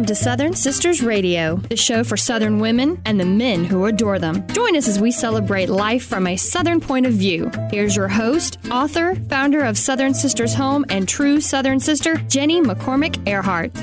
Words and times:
Welcome 0.00 0.16
to 0.16 0.22
Southern 0.22 0.54
Sisters 0.54 1.02
Radio, 1.02 1.56
the 1.56 1.76
show 1.76 2.04
for 2.04 2.16
Southern 2.16 2.58
women 2.58 3.02
and 3.04 3.20
the 3.20 3.26
men 3.26 3.66
who 3.66 3.84
adore 3.84 4.18
them. 4.18 4.46
Join 4.46 4.74
us 4.74 4.88
as 4.88 4.98
we 4.98 5.12
celebrate 5.12 5.68
life 5.68 6.06
from 6.06 6.26
a 6.26 6.38
Southern 6.38 6.80
point 6.80 7.04
of 7.04 7.12
view. 7.12 7.50
Here's 7.70 7.94
your 7.94 8.08
host, 8.08 8.56
author, 8.70 9.14
founder 9.28 9.60
of 9.60 9.76
Southern 9.76 10.14
Sisters 10.14 10.54
Home, 10.54 10.86
and 10.88 11.06
true 11.06 11.38
Southern 11.38 11.80
sister, 11.80 12.16
Jenny 12.28 12.62
McCormick 12.62 13.28
Earhart. 13.28 13.76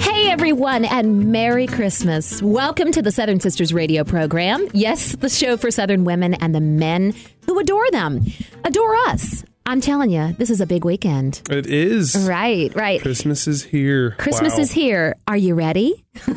Hey, 0.00 0.30
everyone, 0.30 0.86
and 0.86 1.30
Merry 1.30 1.66
Christmas. 1.66 2.40
Welcome 2.40 2.90
to 2.92 3.02
the 3.02 3.12
Southern 3.12 3.38
Sisters 3.38 3.74
Radio 3.74 4.04
program. 4.04 4.66
Yes, 4.72 5.16
the 5.16 5.28
show 5.28 5.58
for 5.58 5.70
Southern 5.70 6.04
women 6.04 6.32
and 6.32 6.54
the 6.54 6.62
men 6.62 7.14
who 7.44 7.58
adore 7.58 7.90
them, 7.90 8.24
adore 8.64 8.96
us. 8.96 9.44
I'm 9.68 9.82
telling 9.82 10.08
you, 10.10 10.32
this 10.38 10.48
is 10.48 10.62
a 10.62 10.66
big 10.66 10.86
weekend. 10.86 11.42
It 11.50 11.66
is. 11.66 12.16
Right, 12.26 12.74
right. 12.74 13.02
Christmas 13.02 13.46
is 13.46 13.62
here. 13.62 14.12
Christmas 14.12 14.54
Wow. 14.54 14.60
is 14.62 14.72
here. 14.72 15.14
Are 15.28 15.36
you 15.36 15.54
ready? 15.54 16.04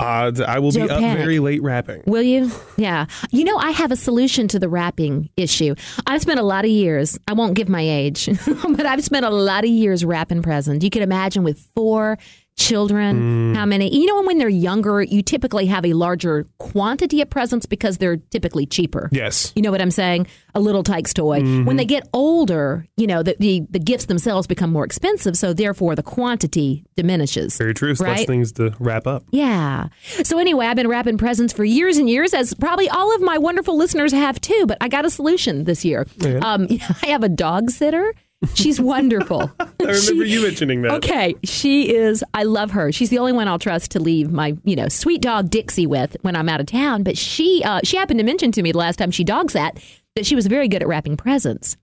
Uh, 0.00 0.30
I 0.46 0.58
will 0.58 0.70
be 0.72 0.78
Don't 0.80 0.90
up 0.90 1.00
panic. 1.00 1.18
very 1.18 1.38
late 1.38 1.62
wrapping. 1.62 2.02
Will 2.06 2.22
you? 2.22 2.50
Yeah. 2.76 3.06
You 3.30 3.44
know, 3.44 3.56
I 3.56 3.70
have 3.70 3.90
a 3.92 3.96
solution 3.96 4.48
to 4.48 4.58
the 4.58 4.68
wrapping 4.68 5.30
issue. 5.36 5.74
I've 6.06 6.20
spent 6.20 6.38
a 6.40 6.42
lot 6.42 6.64
of 6.64 6.70
years, 6.70 7.18
I 7.28 7.32
won't 7.32 7.54
give 7.54 7.68
my 7.68 7.80
age, 7.80 8.26
but 8.46 8.84
I've 8.84 9.02
spent 9.04 9.24
a 9.24 9.30
lot 9.30 9.64
of 9.64 9.70
years 9.70 10.04
wrapping 10.04 10.42
presents. 10.42 10.84
You 10.84 10.90
can 10.90 11.02
imagine 11.02 11.44
with 11.44 11.58
four 11.74 12.18
children, 12.56 13.54
how 13.54 13.66
many, 13.66 13.94
you 13.94 14.06
know, 14.06 14.22
when 14.22 14.38
they're 14.38 14.48
younger, 14.48 15.02
you 15.02 15.22
typically 15.22 15.66
have 15.66 15.84
a 15.84 15.92
larger 15.92 16.46
quantity 16.58 17.20
of 17.20 17.28
presents 17.30 17.66
because 17.66 17.98
they're 17.98 18.16
typically 18.16 18.64
cheaper. 18.66 19.08
Yes. 19.12 19.52
You 19.54 19.62
know 19.62 19.70
what 19.70 19.80
I'm 19.80 19.90
saying? 19.90 20.26
A 20.54 20.60
little 20.60 20.82
Tikes 20.82 21.12
toy. 21.12 21.40
When 21.64 21.76
they 21.76 21.84
get 21.84 22.08
older, 22.12 22.86
you 22.96 23.06
know, 23.06 23.22
the, 23.22 23.36
the, 23.38 23.66
the 23.70 23.78
gifts 23.78 24.06
themselves 24.06 24.46
become 24.46 24.70
more 24.72 24.84
expensive, 24.84 25.36
so 25.36 25.52
therefore 25.52 25.94
the 25.94 26.02
quantity 26.02 26.84
diminishes. 26.96 27.56
Very 27.58 27.74
true. 27.74 27.90
Less 27.90 28.00
Right? 28.00 28.26
things 28.26 28.52
to 28.52 28.74
wrap 28.78 29.06
up. 29.06 29.24
Yeah. 29.30 29.88
So 30.22 30.38
anyway, 30.38 30.66
I've 30.66 30.76
been 30.76 30.88
wrapping 30.88 31.18
presents 31.18 31.52
for 31.52 31.64
years 31.64 31.96
and 31.96 32.08
years, 32.08 32.32
as 32.34 32.54
probably 32.54 32.88
all 32.88 33.14
of 33.14 33.20
my 33.20 33.38
wonderful 33.38 33.76
listeners 33.76 34.12
have 34.12 34.40
too. 34.40 34.64
But 34.66 34.78
I 34.80 34.88
got 34.88 35.04
a 35.04 35.10
solution 35.10 35.64
this 35.64 35.84
year. 35.84 36.06
Um, 36.42 36.68
I 37.02 37.06
have 37.08 37.22
a 37.24 37.28
dog 37.28 37.70
sitter. 37.70 38.14
She's 38.54 38.80
wonderful. 38.80 39.50
I 39.60 39.66
remember 39.80 40.24
you 40.24 40.42
mentioning 40.42 40.82
that. 40.82 40.92
Okay, 40.92 41.34
she 41.44 41.94
is. 41.94 42.22
I 42.34 42.42
love 42.42 42.70
her. 42.72 42.92
She's 42.92 43.10
the 43.10 43.18
only 43.18 43.32
one 43.32 43.48
I'll 43.48 43.58
trust 43.58 43.90
to 43.92 44.00
leave 44.00 44.30
my, 44.30 44.56
you 44.64 44.76
know, 44.76 44.88
sweet 44.88 45.22
dog 45.22 45.50
Dixie 45.50 45.86
with 45.86 46.16
when 46.22 46.36
I'm 46.36 46.48
out 46.48 46.60
of 46.60 46.66
town. 46.66 47.02
But 47.02 47.16
she, 47.16 47.62
uh, 47.64 47.80
she 47.84 47.96
happened 47.96 48.18
to 48.18 48.24
mention 48.24 48.52
to 48.52 48.62
me 48.62 48.72
the 48.72 48.78
last 48.78 48.96
time 48.96 49.10
she 49.10 49.24
dog 49.24 49.50
sat 49.50 49.78
that 50.16 50.26
she 50.26 50.34
was 50.34 50.46
very 50.46 50.68
good 50.68 50.82
at 50.82 50.88
wrapping 50.88 51.16
presents. 51.16 51.76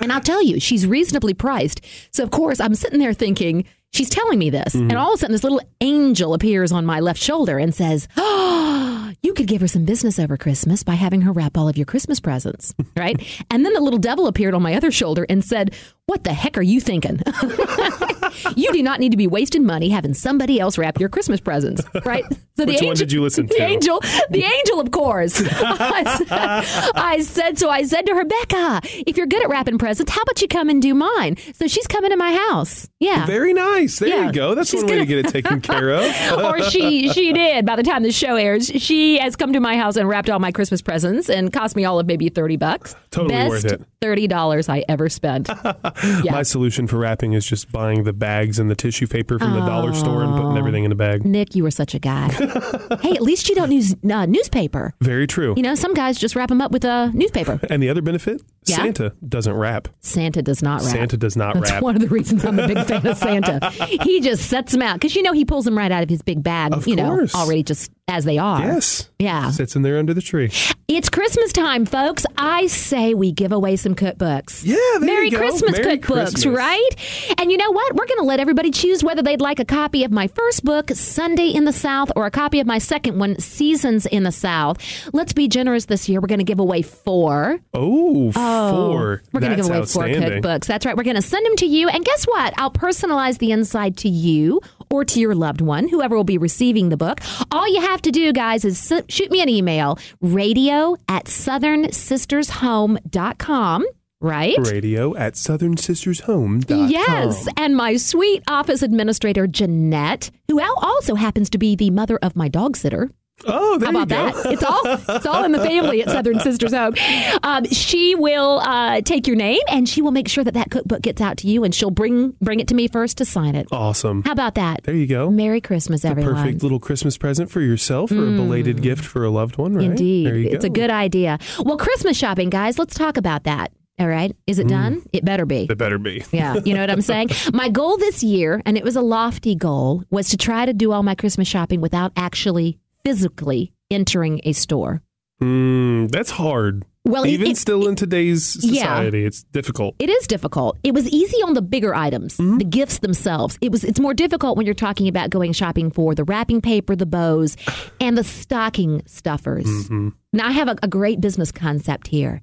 And 0.00 0.12
I'll 0.12 0.20
tell 0.20 0.42
you, 0.42 0.58
she's 0.58 0.86
reasonably 0.86 1.34
priced. 1.34 1.80
So 2.10 2.22
of 2.22 2.30
course, 2.30 2.60
I'm 2.60 2.74
sitting 2.74 2.98
there 2.98 3.12
thinking 3.12 3.64
she's 3.92 4.08
telling 4.08 4.38
me 4.38 4.50
this, 4.50 4.74
and 4.74 4.92
all 4.94 5.12
of 5.12 5.16
a 5.16 5.18
sudden, 5.18 5.32
this 5.32 5.44
little 5.44 5.60
angel 5.80 6.34
appears 6.34 6.72
on 6.72 6.86
my 6.86 7.00
left 7.00 7.20
shoulder 7.20 7.58
and 7.58 7.74
says, 7.74 8.08
"Oh, 8.16 9.11
you 9.22 9.34
could 9.34 9.46
give 9.46 9.60
her 9.60 9.68
some 9.68 9.84
business 9.84 10.18
over 10.18 10.36
Christmas 10.36 10.82
by 10.82 10.94
having 10.94 11.22
her 11.22 11.32
wrap 11.32 11.56
all 11.56 11.68
of 11.68 11.76
your 11.76 11.86
Christmas 11.86 12.20
presents, 12.20 12.74
right?" 12.96 13.20
and 13.50 13.64
then 13.64 13.72
the 13.72 13.80
little 13.80 13.98
devil 13.98 14.26
appeared 14.26 14.54
on 14.54 14.62
my 14.62 14.74
other 14.74 14.90
shoulder 14.90 15.26
and 15.28 15.44
said, 15.44 15.74
"What 16.06 16.24
the 16.24 16.32
heck 16.32 16.58
are 16.58 16.62
you 16.62 16.80
thinking?" 16.80 17.20
you 18.56 18.72
do 18.72 18.82
not 18.82 19.00
need 19.00 19.10
to 19.10 19.16
be 19.16 19.26
wasting 19.26 19.64
money 19.64 19.88
having 19.90 20.14
somebody 20.14 20.58
else 20.60 20.78
wrap 20.78 20.98
your 20.98 21.08
Christmas 21.08 21.40
presents, 21.40 21.82
right? 22.04 22.24
So 22.56 22.64
Which 22.66 22.82
one 22.82 22.96
did 22.96 23.12
you 23.12 23.22
listen 23.22 23.46
the 23.48 23.54
to? 23.54 23.62
angel, 23.62 24.00
the 24.30 24.44
angel, 24.44 24.80
of 24.80 24.90
course. 24.90 25.40
I, 25.42 26.16
said, 26.18 26.90
I 26.94 27.20
said 27.22 27.58
so. 27.58 27.70
I 27.70 27.82
said 27.84 28.06
to 28.06 28.14
her, 28.14 28.24
Becca, 28.24 28.80
if 29.06 29.16
you're 29.16 29.26
good 29.26 29.42
at 29.42 29.48
wrapping 29.48 29.78
presents, 29.78 30.12
how 30.12 30.20
about 30.22 30.40
you 30.42 30.48
come 30.48 30.68
and 30.68 30.80
do 30.82 30.92
mine? 30.94 31.36
So 31.54 31.66
she's 31.66 31.86
coming 31.86 32.10
to 32.10 32.16
my 32.16 32.32
house. 32.50 32.88
Yeah. 33.00 33.24
Very 33.26 33.52
nice. 33.54 33.98
There 33.98 34.08
Yeah. 34.10 34.26
you 34.26 34.32
go. 34.32 34.54
That's 34.54 34.70
She's 34.70 34.82
one 34.82 34.90
way 34.90 34.96
gonna- 35.04 35.06
to 35.06 35.22
get 35.22 35.26
it 35.26 35.28
taken 35.32 35.60
care 35.60 35.90
of. 35.90 36.04
or 36.44 36.62
she 36.70 37.08
she 37.10 37.32
did 37.32 37.64
by 37.66 37.76
the 37.76 37.82
time 37.82 38.02
the 38.02 38.12
show 38.12 38.36
airs 38.36 38.66
she 38.66 39.18
has 39.18 39.34
come 39.36 39.52
to 39.52 39.60
my 39.60 39.76
house 39.76 39.96
and 39.96 40.08
wrapped 40.08 40.28
all 40.30 40.38
my 40.38 40.52
christmas 40.52 40.80
presents 40.82 41.28
and 41.28 41.52
cost 41.52 41.74
me 41.76 41.84
all 41.84 41.98
of 41.98 42.06
maybe 42.06 42.28
30 42.28 42.56
bucks 42.56 42.94
Totally 43.10 43.34
Best 43.34 43.50
worth 43.50 43.64
it. 43.64 43.82
$30 44.00 44.68
i 44.68 44.84
ever 44.88 45.08
spent 45.08 45.48
yeah. 46.22 46.32
My 46.32 46.42
solution 46.42 46.86
for 46.86 46.96
wrapping 46.98 47.32
is 47.32 47.46
just 47.46 47.70
buying 47.72 48.04
the 48.04 48.12
bags 48.12 48.58
and 48.58 48.70
the 48.70 48.74
tissue 48.74 49.06
paper 49.06 49.38
from 49.38 49.52
the 49.52 49.60
dollar 49.66 49.92
store 49.94 50.22
and 50.22 50.34
putting 50.34 50.56
everything 50.56 50.84
in 50.84 50.92
a 50.92 50.94
bag. 50.94 51.24
nick 51.24 51.54
you 51.54 51.62
were 51.62 51.70
such 51.70 51.94
a 51.94 51.98
guy 51.98 52.28
hey 53.02 53.12
at 53.12 53.22
least 53.22 53.48
you 53.48 53.54
don't 53.54 53.72
use 53.72 53.94
uh, 54.10 54.26
newspaper 54.26 54.94
Very 55.00 55.26
true. 55.26 55.54
you 55.56 55.62
know 55.62 55.74
some 55.74 55.94
guys 55.94 56.18
just 56.18 56.34
wrap 56.36 56.48
them 56.48 56.60
up 56.60 56.72
with 56.72 56.84
a 56.84 57.10
newspaper 57.14 57.58
And 57.70 57.82
the 57.82 57.88
other 57.88 58.02
benefit, 58.02 58.42
Yeah? 58.64 58.76
Santa 58.76 59.12
doesn't 59.28 59.54
wrap. 59.54 59.88
santa 60.00 60.40
does 60.42 60.62
not 60.62 60.82
wrap 60.82 60.90
Santa 60.92 61.16
does 61.16 61.36
not 61.36 61.54
rap. 61.54 61.64
That's 61.64 61.72
wrap. 61.72 61.82
one 61.82 61.96
of 61.96 62.02
the 62.02 62.08
reasons 62.08 62.44
I'm 62.44 62.58
a 62.58 62.68
big 62.68 62.84
fan 62.86 63.06
of 63.06 63.16
Santa. 63.16 63.72
He 64.02 64.20
just 64.20 64.48
sets 64.48 64.72
them 64.72 64.82
out 64.82 64.94
because 64.94 65.14
you 65.16 65.22
know 65.22 65.32
he 65.32 65.44
pulls 65.44 65.64
them 65.64 65.76
right 65.76 65.90
out 65.90 66.02
of 66.02 66.08
his 66.08 66.22
big 66.22 66.42
bag, 66.42 66.72
Of 66.72 66.86
you 66.86 66.96
know, 66.96 67.26
already 67.34 67.62
just 67.62 67.90
as 68.08 68.24
they 68.24 68.38
are. 68.38 68.60
Yes. 68.60 69.08
Yeah. 69.18 69.50
Sits 69.50 69.76
in 69.76 69.82
there 69.82 69.98
under 69.98 70.12
the 70.12 70.20
tree. 70.20 70.50
It's 70.88 71.08
Christmas 71.08 71.52
time, 71.52 71.86
folks. 71.86 72.26
I 72.36 72.66
say 72.66 73.14
we 73.14 73.32
give 73.32 73.52
away 73.52 73.76
some 73.76 73.94
cookbooks. 73.94 74.62
Yeah, 74.64 74.76
Merry. 74.98 75.30
Christmas 75.30 75.72
Merry 75.78 75.98
cookbooks, 75.98 76.32
Christmas. 76.32 76.46
right? 76.46 77.34
And 77.38 77.50
you 77.50 77.56
know 77.56 77.70
what? 77.70 77.94
We're 77.94 78.06
going 78.06 78.18
to 78.18 78.24
let 78.24 78.40
everybody 78.40 78.70
choose 78.70 79.02
whether 79.02 79.22
they'd 79.22 79.40
like 79.40 79.58
a 79.60 79.64
copy 79.64 80.04
of 80.04 80.10
my 80.10 80.26
first 80.26 80.64
book, 80.64 80.90
Sunday 80.90 81.48
in 81.48 81.64
the 81.64 81.72
South, 81.72 82.10
or 82.16 82.26
a 82.26 82.30
copy 82.30 82.60
of 82.60 82.66
my 82.66 82.78
second 82.78 83.18
one, 83.18 83.38
Seasons 83.38 84.04
in 84.06 84.24
the 84.24 84.32
South. 84.32 84.78
Let's 85.12 85.32
be 85.32 85.48
generous 85.48 85.86
this 85.86 86.08
year. 86.08 86.20
We're 86.20 86.26
going 86.28 86.38
to 86.40 86.44
give 86.44 86.60
away 86.60 86.82
four. 86.82 87.58
Oh, 87.72 88.32
oh 88.36 88.51
Oh. 88.52 88.92
four. 88.92 89.22
We're 89.32 89.40
going 89.40 89.50
to 89.50 89.56
give 89.56 89.66
away 89.66 89.84
four 89.86 90.04
cookbooks. 90.04 90.66
That's 90.66 90.84
right. 90.86 90.96
We're 90.96 91.02
going 91.04 91.16
to 91.16 91.22
send 91.22 91.44
them 91.46 91.56
to 91.56 91.66
you. 91.66 91.88
And 91.88 92.04
guess 92.04 92.24
what? 92.24 92.54
I'll 92.58 92.70
personalize 92.70 93.38
the 93.38 93.50
inside 93.52 93.96
to 93.98 94.08
you 94.08 94.60
or 94.90 95.04
to 95.06 95.20
your 95.20 95.34
loved 95.34 95.60
one, 95.60 95.88
whoever 95.88 96.16
will 96.16 96.24
be 96.24 96.38
receiving 96.38 96.88
the 96.90 96.96
book. 96.96 97.20
All 97.50 97.68
you 97.72 97.80
have 97.80 98.02
to 98.02 98.10
do, 98.10 98.32
guys, 98.32 98.64
is 98.64 98.92
shoot 99.08 99.30
me 99.30 99.40
an 99.40 99.48
email 99.48 99.98
radio 100.20 100.96
at 101.08 101.24
southernsistershome.com. 101.26 103.86
Right? 104.20 104.56
Radio 104.58 105.16
at 105.16 105.34
southernsistershome.com. 105.34 106.88
Yes, 106.88 107.48
and 107.56 107.74
my 107.74 107.96
sweet 107.96 108.44
office 108.46 108.82
administrator 108.82 109.48
Jeanette, 109.48 110.30
who 110.48 110.60
also 110.60 111.16
happens 111.16 111.50
to 111.50 111.58
be 111.58 111.74
the 111.74 111.90
mother 111.90 112.18
of 112.22 112.36
my 112.36 112.46
dog 112.46 112.76
sitter. 112.76 113.10
Oh, 113.44 113.76
there 113.78 113.90
How 113.90 114.02
about 114.02 114.26
you 114.26 114.32
go. 114.32 114.42
that? 114.42 114.52
It's 114.52 114.62
all 114.62 115.16
it's 115.16 115.26
all 115.26 115.42
in 115.44 115.50
the 115.52 115.58
family 115.58 116.00
at 116.02 116.10
Southern 116.10 116.38
Sisters 116.40 116.72
Home. 116.72 116.94
Um, 117.42 117.64
she 117.64 118.14
will 118.14 118.60
uh, 118.60 119.00
take 119.00 119.26
your 119.26 119.34
name 119.36 119.58
and 119.68 119.88
she 119.88 120.00
will 120.00 120.12
make 120.12 120.28
sure 120.28 120.44
that 120.44 120.54
that 120.54 120.70
cookbook 120.70 121.02
gets 121.02 121.20
out 121.20 121.38
to 121.38 121.48
you, 121.48 121.64
and 121.64 121.74
she'll 121.74 121.90
bring 121.90 122.34
bring 122.40 122.60
it 122.60 122.68
to 122.68 122.74
me 122.74 122.86
first 122.86 123.18
to 123.18 123.24
sign 123.24 123.56
it. 123.56 123.66
Awesome. 123.72 124.22
How 124.22 124.32
about 124.32 124.54
that? 124.54 124.84
There 124.84 124.94
you 124.94 125.06
go. 125.08 125.28
Merry 125.30 125.60
Christmas, 125.60 126.04
everyone. 126.04 126.34
Perfect 126.36 126.62
little 126.62 126.78
Christmas 126.78 127.18
present 127.18 127.50
for 127.50 127.60
yourself 127.60 128.12
or 128.12 128.28
a 128.28 128.30
belated 128.36 128.80
gift 128.80 129.04
for 129.04 129.24
a 129.24 129.30
loved 129.30 129.56
one, 129.58 129.74
right? 129.74 129.86
Mm. 129.86 129.90
Indeed, 129.90 130.26
There 130.26 130.36
you 130.38 130.50
it's 130.50 130.64
a 130.64 130.70
good 130.70 130.90
idea. 130.90 131.38
Well, 131.58 131.76
Christmas 131.78 132.16
shopping, 132.16 132.48
guys. 132.50 132.78
Let's 132.78 132.94
talk 132.94 133.16
about 133.16 133.44
that. 133.44 133.72
All 133.98 134.08
right, 134.08 134.34
is 134.46 134.58
Mm. 134.58 134.62
it 134.62 134.68
done? 134.68 135.02
It 135.12 135.24
better 135.24 135.44
be. 135.46 135.66
It 135.68 135.76
better 135.78 135.98
be. 135.98 136.24
Yeah, 136.32 136.56
you 136.64 136.74
know 136.74 136.80
what 136.80 136.90
I'm 136.90 137.02
saying? 137.02 137.28
My 137.52 137.68
goal 137.68 137.96
this 137.98 138.22
year, 138.22 138.62
and 138.64 138.78
it 138.78 138.84
was 138.84 138.96
a 138.96 139.02
lofty 139.02 139.54
goal, 139.54 140.04
was 140.10 140.28
to 140.30 140.36
try 140.36 140.64
to 140.64 140.72
do 140.72 140.92
all 140.92 141.02
my 141.02 141.14
Christmas 141.14 141.46
shopping 141.48 141.80
without 141.80 142.12
actually 142.16 142.78
physically 143.04 143.72
entering 143.90 144.40
a 144.44 144.52
store. 144.52 145.02
Mm, 145.40 146.10
that's 146.10 146.30
hard. 146.30 146.84
Well, 147.04 147.26
even 147.26 147.50
it- 147.50 147.56
still 147.56 147.88
in 147.88 147.96
today's 147.96 148.56
Yeah. 148.62 148.82
society, 148.82 149.24
it's 149.24 149.42
difficult. 149.42 149.96
It 149.98 150.08
is 150.08 150.26
difficult. 150.28 150.78
It 150.84 150.94
was 150.94 151.08
easy 151.08 151.38
on 151.38 151.54
the 151.54 151.62
bigger 151.62 151.94
items, 151.94 152.36
mm-hmm. 152.36 152.58
the 152.58 152.64
gifts 152.64 152.98
themselves. 152.98 153.58
It 153.60 153.72
was 153.72 153.82
it's 153.82 153.98
more 153.98 154.14
difficult 154.14 154.56
when 154.56 154.66
you're 154.66 154.74
talking 154.74 155.08
about 155.08 155.30
going 155.30 155.52
shopping 155.52 155.90
for 155.90 156.14
the 156.14 156.22
wrapping 156.22 156.60
paper, 156.60 156.94
the 156.94 157.06
bows, 157.06 157.56
and 158.00 158.16
the 158.16 158.22
stocking 158.22 159.02
stuffers. 159.06 159.66
Mm-hmm. 159.66 160.10
Now 160.32 160.46
I 160.46 160.52
have 160.52 160.68
a, 160.68 160.76
a 160.82 160.88
great 160.88 161.20
business 161.20 161.50
concept 161.50 162.06
here. 162.06 162.42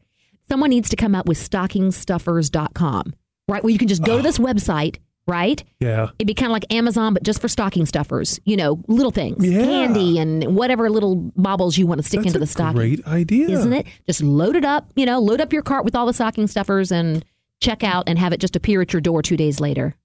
Someone 0.49 0.71
needs 0.71 0.89
to 0.89 0.95
come 0.95 1.15
up 1.15 1.27
with 1.27 1.37
stockingstuffers.com, 1.37 3.13
right? 3.47 3.63
Where 3.63 3.71
you 3.71 3.77
can 3.79 3.87
just 3.87 4.03
go 4.03 4.13
to 4.13 4.19
ah. 4.19 4.23
this 4.23 4.39
website, 4.39 4.97
right? 5.29 5.63
Yeah. 5.79 6.09
It'd 6.19 6.27
be 6.27 6.33
kind 6.33 6.49
of 6.49 6.53
like 6.53 6.65
Amazon, 6.73 7.13
but 7.13 7.23
just 7.23 7.39
for 7.39 7.47
stocking 7.47 7.85
stuffers. 7.85 8.39
You 8.45 8.57
know, 8.57 8.83
little 8.87 9.11
things, 9.11 9.45
Yeah. 9.45 9.61
candy, 9.63 10.17
and 10.19 10.55
whatever 10.55 10.89
little 10.89 11.15
baubles 11.35 11.77
you 11.77 11.87
want 11.87 12.01
to 12.01 12.07
stick 12.07 12.19
That's 12.21 12.27
into 12.33 12.39
the 12.39 12.47
stocking. 12.47 12.75
great 12.77 13.07
idea. 13.07 13.49
Isn't 13.49 13.73
it? 13.73 13.85
Just 14.07 14.21
load 14.23 14.55
it 14.55 14.65
up, 14.65 14.91
you 14.95 15.05
know, 15.05 15.19
load 15.19 15.39
up 15.41 15.53
your 15.53 15.61
cart 15.61 15.85
with 15.85 15.95
all 15.95 16.05
the 16.05 16.13
stocking 16.13 16.47
stuffers 16.47 16.91
and 16.91 17.23
check 17.61 17.83
out 17.83 18.05
and 18.07 18.17
have 18.17 18.33
it 18.33 18.39
just 18.39 18.55
appear 18.55 18.81
at 18.81 18.91
your 18.93 19.01
door 19.01 19.21
two 19.21 19.37
days 19.37 19.59
later. 19.59 19.95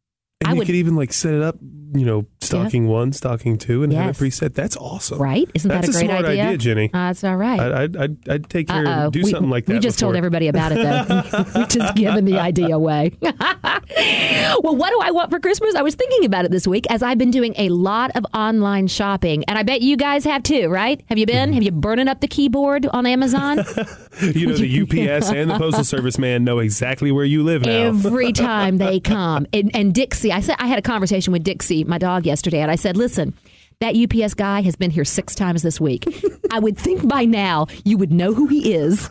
And 0.45 0.49
I 0.49 0.53
you 0.53 0.59
would- 0.59 0.67
could 0.67 0.77
even 0.77 0.95
like 0.97 1.13
set 1.13 1.35
it 1.35 1.43
up, 1.43 1.57
you 1.95 2.05
know, 2.05 2.27
stocking 2.41 2.87
one, 2.89 3.13
stocking 3.13 3.57
two, 3.57 3.83
and 3.83 3.93
have 3.93 4.07
Yes. 4.07 4.21
it 4.21 4.25
preset. 4.25 4.55
That's 4.55 4.77
awesome. 4.77 5.19
Right? 5.19 5.49
Isn't 5.55 5.69
That's 5.69 5.87
that 5.89 5.95
a 5.95 5.99
a 5.99 6.01
great 6.01 6.11
smart 6.11 6.25
idea? 6.27 6.45
idea, 6.45 6.59
Jenny. 6.59 6.87
Uh, 6.93 6.99
that's 7.09 7.25
all 7.25 7.37
right. 7.37 7.61
I'd, 7.61 7.73
I'd, 7.73 7.97
I'd, 7.97 8.29
I'd 8.29 8.51
take 8.51 8.69
care 8.69 8.87
Uh-oh. 8.87 9.05
and 9.05 9.13
do 9.13 9.23
we, 9.23 9.31
something 9.31 9.51
like 9.51 9.67
that. 9.67 9.73
We 9.75 9.79
just 9.79 9.99
told 9.99 10.17
everybody 10.17 10.49
about 10.49 10.73
it, 10.73 10.77
though. 10.77 11.45
we 11.61 11.67
just 11.67 11.95
given 11.95 12.25
the 12.25 12.39
idea 12.39 12.75
away. 12.77 13.13
well, 13.23 14.77
what 14.77 14.91
do 14.91 14.99
I 15.03 15.11
want 15.13 15.31
for 15.31 15.39
Christmas? 15.41 15.75
I 15.75 15.83
was 15.83 15.95
thinking 15.95 16.25
about 16.25 16.45
it 16.45 16.51
this 16.51 16.67
week 16.67 16.87
as 16.91 17.03
I've 17.03 17.19
been 17.19 17.31
doing 17.31 17.55
a 17.59 17.69
lot 17.71 18.11
of 18.17 18.27
online 18.35 18.87
shopping, 18.89 19.45
and 19.49 19.59
I 19.59 19.63
bet 19.63 19.83
you 19.83 19.97
guys 19.97 20.25
have 20.25 20.43
too, 20.43 20.69
right? 20.69 21.03
Have 21.09 21.19
you 21.19 21.27
been? 21.27 21.53
Have 21.53 21.63
you 21.63 21.71
burning 21.71 22.09
up 22.09 22.21
the 22.21 22.29
keyboard 22.29 22.87
on 22.87 23.07
Amazon? 23.07 23.65
you 24.35 24.47
know, 24.47 24.55
the 24.55 24.83
UPS 24.83 25.31
and 25.31 25.51
the 25.51 25.59
Postal 25.59 25.85
Service 25.85 26.19
man 26.19 26.45
know 26.45 26.59
exactly 26.59 27.11
where 27.11 27.25
you 27.25 27.43
live 27.43 27.63
now. 27.63 27.71
Every 27.71 28.33
time 28.33 28.79
they 28.79 29.01
come, 29.01 29.47
and, 29.53 29.75
and 29.75 29.95
Dixie, 29.95 30.33
I 30.33 30.41
said 30.41 30.57
I 30.59 30.67
had 30.67 30.79
a 30.79 30.83
conversation 30.83 31.33
with 31.33 31.43
Dixie, 31.43 31.85
my 31.85 31.99
dog, 31.99 32.27
yesterday, 32.27 32.61
and 32.61 32.71
I 32.71 32.77
said, 32.77 32.97
"Listen." 32.97 33.35
That 33.81 33.97
UPS 33.97 34.35
guy 34.35 34.63
has 34.63 34.77
been 34.77 34.91
here 34.91 35.05
six 35.05 35.35
times 35.35 35.63
this 35.63 35.81
week. 35.81 36.07
I 36.53 36.59
would 36.59 36.79
think 36.79 37.07
by 37.07 37.25
now 37.25 37.67
you 37.85 37.99
would 37.99 38.13
know 38.13 38.33
who 38.33 38.47
he 38.47 38.75
is 38.75 39.09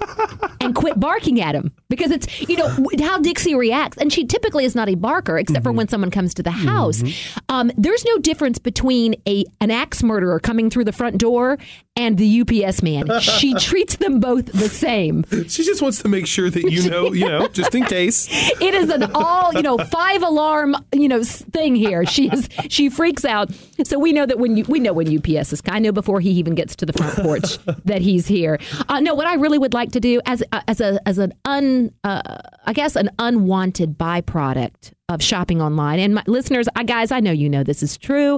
and 0.62 0.74
quit 0.74 1.00
barking 1.00 1.42
at 1.42 1.56
him 1.56 1.74
because 1.90 2.12
it's, 2.12 2.42
you 2.42 2.58
know, 2.58 2.90
how 3.02 3.20
Dixie 3.20 3.56
reacts. 3.56 3.98
And 3.98 4.12
she 4.12 4.26
typically 4.26 4.66
is 4.66 4.76
not 4.76 4.90
a 4.90 4.96
barker 4.96 5.38
except 5.38 5.60
mm-hmm. 5.60 5.64
for 5.64 5.72
when 5.72 5.88
someone 5.88 6.12
comes 6.12 6.34
to 6.36 6.44
the 6.44 6.52
house. 6.52 7.02
Mm-hmm. 7.02 7.40
Um, 7.50 7.72
there's 7.78 8.06
no 8.06 8.18
difference 8.18 8.60
between 8.60 9.16
a 9.28 9.46
an 9.60 9.72
axe 9.72 10.04
murderer 10.04 10.40
coming 10.40 10.70
through 10.70 10.86
the 10.86 10.92
front 10.92 11.18
door 11.18 11.58
and 11.96 12.18
the 12.18 12.42
UPS 12.42 12.82
man. 12.82 13.20
She 13.20 13.54
treats 13.60 13.98
them 13.98 14.20
both 14.20 14.46
the 14.48 14.70
same. 14.70 15.26
She 15.48 15.64
just 15.64 15.82
wants 15.82 16.02
to 16.02 16.10
make 16.10 16.26
sure 16.26 16.50
that 16.50 16.64
you 16.64 16.90
know, 16.90 17.14
you 17.14 17.28
know, 17.28 17.48
just 17.50 17.76
in 17.76 17.86
case. 17.86 18.30
It 18.64 18.74
is 18.76 18.90
an 18.90 19.12
all, 19.14 19.54
you 19.54 19.62
know, 19.62 19.78
five 19.78 20.22
alarm, 20.22 20.76
you 20.94 21.08
know, 21.08 21.24
thing 21.24 21.76
here. 21.76 22.06
She 22.06 22.30
is 22.30 22.48
she 22.70 22.90
freaks 22.90 23.26
out. 23.26 23.52
So 23.84 24.00
we 24.00 24.14
know 24.14 24.26
that 24.26 24.40
when 24.40 24.53
you 24.58 24.66
we 24.68 24.80
know 24.80 24.94
when 24.94 25.08
UPS 25.08 25.54
is. 25.54 25.62
I 25.68 25.80
know 25.80 25.92
before 25.92 26.20
he 26.20 26.32
even 26.32 26.56
gets 26.56 26.76
to 26.78 26.86
the 26.86 26.94
front 26.94 27.16
porch 27.16 27.58
that 27.86 28.02
he's 28.02 28.28
here. 28.28 28.60
Uh, 28.90 29.00
no, 29.00 29.14
what 29.14 29.28
I 29.28 29.36
really 29.36 29.58
would 29.58 29.74
like 29.74 29.92
to 29.94 30.00
do 30.00 30.22
as 30.26 30.44
uh, 30.52 30.62
as 30.68 30.82
a 30.82 31.00
as 31.08 31.18
an 31.18 31.34
un 31.46 31.94
uh, 32.04 32.38
I 32.66 32.74
guess 32.74 32.96
an 32.96 33.10
unwanted 33.20 33.98
byproduct 33.98 34.94
of 35.10 35.22
shopping 35.22 35.62
online. 35.62 36.00
And 36.00 36.16
my 36.16 36.24
listeners, 36.28 36.68
I, 36.76 36.84
guys, 36.84 37.12
I 37.12 37.20
know 37.20 37.32
you 37.32 37.50
know 37.50 37.64
this 37.64 37.84
is 37.84 37.98
true. 37.98 38.38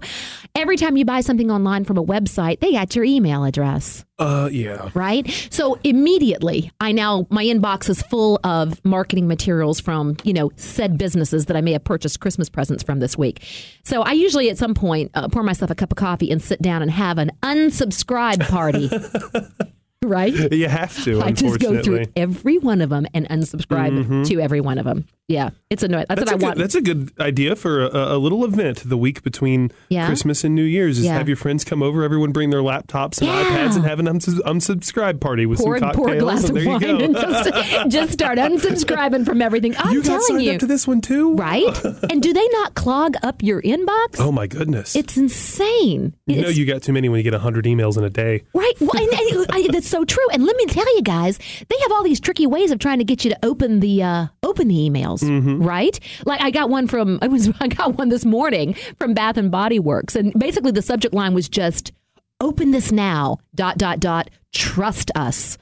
Every 0.56 0.78
time 0.78 0.98
you 0.98 1.06
buy 1.06 1.22
something 1.22 1.52
online 1.52 1.86
from 1.86 1.98
a 1.98 2.04
website, 2.04 2.60
they 2.60 2.72
got 2.72 2.96
your 2.96 3.06
email 3.06 3.44
address. 3.44 4.04
Uh, 4.18 4.50
yeah. 4.52 4.90
Right? 4.96 5.30
So 5.52 5.78
immediately, 5.84 6.72
I 6.80 6.92
now, 6.92 7.28
my 7.30 7.44
inbox 7.44 7.88
is 7.88 8.02
full 8.02 8.40
of 8.44 8.84
marketing 8.84 9.28
materials 9.28 9.80
from, 9.80 10.18
you 10.24 10.34
know, 10.34 10.52
said 10.56 10.98
businesses 10.98 11.46
that 11.46 11.56
I 11.56 11.62
may 11.62 11.74
have 11.74 11.84
purchased 11.84 12.20
Christmas 12.20 12.50
presents 12.50 12.82
from 12.82 13.00
this 13.00 13.16
week. 13.16 13.44
So 13.84 14.02
I 14.02 14.14
usually 14.14 14.50
at 14.50 14.58
some 14.58 14.74
point 14.74 15.12
uh, 15.14 15.28
pour 15.28 15.44
myself 15.44 15.70
a 15.70 15.76
cup 15.76 15.92
of 15.92 15.98
coffee 15.98 16.32
and 16.32 16.42
sit 16.42 16.62
down 16.62 16.82
and 16.82 16.90
have 16.90 17.20
an 17.20 17.32
unsubscribe 17.44 18.48
party. 18.50 18.90
right? 20.04 20.34
You 20.52 20.68
have 20.68 21.04
to. 21.04 21.22
I 21.22 21.32
just 21.32 21.60
go 21.60 21.82
through 21.82 22.06
every 22.16 22.58
one 22.58 22.82
of 22.82 22.90
them 22.90 23.08
and 23.14 23.28
unsubscribe 23.30 23.98
mm-hmm. 23.98 24.24
to 24.24 24.40
every 24.40 24.62
one 24.62 24.78
of 24.78 24.86
them. 24.86 25.06
Yeah, 25.28 25.50
it's 25.72 25.82
annoying. 25.82 26.06
That's, 26.08 26.20
that's 26.20 26.32
what 26.34 26.36
I 26.36 26.38
good, 26.38 26.46
want. 26.46 26.58
That's 26.60 26.76
a 26.76 26.82
good 26.82 27.12
idea 27.20 27.56
for 27.56 27.82
a, 27.84 28.16
a 28.16 28.18
little 28.20 28.46
event 28.46 28.84
the 28.86 28.98
week 28.98 29.24
between 29.24 29.72
yeah. 29.90 30.06
Christmas 30.06 30.44
and 30.44 30.54
New 30.54 30.64
Year's. 30.64 31.00
Is 31.00 31.06
yeah. 31.06 31.18
have 31.18 31.28
your 31.28 31.36
friends 31.36 31.64
come 31.64 31.82
over, 31.82 32.04
everyone 32.04 32.32
bring 32.32 32.52
their 32.52 32.62
laptops 32.62 33.20
and 33.20 33.28
yeah. 33.28 33.44
iPads, 33.44 33.76
and 33.76 33.86
have 33.86 34.00
an 34.00 34.08
uns- 34.08 34.28
unsubscribe 34.28 35.20
party 35.20 35.48
with 35.48 35.58
pour, 35.58 35.80
some 35.80 35.90
cocktails. 35.90 36.06
Pour 36.06 36.16
a 36.16 36.20
glass 36.20 36.48
of 36.48 36.56
wine 36.56 37.02
and 37.02 37.16
just, 37.16 37.88
just 37.90 38.14
start 38.14 38.38
unsubscribing 38.38 39.26
from 39.26 39.42
everything. 39.42 39.76
I'm 39.80 39.94
you 39.94 40.04
got 40.04 40.22
telling 40.28 40.44
you, 40.44 40.54
up 40.54 40.60
to 40.60 40.68
this 40.68 40.88
one 40.88 41.02
too, 41.02 41.34
right? 41.36 41.84
and 42.12 42.22
do 42.22 42.32
they 42.32 42.48
not 42.50 42.76
clog 42.76 43.16
up 43.24 43.42
your 43.42 43.64
inbox? 43.64 44.20
Oh 44.20 44.32
my 44.32 44.46
goodness, 44.46 44.96
it's 44.96 45.18
insane. 45.18 46.14
You 46.28 46.36
it's, 46.36 46.44
know, 46.44 46.50
you 46.50 46.68
got 46.68 46.84
too 46.84 46.94
many 46.94 47.10
when 47.10 47.18
you 47.18 47.24
get 47.24 47.34
hundred 47.34 47.66
emails 47.66 47.98
in 47.98 48.04
a 48.04 48.12
day, 48.12 48.44
right? 48.54 48.74
Well, 48.80 48.92
and, 48.96 49.12
and, 49.12 49.46
I, 49.50 49.68
that's 49.86 49.92
so 49.92 50.04
true. 50.04 50.28
And 50.32 50.46
let 50.46 50.56
me 50.56 50.66
tell 50.66 50.96
you 50.96 51.02
guys, 51.02 51.38
they 51.38 51.76
have 51.82 51.92
all 51.92 52.04
these 52.04 52.20
tricky 52.20 52.48
ways 52.48 52.72
of 52.72 52.80
trying 52.80 52.98
to 52.98 53.04
get 53.04 53.24
you 53.24 53.32
to 53.32 53.38
open 53.44 53.80
the 53.80 54.02
uh, 54.02 54.28
open 54.44 54.68
the 54.68 54.76
emails, 54.76 55.24
mm-hmm. 55.24 55.62
right? 55.62 56.00
Like 56.26 56.42
I 56.42 56.50
got 56.52 56.70
one 56.70 56.88
from 56.88 57.20
I 57.22 57.28
was 57.28 57.52
I 57.60 57.68
got 57.68 57.98
one 57.98 58.10
this 58.10 58.26
morning 58.26 58.76
from 58.98 59.14
Bath 59.14 59.38
and 59.38 59.52
Body 59.52 59.80
Works, 59.80 60.16
and 60.16 60.34
basically 60.34 60.72
the 60.72 60.82
subject 60.82 61.14
line 61.14 61.34
was 61.34 61.48
just 61.48 61.92
"Open 62.40 62.72
this 62.72 62.92
now." 62.92 63.38
Dot 63.54 63.78
dot 63.78 64.00
dot. 64.00 64.30
Trust 64.54 65.12
us. 65.16 65.58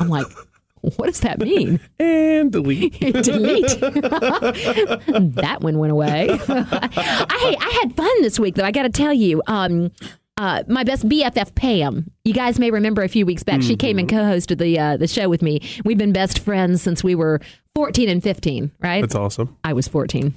I'm 0.00 0.08
like. 0.08 0.26
What 0.96 1.06
does 1.06 1.20
that 1.20 1.38
mean? 1.38 1.78
And 2.00 2.50
delete. 2.50 2.98
delete. 3.00 3.68
that 3.78 5.58
one 5.60 5.78
went 5.78 5.92
away. 5.92 6.28
I 6.48 7.56
I 7.60 7.78
had 7.80 7.94
fun 7.94 8.10
this 8.22 8.40
week 8.40 8.56
though. 8.56 8.64
I 8.64 8.72
got 8.72 8.82
to 8.82 8.88
tell 8.88 9.12
you. 9.12 9.40
Um, 9.46 9.92
uh, 10.42 10.64
my 10.66 10.82
best 10.82 11.08
BFF 11.08 11.54
Pam. 11.54 12.10
You 12.24 12.34
guys 12.34 12.58
may 12.58 12.72
remember 12.72 13.02
a 13.02 13.08
few 13.08 13.24
weeks 13.24 13.44
back, 13.44 13.60
mm-hmm. 13.60 13.68
she 13.68 13.76
came 13.76 13.98
and 13.98 14.08
mm-hmm. 14.08 14.18
co-hosted 14.18 14.58
the 14.58 14.76
uh, 14.78 14.96
the 14.96 15.06
show 15.06 15.28
with 15.28 15.40
me. 15.40 15.60
We've 15.84 15.96
been 15.96 16.12
best 16.12 16.40
friends 16.40 16.82
since 16.82 17.04
we 17.04 17.14
were 17.14 17.40
14 17.76 18.08
and 18.08 18.20
15, 18.20 18.72
right? 18.80 19.02
That's 19.02 19.14
awesome. 19.14 19.56
I 19.62 19.72
was 19.72 19.86
14. 19.86 20.34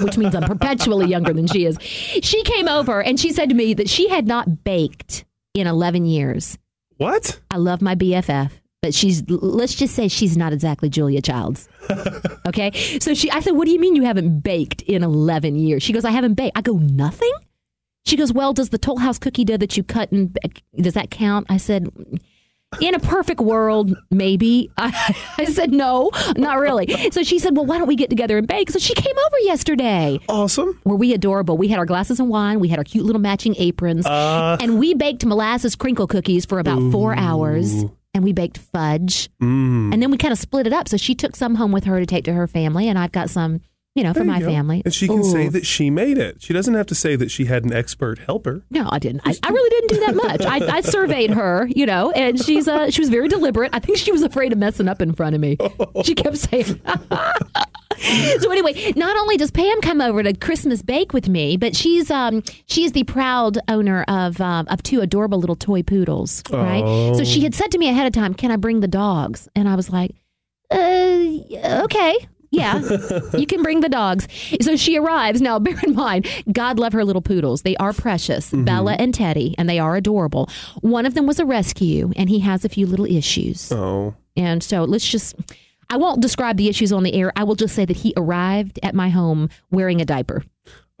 which 0.00 0.16
means 0.16 0.34
I'm 0.34 0.44
perpetually 0.44 1.08
younger 1.08 1.34
than 1.34 1.46
she 1.46 1.66
is. 1.66 1.76
She 1.80 2.42
came 2.44 2.68
over 2.68 3.02
and 3.02 3.20
she 3.20 3.32
said 3.32 3.50
to 3.50 3.54
me 3.54 3.74
that 3.74 3.90
she 3.90 4.08
had 4.08 4.26
not 4.26 4.64
baked 4.64 5.26
in 5.52 5.66
11 5.66 6.06
years. 6.06 6.56
What? 6.96 7.38
I 7.50 7.56
love 7.58 7.82
my 7.82 7.96
BFF, 7.96 8.50
but 8.80 8.94
she's 8.94 9.28
let's 9.28 9.74
just 9.74 9.94
say 9.94 10.08
she's 10.08 10.38
not 10.38 10.54
exactly 10.54 10.88
Julia 10.88 11.20
Childs. 11.20 11.68
okay? 12.46 12.70
So 12.98 13.12
she 13.12 13.30
I 13.30 13.40
said, 13.40 13.52
"What 13.52 13.66
do 13.66 13.72
you 13.72 13.80
mean 13.80 13.94
you 13.94 14.04
haven't 14.04 14.40
baked 14.40 14.80
in 14.82 15.02
11 15.02 15.56
years?" 15.56 15.82
She 15.82 15.92
goes, 15.92 16.06
"I 16.06 16.12
haven't 16.12 16.34
baked." 16.34 16.56
I 16.56 16.62
go, 16.62 16.78
"Nothing?" 16.78 17.32
She 18.06 18.16
goes, 18.16 18.32
Well, 18.32 18.52
does 18.52 18.68
the 18.68 18.78
Toll 18.78 18.98
House 18.98 19.18
cookie 19.18 19.44
dough 19.44 19.56
that 19.56 19.76
you 19.76 19.82
cut 19.82 20.12
and 20.12 20.36
does 20.76 20.94
that 20.94 21.10
count? 21.10 21.46
I 21.48 21.56
said, 21.56 21.88
in 22.80 22.94
a 22.94 22.98
perfect 22.98 23.40
world, 23.40 23.96
maybe. 24.10 24.70
I, 24.76 25.16
I, 25.38 25.44
said, 25.44 25.72
no, 25.72 26.10
not 26.36 26.58
really. 26.58 27.10
So 27.10 27.22
she 27.22 27.38
said, 27.38 27.56
well, 27.56 27.66
why 27.66 27.78
don't 27.78 27.86
we 27.86 27.96
get 27.96 28.10
together 28.10 28.38
and 28.38 28.46
bake? 28.46 28.70
So 28.70 28.78
she 28.78 28.94
came 28.94 29.16
over 29.26 29.38
yesterday. 29.40 30.18
Awesome. 30.28 30.80
Were 30.84 30.96
we 30.96 31.12
adorable? 31.14 31.56
We 31.56 31.68
had 31.68 31.78
our 31.78 31.86
glasses 31.86 32.20
of 32.20 32.26
wine, 32.26 32.60
we 32.60 32.68
had 32.68 32.78
our 32.78 32.84
cute 32.84 33.04
little 33.04 33.20
matching 33.20 33.54
aprons, 33.58 34.06
uh, 34.06 34.56
and 34.60 34.78
we 34.78 34.94
baked 34.94 35.24
molasses 35.24 35.76
crinkle 35.76 36.06
cookies 36.06 36.44
for 36.44 36.58
about 36.58 36.78
ooh. 36.78 36.92
four 36.92 37.16
hours. 37.16 37.84
And 38.16 38.22
we 38.22 38.32
baked 38.32 38.58
fudge. 38.58 39.28
Mm. 39.42 39.92
And 39.92 40.00
then 40.00 40.08
we 40.12 40.16
kind 40.16 40.30
of 40.30 40.38
split 40.38 40.68
it 40.68 40.72
up. 40.72 40.88
So 40.88 40.96
she 40.96 41.16
took 41.16 41.34
some 41.34 41.56
home 41.56 41.72
with 41.72 41.82
her 41.82 41.98
to 41.98 42.06
take 42.06 42.24
to 42.26 42.32
her 42.32 42.46
family, 42.46 42.88
and 42.88 42.96
I've 42.96 43.10
got 43.10 43.28
some 43.28 43.60
you 43.94 44.02
know, 44.02 44.12
for 44.12 44.24
my 44.24 44.40
go. 44.40 44.46
family. 44.46 44.82
And 44.84 44.92
she 44.92 45.06
can 45.06 45.20
Ooh. 45.20 45.30
say 45.30 45.48
that 45.48 45.64
she 45.64 45.88
made 45.88 46.18
it. 46.18 46.42
She 46.42 46.52
doesn't 46.52 46.74
have 46.74 46.86
to 46.86 46.94
say 46.94 47.14
that 47.14 47.30
she 47.30 47.44
had 47.44 47.64
an 47.64 47.72
expert 47.72 48.18
helper. 48.18 48.64
No, 48.70 48.88
I 48.90 48.98
didn't. 48.98 49.22
I, 49.24 49.34
I 49.42 49.50
really 49.50 49.70
didn't 49.70 49.88
do 49.88 50.06
that 50.06 50.16
much. 50.16 50.40
I, 50.42 50.76
I, 50.76 50.80
surveyed 50.80 51.30
her, 51.30 51.68
you 51.68 51.86
know, 51.86 52.10
and 52.10 52.40
she's 52.42 52.66
uh, 52.66 52.90
she 52.90 53.00
was 53.00 53.08
very 53.08 53.28
deliberate. 53.28 53.70
I 53.72 53.78
think 53.78 53.98
she 53.98 54.10
was 54.10 54.22
afraid 54.22 54.52
of 54.52 54.58
messing 54.58 54.88
up 54.88 55.00
in 55.00 55.14
front 55.14 55.34
of 55.34 55.40
me. 55.40 55.56
She 56.04 56.14
kept 56.14 56.36
saying. 56.36 56.64
so 58.40 58.50
anyway, 58.50 58.92
not 58.96 59.16
only 59.16 59.36
does 59.36 59.50
Pam 59.50 59.80
come 59.80 60.00
over 60.00 60.22
to 60.22 60.34
Christmas 60.34 60.82
bake 60.82 61.12
with 61.12 61.28
me, 61.28 61.56
but 61.56 61.76
she's 61.76 62.10
um 62.10 62.42
she's 62.66 62.92
the 62.92 63.04
proud 63.04 63.58
owner 63.68 64.04
of 64.08 64.40
um, 64.40 64.66
of 64.68 64.82
two 64.82 65.00
adorable 65.00 65.38
little 65.38 65.56
toy 65.56 65.82
poodles, 65.82 66.42
right? 66.50 66.82
Oh. 66.84 67.16
So 67.16 67.24
she 67.24 67.42
had 67.42 67.54
said 67.54 67.70
to 67.70 67.78
me 67.78 67.88
ahead 67.88 68.06
of 68.06 68.12
time, 68.12 68.34
"Can 68.34 68.50
I 68.50 68.56
bring 68.56 68.80
the 68.80 68.88
dogs?" 68.88 69.48
And 69.54 69.68
I 69.68 69.76
was 69.76 69.90
like, 69.90 70.10
uh, 70.70 71.82
okay, 71.84 72.26
yeah, 72.54 72.80
you 73.36 73.46
can 73.46 73.62
bring 73.62 73.80
the 73.80 73.88
dogs. 73.88 74.28
So 74.60 74.76
she 74.76 74.96
arrives. 74.98 75.40
Now, 75.40 75.58
bear 75.64 75.78
in 75.82 75.94
mind, 75.94 76.28
God 76.52 76.78
love 76.78 76.92
her 76.92 77.04
little 77.04 77.22
poodles. 77.22 77.62
They 77.62 77.76
are 77.76 77.92
precious, 77.92 78.50
mm-hmm. 78.50 78.64
Bella 78.64 78.92
and 78.94 79.12
Teddy, 79.12 79.54
and 79.58 79.68
they 79.68 79.78
are 79.78 79.96
adorable. 79.96 80.48
One 80.80 81.06
of 81.06 81.14
them 81.14 81.26
was 81.26 81.38
a 81.38 81.44
rescue, 81.44 82.12
and 82.16 82.28
he 82.28 82.40
has 82.40 82.64
a 82.64 82.68
few 82.68 82.86
little 82.86 83.06
issues. 83.06 83.70
Oh. 83.72 84.14
And 84.36 84.62
so 84.62 84.84
let's 84.84 85.08
just. 85.08 85.34
I 85.90 85.98
won't 85.98 86.22
describe 86.22 86.56
the 86.56 86.68
issues 86.68 86.92
on 86.92 87.02
the 87.02 87.12
air. 87.12 87.30
I 87.36 87.44
will 87.44 87.56
just 87.56 87.74
say 87.74 87.84
that 87.84 87.96
he 87.96 88.14
arrived 88.16 88.80
at 88.82 88.94
my 88.94 89.10
home 89.10 89.50
wearing 89.70 90.00
a 90.00 90.04
diaper. 90.04 90.42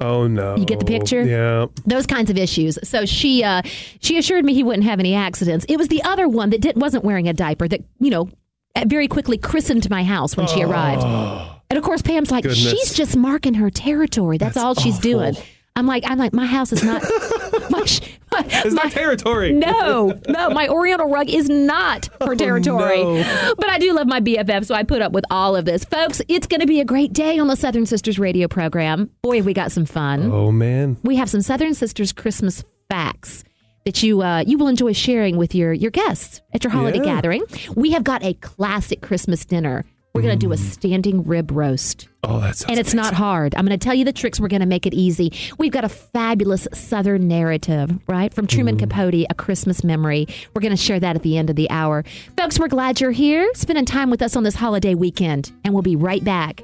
Oh 0.00 0.26
no! 0.26 0.56
You 0.56 0.66
get 0.66 0.80
the 0.80 0.84
picture. 0.84 1.22
Yeah, 1.22 1.66
those 1.86 2.06
kinds 2.06 2.28
of 2.28 2.36
issues. 2.36 2.78
So 2.82 3.06
she 3.06 3.44
uh, 3.44 3.62
she 4.00 4.18
assured 4.18 4.44
me 4.44 4.52
he 4.52 4.64
wouldn't 4.64 4.84
have 4.84 4.98
any 4.98 5.14
accidents. 5.14 5.64
It 5.68 5.78
was 5.78 5.88
the 5.88 6.02
other 6.02 6.28
one 6.28 6.50
that 6.50 6.60
didn't 6.60 6.80
wasn't 6.80 7.04
wearing 7.04 7.28
a 7.28 7.32
diaper 7.32 7.68
that 7.68 7.80
you 8.00 8.10
know 8.10 8.28
Uh, 8.76 8.84
very 8.86 9.08
quickly 9.08 9.38
christened 9.38 9.88
my 9.88 10.02
house 10.02 10.36
when 10.36 10.46
she 10.46 10.62
arrived. 10.62 11.02
Oh. 11.04 11.60
And 11.70 11.78
of 11.78 11.84
course, 11.84 12.02
Pam's 12.02 12.30
like, 12.30 12.42
Goodness. 12.42 12.58
she's 12.58 12.94
just 12.94 13.16
marking 13.16 13.54
her 13.54 13.70
territory. 13.70 14.38
That's, 14.38 14.54
That's 14.54 14.64
all 14.64 14.74
she's 14.74 14.98
awful. 14.98 15.10
doing. 15.10 15.36
I'm 15.76 15.86
like, 15.86 16.04
I'm 16.06 16.18
like, 16.18 16.32
my 16.32 16.46
house 16.46 16.72
is 16.72 16.84
not. 16.84 17.02
my, 17.70 17.80
my, 17.80 18.44
it's 18.46 18.74
my, 18.74 18.82
not 18.84 18.92
territory. 18.92 19.52
No, 19.52 20.20
no, 20.28 20.50
my 20.50 20.68
Oriental 20.68 21.08
rug 21.08 21.28
is 21.28 21.48
not 21.48 22.06
her 22.20 22.32
oh, 22.32 22.34
territory. 22.34 23.00
Oh, 23.00 23.16
no. 23.16 23.54
But 23.56 23.70
I 23.70 23.78
do 23.78 23.92
love 23.92 24.06
my 24.06 24.20
BFF, 24.20 24.66
so 24.66 24.74
I 24.74 24.84
put 24.84 25.02
up 25.02 25.12
with 25.12 25.24
all 25.30 25.56
of 25.56 25.64
this, 25.64 25.84
folks. 25.84 26.22
It's 26.28 26.46
going 26.46 26.60
to 26.60 26.66
be 26.66 26.80
a 26.80 26.84
great 26.84 27.12
day 27.12 27.38
on 27.38 27.48
the 27.48 27.56
Southern 27.56 27.86
Sisters 27.86 28.18
radio 28.20 28.46
program. 28.46 29.10
Boy, 29.22 29.42
we 29.42 29.52
got 29.52 29.72
some 29.72 29.84
fun. 29.84 30.30
Oh 30.30 30.52
man, 30.52 30.96
we 31.02 31.16
have 31.16 31.28
some 31.28 31.42
Southern 31.42 31.74
Sisters 31.74 32.12
Christmas 32.12 32.62
facts 32.88 33.42
that 33.84 34.02
you 34.02 34.22
uh, 34.22 34.44
you 34.46 34.58
will 34.58 34.68
enjoy 34.68 34.92
sharing 34.92 35.36
with 35.36 35.54
your 35.54 35.72
your 35.72 35.90
guests 35.90 36.40
at 36.52 36.64
your 36.64 36.70
holiday 36.70 36.98
yeah. 36.98 37.04
gathering. 37.04 37.44
We 37.74 37.92
have 37.92 38.04
got 38.04 38.22
a 38.22 38.34
classic 38.34 39.02
Christmas 39.02 39.44
dinner 39.44 39.84
we're 40.14 40.22
going 40.22 40.38
to 40.38 40.46
do 40.46 40.52
a 40.52 40.56
standing 40.56 41.24
rib 41.24 41.50
roast. 41.50 42.06
Oh, 42.22 42.38
that's 42.38 42.62
and 42.62 42.78
it's 42.78 42.92
amazing. 42.92 42.96
not 42.98 43.14
hard. 43.14 43.52
I'm 43.56 43.66
going 43.66 43.76
to 43.76 43.84
tell 43.84 43.94
you 43.94 44.04
the 44.04 44.12
tricks. 44.12 44.38
We're 44.38 44.46
going 44.46 44.60
to 44.60 44.66
make 44.66 44.86
it 44.86 44.94
easy. 44.94 45.32
We've 45.58 45.72
got 45.72 45.82
a 45.82 45.88
fabulous 45.88 46.68
Southern 46.72 47.26
narrative, 47.26 47.90
right, 48.06 48.32
from 48.32 48.46
Truman 48.46 48.76
mm. 48.76 48.78
Capote, 48.78 49.26
A 49.28 49.34
Christmas 49.34 49.82
Memory. 49.82 50.28
We're 50.54 50.62
going 50.62 50.70
to 50.70 50.80
share 50.80 51.00
that 51.00 51.16
at 51.16 51.22
the 51.22 51.36
end 51.36 51.50
of 51.50 51.56
the 51.56 51.68
hour, 51.68 52.04
folks. 52.36 52.60
We're 52.60 52.68
glad 52.68 53.00
you're 53.00 53.10
here, 53.10 53.50
spending 53.54 53.86
time 53.86 54.08
with 54.08 54.22
us 54.22 54.36
on 54.36 54.44
this 54.44 54.54
holiday 54.54 54.94
weekend, 54.94 55.50
and 55.64 55.74
we'll 55.74 55.82
be 55.82 55.96
right 55.96 56.22
back. 56.22 56.62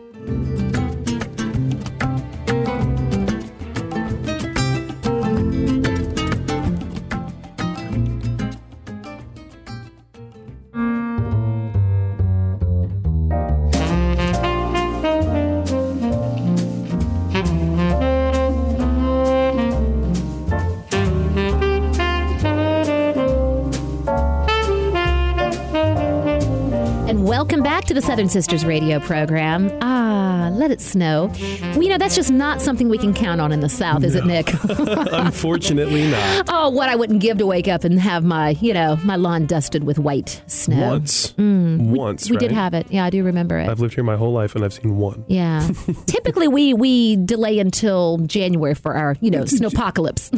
The 28.00 28.06
Southern 28.06 28.30
Sisters 28.30 28.64
radio 28.64 28.98
program. 28.98 29.70
Ah, 29.82 30.48
let 30.54 30.70
it 30.70 30.80
snow. 30.80 31.30
Well, 31.60 31.82
you 31.82 31.90
know, 31.90 31.98
that's 31.98 32.16
just 32.16 32.30
not 32.30 32.62
something 32.62 32.88
we 32.88 32.96
can 32.96 33.12
count 33.12 33.42
on 33.42 33.52
in 33.52 33.60
the 33.60 33.68
South, 33.68 34.04
is 34.04 34.14
no. 34.14 34.20
it, 34.20 34.26
Nick? 34.26 34.48
Unfortunately 34.64 36.10
not. 36.10 36.46
Oh, 36.48 36.70
what 36.70 36.88
I 36.88 36.96
wouldn't 36.96 37.20
give 37.20 37.36
to 37.38 37.46
wake 37.46 37.68
up 37.68 37.84
and 37.84 38.00
have 38.00 38.24
my, 38.24 38.50
you 38.62 38.72
know, 38.72 38.96
my 39.04 39.16
lawn 39.16 39.44
dusted 39.44 39.84
with 39.84 39.98
white 39.98 40.42
snow. 40.46 40.88
Once. 40.92 41.32
Mm, 41.32 41.90
Once, 41.90 42.30
we, 42.30 42.36
we 42.36 42.40
did 42.40 42.52
have 42.52 42.72
it. 42.72 42.86
Yeah, 42.90 43.04
I 43.04 43.10
do 43.10 43.22
remember 43.22 43.58
it. 43.58 43.68
I've 43.68 43.80
lived 43.80 43.94
here 43.94 44.04
my 44.04 44.16
whole 44.16 44.32
life 44.32 44.54
and 44.54 44.64
I've 44.64 44.72
seen 44.72 44.96
one. 44.96 45.24
Yeah. 45.28 45.68
Typically, 46.06 46.48
we, 46.48 46.72
we 46.72 47.16
delay 47.16 47.58
until 47.58 48.16
January 48.18 48.74
for 48.74 48.94
our, 48.94 49.16
you 49.20 49.30
know, 49.30 49.42
snowpocalypse. 49.42 50.30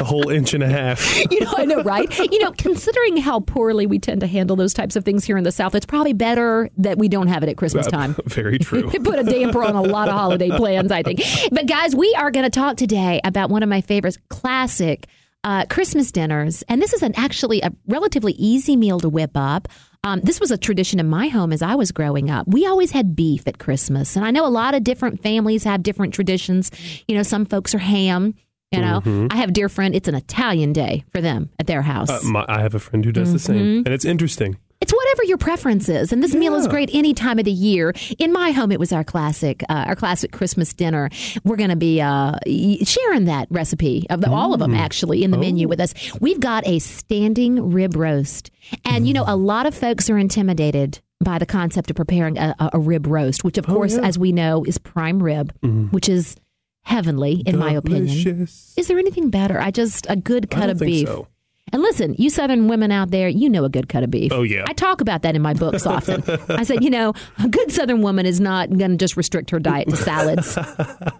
The 0.00 0.04
whole 0.06 0.30
inch 0.30 0.54
and 0.54 0.62
a 0.62 0.68
half. 0.68 1.16
you 1.30 1.40
know, 1.40 1.52
I 1.56 1.64
know, 1.66 1.82
right? 1.82 2.18
You 2.18 2.38
know, 2.42 2.52
considering 2.52 3.18
how 3.18 3.40
poorly 3.40 3.86
we 3.86 3.98
tend 3.98 4.22
to 4.22 4.26
handle 4.26 4.56
those 4.56 4.72
types 4.72 4.96
of 4.96 5.04
things 5.04 5.24
here 5.24 5.36
in 5.36 5.44
the 5.44 5.52
South, 5.52 5.74
it's 5.74 5.86
probably 5.86 6.14
better 6.14 6.70
that 6.78 6.96
we 6.96 7.08
don't 7.08 7.28
have 7.28 7.42
it 7.42 7.50
at 7.50 7.58
Christmas 7.58 7.86
uh, 7.86 7.90
time. 7.90 8.16
Very 8.24 8.58
true. 8.58 8.90
Put 9.04 9.18
a 9.18 9.24
damper 9.24 9.62
on 9.62 9.76
a 9.76 9.82
lot 9.82 10.08
of 10.08 10.14
holiday 10.14 10.48
plans, 10.48 10.90
I 10.90 11.02
think. 11.02 11.20
But 11.52 11.66
guys, 11.66 11.94
we 11.94 12.14
are 12.14 12.30
going 12.30 12.44
to 12.44 12.50
talk 12.50 12.78
today 12.78 13.20
about 13.24 13.50
one 13.50 13.62
of 13.62 13.68
my 13.68 13.82
favorite 13.82 14.16
classic 14.30 15.06
uh, 15.44 15.66
Christmas 15.66 16.10
dinners, 16.10 16.62
and 16.62 16.80
this 16.80 16.94
is 16.94 17.02
an 17.02 17.12
actually 17.16 17.60
a 17.60 17.70
relatively 17.86 18.32
easy 18.32 18.76
meal 18.76 19.00
to 19.00 19.08
whip 19.08 19.32
up. 19.34 19.68
Um, 20.02 20.20
this 20.22 20.40
was 20.40 20.50
a 20.50 20.56
tradition 20.56 20.98
in 20.98 21.08
my 21.08 21.28
home 21.28 21.52
as 21.52 21.60
I 21.60 21.74
was 21.74 21.92
growing 21.92 22.30
up. 22.30 22.46
We 22.48 22.66
always 22.66 22.90
had 22.90 23.14
beef 23.14 23.46
at 23.46 23.58
Christmas, 23.58 24.16
and 24.16 24.24
I 24.24 24.30
know 24.30 24.46
a 24.46 24.48
lot 24.48 24.74
of 24.74 24.82
different 24.82 25.22
families 25.22 25.64
have 25.64 25.82
different 25.82 26.14
traditions. 26.14 26.70
You 27.06 27.16
know, 27.16 27.22
some 27.22 27.44
folks 27.44 27.74
are 27.74 27.78
ham. 27.78 28.34
You 28.72 28.80
know, 28.80 29.00
mm-hmm. 29.00 29.26
I 29.30 29.36
have 29.36 29.48
a 29.48 29.52
dear 29.52 29.68
friend. 29.68 29.96
It's 29.96 30.06
an 30.06 30.14
Italian 30.14 30.72
day 30.72 31.04
for 31.10 31.20
them 31.20 31.50
at 31.58 31.66
their 31.66 31.82
house. 31.82 32.08
Uh, 32.08 32.20
my, 32.22 32.44
I 32.48 32.60
have 32.60 32.74
a 32.76 32.78
friend 32.78 33.04
who 33.04 33.10
does 33.10 33.28
mm-hmm. 33.28 33.32
the 33.32 33.38
same, 33.40 33.56
mm-hmm. 33.56 33.78
and 33.84 33.88
it's 33.88 34.04
interesting. 34.04 34.58
It's 34.80 34.92
whatever 34.92 35.24
your 35.24 35.38
preference 35.38 35.88
is, 35.88 36.12
and 36.12 36.22
this 36.22 36.32
yeah. 36.32 36.40
meal 36.40 36.54
is 36.54 36.68
great 36.68 36.88
any 36.92 37.12
time 37.12 37.40
of 37.40 37.44
the 37.44 37.50
year. 37.50 37.92
In 38.20 38.32
my 38.32 38.52
home, 38.52 38.70
it 38.70 38.78
was 38.78 38.92
our 38.92 39.02
classic, 39.02 39.64
uh, 39.68 39.84
our 39.88 39.96
classic 39.96 40.30
Christmas 40.30 40.72
dinner. 40.72 41.10
We're 41.42 41.56
going 41.56 41.70
to 41.70 41.76
be 41.76 42.00
uh, 42.00 42.38
sharing 42.46 43.24
that 43.24 43.48
recipe 43.50 44.06
of 44.08 44.20
the, 44.20 44.28
mm. 44.28 44.34
all 44.34 44.54
of 44.54 44.60
them 44.60 44.72
mm. 44.72 44.78
actually 44.78 45.24
in 45.24 45.32
the 45.32 45.36
oh. 45.36 45.40
menu 45.40 45.66
with 45.66 45.80
us. 45.80 45.92
We've 46.20 46.40
got 46.40 46.64
a 46.66 46.78
standing 46.78 47.72
rib 47.72 47.96
roast, 47.96 48.52
and 48.84 49.04
mm. 49.04 49.08
you 49.08 49.14
know, 49.14 49.24
a 49.26 49.36
lot 49.36 49.66
of 49.66 49.74
folks 49.74 50.08
are 50.08 50.16
intimidated 50.16 51.00
by 51.22 51.38
the 51.38 51.46
concept 51.46 51.90
of 51.90 51.96
preparing 51.96 52.38
a, 52.38 52.54
a 52.72 52.78
rib 52.78 53.08
roast, 53.08 53.42
which 53.42 53.58
of 53.58 53.68
oh, 53.68 53.74
course, 53.74 53.96
yeah. 53.96 54.02
as 54.06 54.16
we 54.16 54.30
know, 54.30 54.64
is 54.64 54.78
prime 54.78 55.20
rib, 55.20 55.52
mm. 55.60 55.92
which 55.92 56.08
is 56.08 56.36
heavenly, 56.82 57.42
in 57.46 57.58
Delicious. 57.58 57.60
my 57.60 57.72
opinion. 57.72 58.48
Is 58.76 58.88
there 58.88 58.98
anything 58.98 59.30
better? 59.30 59.60
I 59.60 59.70
just 59.70 60.06
a 60.08 60.16
good 60.16 60.50
cut 60.50 60.70
of 60.70 60.78
beef. 60.78 61.08
So. 61.08 61.28
And 61.72 61.82
listen, 61.82 62.14
you 62.18 62.30
Southern 62.30 62.68
women 62.68 62.90
out 62.90 63.10
there, 63.10 63.28
you 63.28 63.48
know 63.48 63.64
a 63.64 63.68
good 63.68 63.88
cut 63.88 64.02
of 64.02 64.10
beef. 64.10 64.32
Oh, 64.32 64.42
yeah. 64.42 64.64
I 64.66 64.72
talk 64.72 65.00
about 65.00 65.22
that 65.22 65.36
in 65.36 65.42
my 65.42 65.54
books 65.54 65.86
often. 65.86 66.22
I 66.48 66.64
said, 66.64 66.82
you 66.82 66.90
know, 66.90 67.12
a 67.42 67.48
good 67.48 67.70
Southern 67.70 68.02
woman 68.02 68.26
is 68.26 68.40
not 68.40 68.70
going 68.70 68.90
to 68.90 68.96
just 68.96 69.16
restrict 69.16 69.50
her 69.50 69.60
diet 69.60 69.88
to 69.88 69.96
salads 69.96 70.56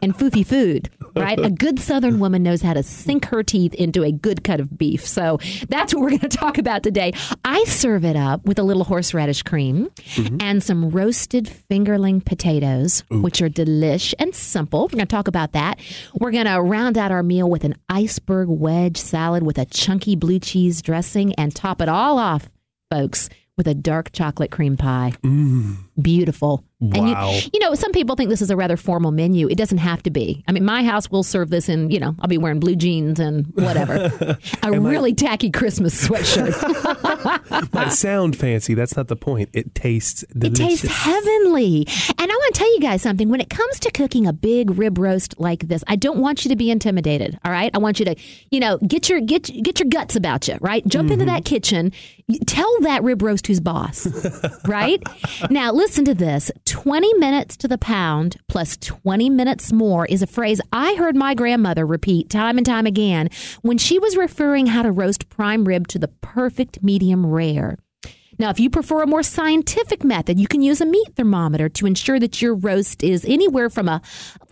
and 0.02 0.16
foofy 0.16 0.44
food, 0.44 0.90
right? 1.14 1.38
A 1.38 1.50
good 1.50 1.78
Southern 1.78 2.18
woman 2.18 2.42
knows 2.42 2.62
how 2.62 2.74
to 2.74 2.82
sink 2.82 3.26
her 3.26 3.42
teeth 3.42 3.74
into 3.74 4.02
a 4.02 4.10
good 4.10 4.42
cut 4.42 4.60
of 4.60 4.76
beef. 4.76 5.06
So 5.06 5.38
that's 5.68 5.94
what 5.94 6.02
we're 6.02 6.10
going 6.10 6.20
to 6.20 6.28
talk 6.28 6.58
about 6.58 6.82
today. 6.82 7.12
I 7.44 7.62
serve 7.64 8.04
it 8.04 8.16
up 8.16 8.44
with 8.44 8.58
a 8.58 8.62
little 8.62 8.84
horseradish 8.84 9.42
cream 9.42 9.90
mm-hmm. 9.96 10.38
and 10.40 10.62
some 10.62 10.90
roasted 10.90 11.50
fingerling 11.70 12.24
potatoes, 12.24 13.04
Ooh. 13.12 13.20
which 13.20 13.40
are 13.40 13.48
delish 13.48 14.14
and 14.18 14.34
simple. 14.34 14.82
We're 14.82 14.96
going 14.96 15.00
to 15.00 15.06
talk 15.06 15.28
about 15.28 15.52
that. 15.52 15.78
We're 16.14 16.32
going 16.32 16.46
to 16.46 16.60
round 16.60 16.98
out 16.98 17.12
our 17.12 17.22
meal 17.22 17.48
with 17.48 17.64
an 17.64 17.76
iceberg 17.88 18.48
wedge 18.48 18.96
salad 18.96 19.44
with 19.44 19.58
a 19.58 19.66
chunky 19.66 20.16
blue 20.16 20.39
cheese 20.40 20.82
dressing 20.82 21.34
and 21.34 21.54
top 21.54 21.80
it 21.80 21.88
all 21.88 22.18
off, 22.18 22.50
folks, 22.90 23.28
with 23.56 23.68
a 23.68 23.74
dark 23.74 24.12
chocolate 24.12 24.50
cream 24.50 24.76
pie. 24.76 25.12
Mm. 25.22 25.76
Beautiful. 26.00 26.64
Wow. 26.80 27.28
And 27.30 27.44
you, 27.44 27.50
you, 27.54 27.60
know, 27.60 27.74
some 27.74 27.92
people 27.92 28.16
think 28.16 28.30
this 28.30 28.40
is 28.40 28.50
a 28.50 28.56
rather 28.56 28.76
formal 28.76 29.10
menu. 29.10 29.48
It 29.48 29.58
doesn't 29.58 29.78
have 29.78 30.02
to 30.04 30.10
be. 30.10 30.42
I 30.48 30.52
mean, 30.52 30.64
my 30.64 30.82
house 30.82 31.10
will 31.10 31.22
serve 31.22 31.50
this 31.50 31.68
in, 31.68 31.90
you 31.90 32.00
know, 32.00 32.14
I'll 32.20 32.28
be 32.28 32.38
wearing 32.38 32.58
blue 32.58 32.74
jeans 32.74 33.20
and 33.20 33.46
whatever. 33.54 34.10
a 34.62 34.80
really 34.80 35.12
tacky 35.14 35.50
Christmas 35.50 36.08
sweatshirt. 36.08 37.74
might 37.74 37.92
sound 37.92 38.34
fancy. 38.34 38.72
That's 38.72 38.96
not 38.96 39.08
the 39.08 39.16
point. 39.16 39.50
It 39.52 39.74
tastes 39.74 40.24
delicious. 40.32 40.84
It 40.84 40.88
tastes 40.88 41.04
heavenly. 41.04 41.86
And 42.18 42.32
I 42.32 42.34
want 42.34 42.54
to 42.54 42.58
tell 42.58 42.72
you 42.72 42.80
guys 42.80 43.02
something. 43.02 43.28
When 43.28 43.42
it 43.42 43.50
comes 43.50 43.78
to 43.80 43.90
cooking 43.90 44.26
a 44.26 44.32
big 44.32 44.70
rib 44.78 44.96
roast 44.96 45.38
like 45.38 45.68
this, 45.68 45.84
I 45.86 45.96
don't 45.96 46.18
want 46.18 46.44
you 46.44 46.48
to 46.48 46.56
be 46.56 46.70
intimidated. 46.70 47.38
All 47.44 47.52
right. 47.52 47.70
I 47.74 47.78
want 47.78 47.98
you 47.98 48.06
to, 48.06 48.16
you 48.50 48.60
know, 48.60 48.78
get 48.78 49.10
your 49.10 49.20
get 49.20 49.50
get 49.62 49.80
your 49.80 49.88
guts 49.88 50.16
about 50.16 50.48
you. 50.48 50.56
Right. 50.62 50.86
Jump 50.86 51.06
mm-hmm. 51.06 51.12
into 51.12 51.26
that 51.26 51.44
kitchen. 51.44 51.92
Tell 52.46 52.80
that 52.80 53.02
rib 53.02 53.20
roast 53.20 53.46
who's 53.46 53.60
boss. 53.60 54.06
right. 54.66 55.02
Now 55.50 55.72
listen 55.72 56.04
to 56.06 56.14
this 56.14 56.50
20 56.70 57.14
minutes 57.14 57.56
to 57.56 57.66
the 57.66 57.76
pound 57.76 58.36
plus 58.48 58.76
20 58.76 59.28
minutes 59.28 59.72
more 59.72 60.06
is 60.06 60.22
a 60.22 60.26
phrase 60.26 60.60
I 60.72 60.94
heard 60.94 61.16
my 61.16 61.34
grandmother 61.34 61.84
repeat 61.84 62.30
time 62.30 62.58
and 62.58 62.64
time 62.64 62.86
again 62.86 63.28
when 63.62 63.76
she 63.76 63.98
was 63.98 64.16
referring 64.16 64.66
how 64.66 64.82
to 64.82 64.92
roast 64.92 65.28
prime 65.28 65.64
rib 65.64 65.88
to 65.88 65.98
the 65.98 66.06
perfect 66.06 66.80
medium 66.80 67.26
rare. 67.26 67.76
Now, 68.38 68.50
if 68.50 68.60
you 68.60 68.70
prefer 68.70 69.02
a 69.02 69.06
more 69.08 69.24
scientific 69.24 70.04
method, 70.04 70.38
you 70.38 70.46
can 70.46 70.62
use 70.62 70.80
a 70.80 70.86
meat 70.86 71.08
thermometer 71.16 71.68
to 71.70 71.86
ensure 71.86 72.20
that 72.20 72.40
your 72.40 72.54
roast 72.54 73.02
is 73.02 73.24
anywhere 73.24 73.68
from 73.68 73.88
a, 73.88 74.00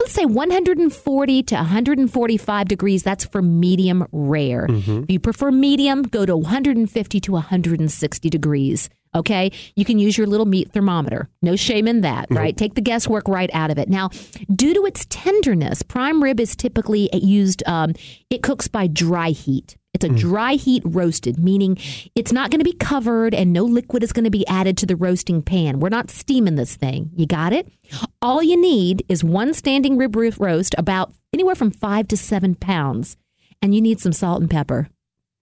let's 0.00 0.12
say, 0.12 0.24
140 0.24 1.42
to 1.44 1.54
145 1.54 2.68
degrees. 2.68 3.04
That's 3.04 3.24
for 3.26 3.40
medium 3.42 4.04
rare. 4.10 4.66
Mm-hmm. 4.66 5.04
If 5.04 5.10
you 5.10 5.20
prefer 5.20 5.52
medium, 5.52 6.02
go 6.02 6.26
to 6.26 6.36
150 6.36 7.20
to 7.20 7.32
160 7.32 8.28
degrees. 8.28 8.90
Okay. 9.14 9.50
You 9.76 9.84
can 9.84 9.98
use 9.98 10.18
your 10.18 10.26
little 10.26 10.46
meat 10.46 10.72
thermometer. 10.72 11.28
No 11.42 11.56
shame 11.56 11.88
in 11.88 12.02
that, 12.02 12.26
right? 12.30 12.56
Take 12.56 12.74
the 12.74 12.80
guesswork 12.80 13.26
right 13.28 13.50
out 13.52 13.70
of 13.70 13.78
it. 13.78 13.88
Now, 13.88 14.10
due 14.54 14.74
to 14.74 14.84
its 14.86 15.06
tenderness, 15.08 15.82
prime 15.82 16.22
rib 16.22 16.40
is 16.40 16.54
typically 16.54 17.08
used, 17.12 17.62
um, 17.66 17.94
it 18.30 18.42
cooks 18.42 18.68
by 18.68 18.86
dry 18.86 19.30
heat. 19.30 19.76
It's 19.94 20.04
a 20.04 20.10
mm. 20.10 20.18
dry 20.18 20.52
heat 20.54 20.82
roasted, 20.84 21.38
meaning 21.38 21.78
it's 22.14 22.32
not 22.32 22.50
going 22.50 22.60
to 22.60 22.64
be 22.64 22.74
covered 22.74 23.34
and 23.34 23.52
no 23.52 23.64
liquid 23.64 24.02
is 24.02 24.12
going 24.12 24.24
to 24.24 24.30
be 24.30 24.46
added 24.46 24.76
to 24.78 24.86
the 24.86 24.94
roasting 24.94 25.42
pan. 25.42 25.80
We're 25.80 25.88
not 25.88 26.10
steaming 26.10 26.56
this 26.56 26.76
thing. 26.76 27.10
You 27.16 27.26
got 27.26 27.52
it? 27.52 27.68
All 28.20 28.42
you 28.42 28.60
need 28.60 29.04
is 29.08 29.24
one 29.24 29.54
standing 29.54 29.96
rib 29.96 30.14
roast, 30.14 30.74
about 30.78 31.14
anywhere 31.32 31.54
from 31.54 31.70
five 31.70 32.06
to 32.08 32.16
seven 32.16 32.54
pounds, 32.54 33.16
and 33.62 33.74
you 33.74 33.80
need 33.80 34.00
some 34.00 34.12
salt 34.12 34.40
and 34.40 34.50
pepper. 34.50 34.88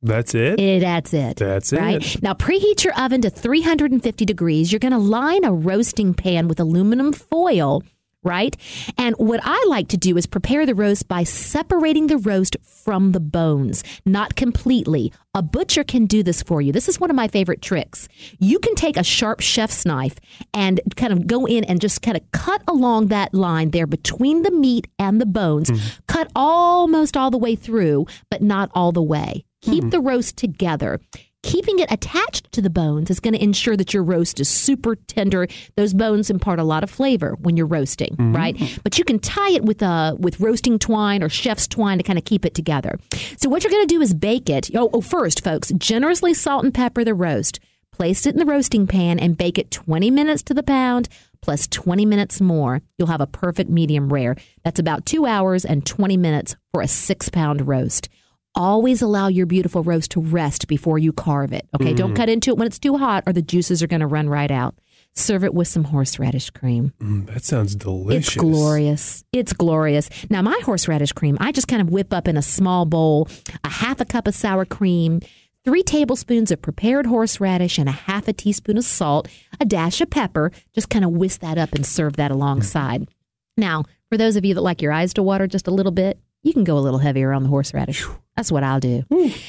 That's 0.03 0.35
it? 0.35 0.61
it? 0.61 0.81
That's 0.81 1.13
it. 1.15 1.37
That's 1.37 1.73
right? 1.73 2.17
it. 2.17 2.23
Now, 2.23 2.35
preheat 2.35 2.85
your 2.85 2.95
oven 2.99 3.23
to 3.23 3.31
350 3.31 4.25
degrees. 4.25 4.71
You're 4.71 4.79
going 4.79 4.93
to 4.93 4.99
line 4.99 5.45
a 5.45 5.53
roasting 5.53 6.15
pan 6.15 6.49
with 6.49 6.61
aluminum 6.61 7.13
foil, 7.13 7.83
right? 8.23 8.57
And 8.99 9.15
what 9.17 9.41
I 9.43 9.65
like 9.69 9.89
to 9.89 9.97
do 9.97 10.17
is 10.17 10.27
prepare 10.27 10.67
the 10.67 10.75
roast 10.75 11.09
by 11.09 11.23
separating 11.23 12.09
the 12.09 12.19
roast 12.19 12.57
from 12.63 13.13
the 13.13 13.21
bones, 13.21 13.83
not 14.05 14.37
completely. 14.37 15.13
A 15.35 15.43
butcher 15.43 15.83
can 15.83 16.07
do 16.07 16.23
this 16.23 16.43
for 16.43 16.61
you. 16.61 16.73
This 16.73 16.89
is 16.89 17.01
one 17.01 17.11
of 17.11 17.17
my 17.17 17.29
favorite 17.29 17.63
tricks. 17.63 18.07
You 18.39 18.59
can 18.59 18.75
take 18.75 18.97
a 18.97 19.03
sharp 19.03 19.41
chef's 19.41 19.87
knife 19.87 20.17
and 20.53 20.81
kind 20.97 21.13
of 21.13 21.27
go 21.27 21.47
in 21.47 21.65
and 21.65 21.81
just 21.81 22.03
kind 22.03 22.17
of 22.17 22.31
cut 22.33 22.63
along 22.69 23.09
that 23.09 23.33
line 23.33 23.71
there 23.71 23.87
between 23.87 24.43
the 24.43 24.51
meat 24.51 24.87
and 24.99 25.21
the 25.21 25.27
bones. 25.27 25.71
Mm. 25.71 26.01
Cut 26.07 26.31
almost 26.37 27.17
all 27.17 27.31
the 27.31 27.39
way 27.39 27.55
through, 27.57 28.07
but 28.31 28.43
not 28.43 28.71
all 28.75 28.93
the 28.93 29.03
way. 29.03 29.46
Keep 29.63 29.85
mm. 29.85 29.91
the 29.91 30.01
roast 30.01 30.37
together. 30.37 31.01
Keeping 31.43 31.79
it 31.79 31.93
attached 31.93 32.51
to 32.53 32.61
the 32.61 32.71
bones 32.71 33.09
is 33.09 33.21
going 33.21 33.35
to 33.35 33.43
ensure 33.43 33.77
that 33.77 33.95
your 33.95 34.03
roast 34.03 34.41
is 34.41 34.49
super 34.49 34.97
tender. 34.97 35.47
Those 35.77 35.95
bones 35.95 36.29
impart 36.29 36.59
a 36.59 36.65
lot 36.65 36.83
of 36.83 36.91
flavor 36.91 37.37
when 37.41 37.57
you're 37.57 37.67
roasting, 37.67 38.17
mm-hmm. 38.17 38.35
right? 38.35 38.81
But 38.83 38.99
you 38.99 39.05
can 39.05 39.21
tie 39.21 39.51
it 39.51 39.65
with 39.65 39.81
uh, 39.81 40.17
with 40.19 40.41
roasting 40.41 40.79
twine 40.81 41.23
or 41.23 41.29
chef's 41.29 41.69
twine 41.69 41.99
to 41.99 42.05
kind 42.05 42.19
of 42.19 42.25
keep 42.25 42.45
it 42.45 42.55
together. 42.55 42.99
So 43.37 43.49
what 43.49 43.63
you're 43.63 43.71
going 43.71 43.87
to 43.87 43.95
do 43.95 44.01
is 44.01 44.13
bake 44.13 44.51
it. 44.51 44.71
Oh, 44.75 44.91
oh, 44.93 45.01
first, 45.01 45.45
folks, 45.45 45.71
generously 45.79 46.35
salt 46.35 46.65
and 46.65 46.75
pepper 46.75 47.05
the 47.05 47.15
roast. 47.15 47.61
Place 47.93 48.27
it 48.27 48.35
in 48.35 48.41
the 48.41 48.45
roasting 48.45 48.89
pan 48.89 49.21
and 49.21 49.39
bake 49.39 49.57
it 49.57 49.71
20 49.71 50.11
minutes 50.11 50.43
to 50.45 50.55
the 50.55 50.65
pound 50.65 51.09
plus 51.43 51.69
20 51.69 52.05
minutes 52.05 52.41
more. 52.41 52.83
You'll 52.99 53.07
have 53.09 53.21
a 53.21 53.27
perfect 53.27 53.71
medium 53.71 54.13
rare. 54.13 54.35
That's 54.65 54.81
about 54.81 55.07
two 55.07 55.27
hours 55.27 55.65
and 55.65 55.87
20 55.87 56.17
minutes 56.17 56.57
for 56.73 56.83
a 56.83 56.89
six 56.89 57.29
pound 57.29 57.69
roast 57.69 58.09
always 58.57 59.03
allow 59.03 59.29
your 59.29 59.47
beautiful 59.47 59.83
roast 59.83 60.11
to 60.13 60.21
rest 60.21 60.67
before 60.67 60.99
you 60.99 61.13
carve 61.13 61.53
it. 61.53 61.69
Okay, 61.75 61.93
mm. 61.93 61.97
don't 61.97 62.15
cut 62.15 62.29
into 62.29 62.51
it 62.51 62.57
when 62.57 62.67
it's 62.67 62.79
too 62.79 62.97
hot 62.97 63.23
or 63.27 63.33
the 63.33 63.43
juices 63.43 63.83
are 63.83 63.87
going 63.87 64.01
to 64.01 64.07
run 64.07 64.29
right 64.29 64.51
out. 64.51 64.75
Serve 65.15 65.45
it 65.45 65.55
with 65.55 65.69
some 65.69 65.85
horseradish 65.85 66.51
cream. 66.51 66.93
Mm, 67.01 67.27
that 67.33 67.45
sounds 67.45 67.75
delicious. 67.75 68.29
It's 68.29 68.37
glorious. 68.37 69.25
It's 69.33 69.53
glorious. 69.53 70.11
Now, 70.29 70.43
my 70.43 70.61
horseradish 70.65 71.13
cream, 71.13 71.39
I 71.41 71.53
just 71.53 71.69
kind 71.69 71.81
of 71.81 71.89
whip 71.89 72.13
up 72.13 72.29
in 72.29 72.37
a 72.37 72.43
small 72.43 72.85
bowl 72.85 73.29
a 73.65 73.69
half 73.69 74.01
a 74.01 74.05
cup 74.05 74.27
of 74.27 74.35
sour 74.35 74.65
cream, 74.65 75.21
three 75.65 75.83
tablespoons 75.83 76.51
of 76.51 76.61
prepared 76.61 77.07
horseradish, 77.07 77.79
and 77.79 77.89
a 77.89 77.93
half 77.93 78.29
a 78.29 78.33
teaspoon 78.33 78.77
of 78.77 78.85
salt, 78.85 79.29
a 79.59 79.65
dash 79.65 80.01
of 80.03 80.11
pepper. 80.11 80.53
Just 80.75 80.91
kind 80.91 81.05
of 81.05 81.13
whisk 81.13 81.41
that 81.41 81.57
up 81.57 81.75
and 81.75 81.87
serve 81.87 82.17
that 82.17 82.31
alongside. 82.31 83.03
Mm. 83.03 83.09
Now, 83.57 83.85
for 84.11 84.19
those 84.19 84.37
of 84.37 84.45
you 84.45 84.55
that 84.55 84.61
like 84.61 84.83
your 84.83 84.93
eyes 84.93 85.15
to 85.15 85.23
water 85.23 85.47
just 85.47 85.67
a 85.67 85.73
little 85.73 85.93
bit, 85.93 86.19
you 86.47 86.53
can 86.53 86.63
go 86.63 86.79
a 86.79 86.81
little 86.81 87.01
heavier 87.01 87.33
on 87.33 87.43
the 87.43 87.49
horseradish. 87.49 88.07
That's 88.37 88.53
what 88.53 88.63
I'll 88.63 88.79
do. 88.79 89.03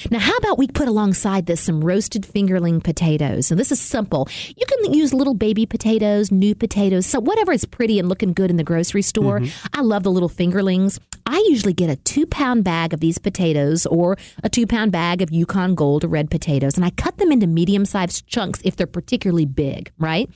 Now, 0.09 0.19
how 0.19 0.35
about 0.37 0.57
we 0.57 0.67
put 0.67 0.87
alongside 0.87 1.45
this 1.45 1.61
some 1.61 1.83
roasted 1.83 2.23
fingerling 2.23 2.83
potatoes? 2.83 3.51
And 3.51 3.59
this 3.59 3.71
is 3.71 3.79
simple. 3.79 4.27
You 4.55 4.65
can 4.65 4.93
use 4.93 5.13
little 5.13 5.33
baby 5.35 5.65
potatoes, 5.65 6.31
new 6.31 6.55
potatoes, 6.55 7.05
so 7.05 7.19
whatever 7.19 7.51
is 7.51 7.65
pretty 7.65 7.99
and 7.99 8.09
looking 8.09 8.33
good 8.33 8.49
in 8.49 8.55
the 8.55 8.63
grocery 8.63 9.03
store. 9.03 9.41
Mm-hmm. 9.41 9.67
I 9.73 9.81
love 9.81 10.03
the 10.03 10.11
little 10.11 10.29
fingerlings. 10.29 10.99
I 11.25 11.45
usually 11.49 11.73
get 11.73 11.89
a 11.89 11.97
two 11.97 12.25
pound 12.25 12.63
bag 12.63 12.93
of 12.93 12.99
these 12.99 13.17
potatoes 13.19 13.85
or 13.85 14.17
a 14.43 14.49
two 14.49 14.65
pound 14.65 14.91
bag 14.91 15.21
of 15.21 15.29
Yukon 15.31 15.75
Gold 15.75 16.03
or 16.03 16.07
red 16.07 16.31
potatoes, 16.31 16.77
and 16.77 16.85
I 16.85 16.89
cut 16.91 17.17
them 17.17 17.31
into 17.31 17.45
medium 17.45 17.85
sized 17.85 18.25
chunks 18.25 18.61
if 18.63 18.75
they're 18.75 18.87
particularly 18.87 19.45
big, 19.45 19.91
right? 19.99 20.29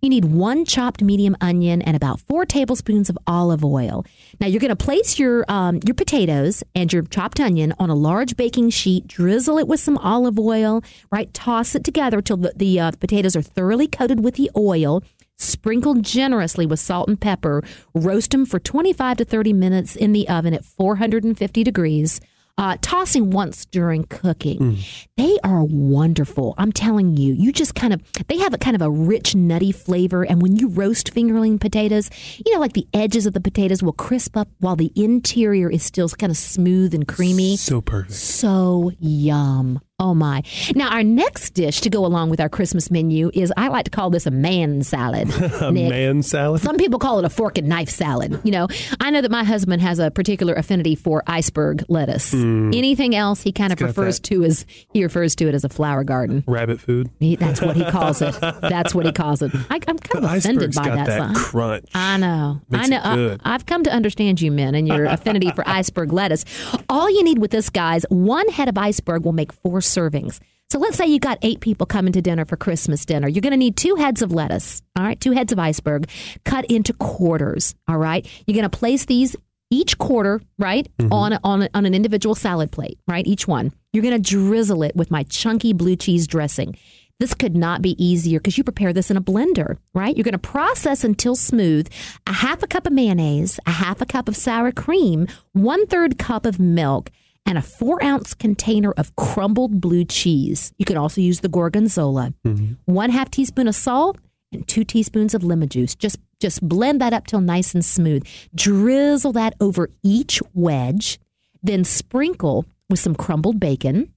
You 0.00 0.08
need 0.08 0.26
one 0.26 0.64
chopped 0.64 1.02
medium 1.02 1.36
onion 1.40 1.82
and 1.82 1.96
about 1.96 2.20
four 2.20 2.44
tablespoons 2.44 3.08
of 3.08 3.18
olive 3.26 3.64
oil. 3.64 4.04
Now 4.40 4.46
you're 4.46 4.60
going 4.60 4.68
to 4.68 4.76
place 4.76 5.18
your 5.18 5.44
um, 5.48 5.80
your 5.86 5.94
potatoes 5.94 6.62
and 6.74 6.92
your 6.92 7.02
chopped 7.02 7.40
onion 7.40 7.74
on 7.78 7.90
a 7.90 7.94
large 7.94 8.36
baking 8.36 8.70
sheet. 8.70 9.06
Drizzle 9.06 9.58
it 9.58 9.68
with 9.68 9.80
some 9.80 9.98
olive 9.98 10.38
oil. 10.38 10.82
Right, 11.10 11.32
toss 11.32 11.74
it 11.74 11.84
together 11.84 12.20
till 12.20 12.36
the, 12.36 12.52
the 12.56 12.80
uh, 12.80 12.90
potatoes 12.92 13.36
are 13.36 13.42
thoroughly 13.42 13.88
coated 13.88 14.22
with 14.22 14.34
the 14.34 14.50
oil. 14.56 15.02
Sprinkle 15.38 15.96
generously 15.96 16.64
with 16.64 16.80
salt 16.80 17.08
and 17.08 17.20
pepper. 17.20 17.62
Roast 17.94 18.30
them 18.30 18.46
for 18.46 18.58
25 18.58 19.18
to 19.18 19.24
30 19.24 19.52
minutes 19.52 19.94
in 19.94 20.12
the 20.12 20.28
oven 20.28 20.54
at 20.54 20.64
450 20.64 21.62
degrees 21.62 22.20
uh, 22.58 22.76
tossing 22.80 23.30
once 23.30 23.66
during 23.66 24.04
cooking. 24.04 24.58
Mm. 24.58 25.06
They 25.16 25.38
are 25.44 25.62
wonderful. 25.64 26.54
I'm 26.58 26.72
telling 26.72 27.16
you, 27.16 27.34
you 27.34 27.52
just 27.52 27.74
kind 27.74 27.92
of, 27.92 28.00
they 28.28 28.38
have 28.38 28.54
a 28.54 28.58
kind 28.58 28.74
of 28.74 28.82
a 28.82 28.90
rich, 28.90 29.34
nutty 29.34 29.72
flavor. 29.72 30.24
And 30.24 30.40
when 30.40 30.56
you 30.56 30.68
roast 30.68 31.14
fingerling 31.14 31.60
potatoes, 31.60 32.10
you 32.44 32.52
know, 32.52 32.60
like 32.60 32.72
the 32.72 32.86
edges 32.94 33.26
of 33.26 33.34
the 33.34 33.40
potatoes 33.40 33.82
will 33.82 33.92
crisp 33.92 34.36
up 34.36 34.48
while 34.60 34.76
the 34.76 34.92
interior 34.94 35.70
is 35.70 35.82
still 35.82 36.08
kind 36.08 36.30
of 36.30 36.36
smooth 36.36 36.94
and 36.94 37.06
creamy. 37.06 37.56
So 37.56 37.80
perfect. 37.80 38.14
So 38.14 38.92
yum. 38.98 39.80
Oh 39.98 40.12
my. 40.12 40.42
Now, 40.74 40.90
our 40.90 41.02
next 41.02 41.54
dish 41.54 41.80
to 41.80 41.88
go 41.88 42.04
along 42.04 42.28
with 42.28 42.38
our 42.38 42.50
Christmas 42.50 42.90
menu 42.90 43.30
is 43.32 43.50
I 43.56 43.68
like 43.68 43.86
to 43.86 43.90
call 43.90 44.10
this 44.10 44.26
a 44.26 44.30
man 44.30 44.82
salad. 44.82 45.30
a 45.62 45.72
man 45.72 46.22
salad? 46.22 46.60
Some 46.60 46.76
people 46.76 46.98
call 46.98 47.18
it 47.18 47.24
a 47.24 47.30
fork 47.30 47.56
and 47.56 47.66
knife 47.66 47.88
salad. 47.88 48.38
You 48.44 48.52
know, 48.52 48.68
I 49.00 49.10
know 49.10 49.22
that 49.22 49.30
my 49.30 49.42
husband 49.42 49.80
has 49.80 49.98
a 49.98 50.10
particular 50.10 50.52
affinity 50.52 50.96
for 50.96 51.22
iceberg 51.26 51.82
lettuce. 51.88 52.34
Mm. 52.34 52.76
Anything 52.76 53.14
else 53.14 53.40
he 53.40 53.52
kind 53.52 53.72
of 53.72 53.78
prefers 53.78 54.20
to 54.20 54.44
as 54.44 54.66
he 54.92 55.02
refers 55.02 55.34
to 55.36 55.48
it 55.48 55.54
as 55.54 55.64
a 55.64 55.70
flower 55.70 56.04
garden. 56.04 56.44
Rabbit 56.46 56.78
food? 56.78 57.08
He, 57.18 57.36
that's 57.36 57.62
what 57.62 57.74
he 57.74 57.84
calls 57.90 58.20
it. 58.20 58.34
That's 58.66 58.94
what 58.94 59.06
he 59.06 59.12
calls 59.12 59.40
it. 59.42 59.52
I, 59.70 59.76
am 59.86 59.98
kind 59.98 60.24
of 60.24 60.32
offended 60.32 60.74
by 60.74 60.86
got 60.86 61.06
that. 61.06 61.06
that 61.06 61.36
crunch. 61.36 61.86
I 61.94 62.16
know. 62.18 62.60
Makes 62.68 62.86
I 62.86 62.88
know. 62.88 63.38
I, 63.44 63.54
I've 63.54 63.64
come 63.64 63.82
to 63.84 63.90
understand 63.90 64.40
you 64.40 64.50
men 64.50 64.74
and 64.74 64.86
your 64.86 65.04
affinity 65.06 65.50
for 65.52 65.66
iceberg 65.66 66.12
lettuce. 66.12 66.44
All 66.88 67.08
you 67.10 67.22
need 67.22 67.38
with 67.38 67.50
this, 67.50 67.70
guys, 67.70 68.04
one 68.08 68.48
head 68.48 68.68
of 68.68 68.76
iceberg 68.76 69.24
will 69.24 69.32
make 69.32 69.52
four 69.52 69.80
servings. 69.86 70.38
So 70.68 70.80
let's 70.80 70.96
say 70.96 71.06
you 71.06 71.20
got 71.20 71.38
eight 71.42 71.60
people 71.60 71.86
coming 71.86 72.12
to 72.14 72.22
dinner 72.22 72.44
for 72.44 72.56
Christmas 72.56 73.04
dinner. 73.04 73.28
You're 73.28 73.40
going 73.40 73.52
to 73.52 73.56
need 73.56 73.76
two 73.76 73.94
heads 73.94 74.20
of 74.20 74.32
lettuce, 74.32 74.82
all 74.96 75.04
right, 75.04 75.20
two 75.20 75.30
heads 75.30 75.52
of 75.52 75.58
iceberg 75.58 76.10
cut 76.44 76.64
into 76.66 76.92
quarters, 76.94 77.74
all 77.86 77.98
right. 77.98 78.26
You're 78.46 78.54
going 78.54 78.68
to 78.68 78.78
place 78.78 79.04
these 79.04 79.36
each 79.70 79.98
quarter, 79.98 80.40
right, 80.58 80.88
mm-hmm. 80.98 81.12
on 81.12 81.38
on 81.44 81.68
on 81.74 81.86
an 81.86 81.94
individual 81.94 82.34
salad 82.34 82.70
plate, 82.72 82.98
right, 83.06 83.26
each 83.26 83.46
one. 83.46 83.72
You're 83.92 84.02
going 84.02 84.20
to 84.20 84.30
drizzle 84.30 84.82
it 84.82 84.96
with 84.96 85.10
my 85.10 85.22
chunky 85.24 85.72
blue 85.72 85.96
cheese 85.96 86.26
dressing. 86.26 86.76
This 87.18 87.32
could 87.32 87.56
not 87.56 87.80
be 87.80 88.02
easier 88.04 88.38
because 88.38 88.58
you 88.58 88.64
prepare 88.64 88.92
this 88.92 89.10
in 89.10 89.16
a 89.16 89.22
blender, 89.22 89.78
right? 89.94 90.14
You're 90.14 90.24
going 90.24 90.32
to 90.32 90.38
process 90.38 91.02
until 91.02 91.34
smooth 91.34 91.88
a 92.26 92.32
half 92.32 92.62
a 92.62 92.66
cup 92.66 92.86
of 92.86 92.92
mayonnaise, 92.92 93.58
a 93.66 93.70
half 93.70 94.02
a 94.02 94.06
cup 94.06 94.28
of 94.28 94.36
sour 94.36 94.70
cream, 94.70 95.26
one 95.52 95.86
third 95.86 96.18
cup 96.18 96.44
of 96.44 96.58
milk 96.60 97.10
and 97.46 97.56
a 97.56 97.62
four 97.62 98.02
ounce 98.04 98.34
container 98.34 98.92
of 98.92 99.14
crumbled 99.16 99.80
blue 99.80 100.04
cheese. 100.04 100.72
You 100.78 100.84
can 100.84 100.96
also 100.96 101.20
use 101.20 101.40
the 101.40 101.48
gorgonzola, 101.48 102.34
mm-hmm. 102.44 102.74
one 102.84 103.10
half 103.10 103.30
teaspoon 103.30 103.68
of 103.68 103.74
salt, 103.74 104.18
and 104.52 104.66
two 104.66 104.84
teaspoons 104.84 105.34
of 105.34 105.44
lemon 105.44 105.68
juice. 105.68 105.94
Just 105.94 106.18
just 106.40 106.66
blend 106.66 107.00
that 107.00 107.14
up 107.14 107.26
till 107.26 107.40
nice 107.40 107.72
and 107.72 107.84
smooth. 107.84 108.26
Drizzle 108.54 109.32
that 109.32 109.54
over 109.60 109.88
each 110.02 110.42
wedge, 110.52 111.18
then 111.62 111.84
sprinkle 111.84 112.66
with 112.90 112.98
some 112.98 113.14
crumbled 113.14 113.58
bacon 113.58 114.12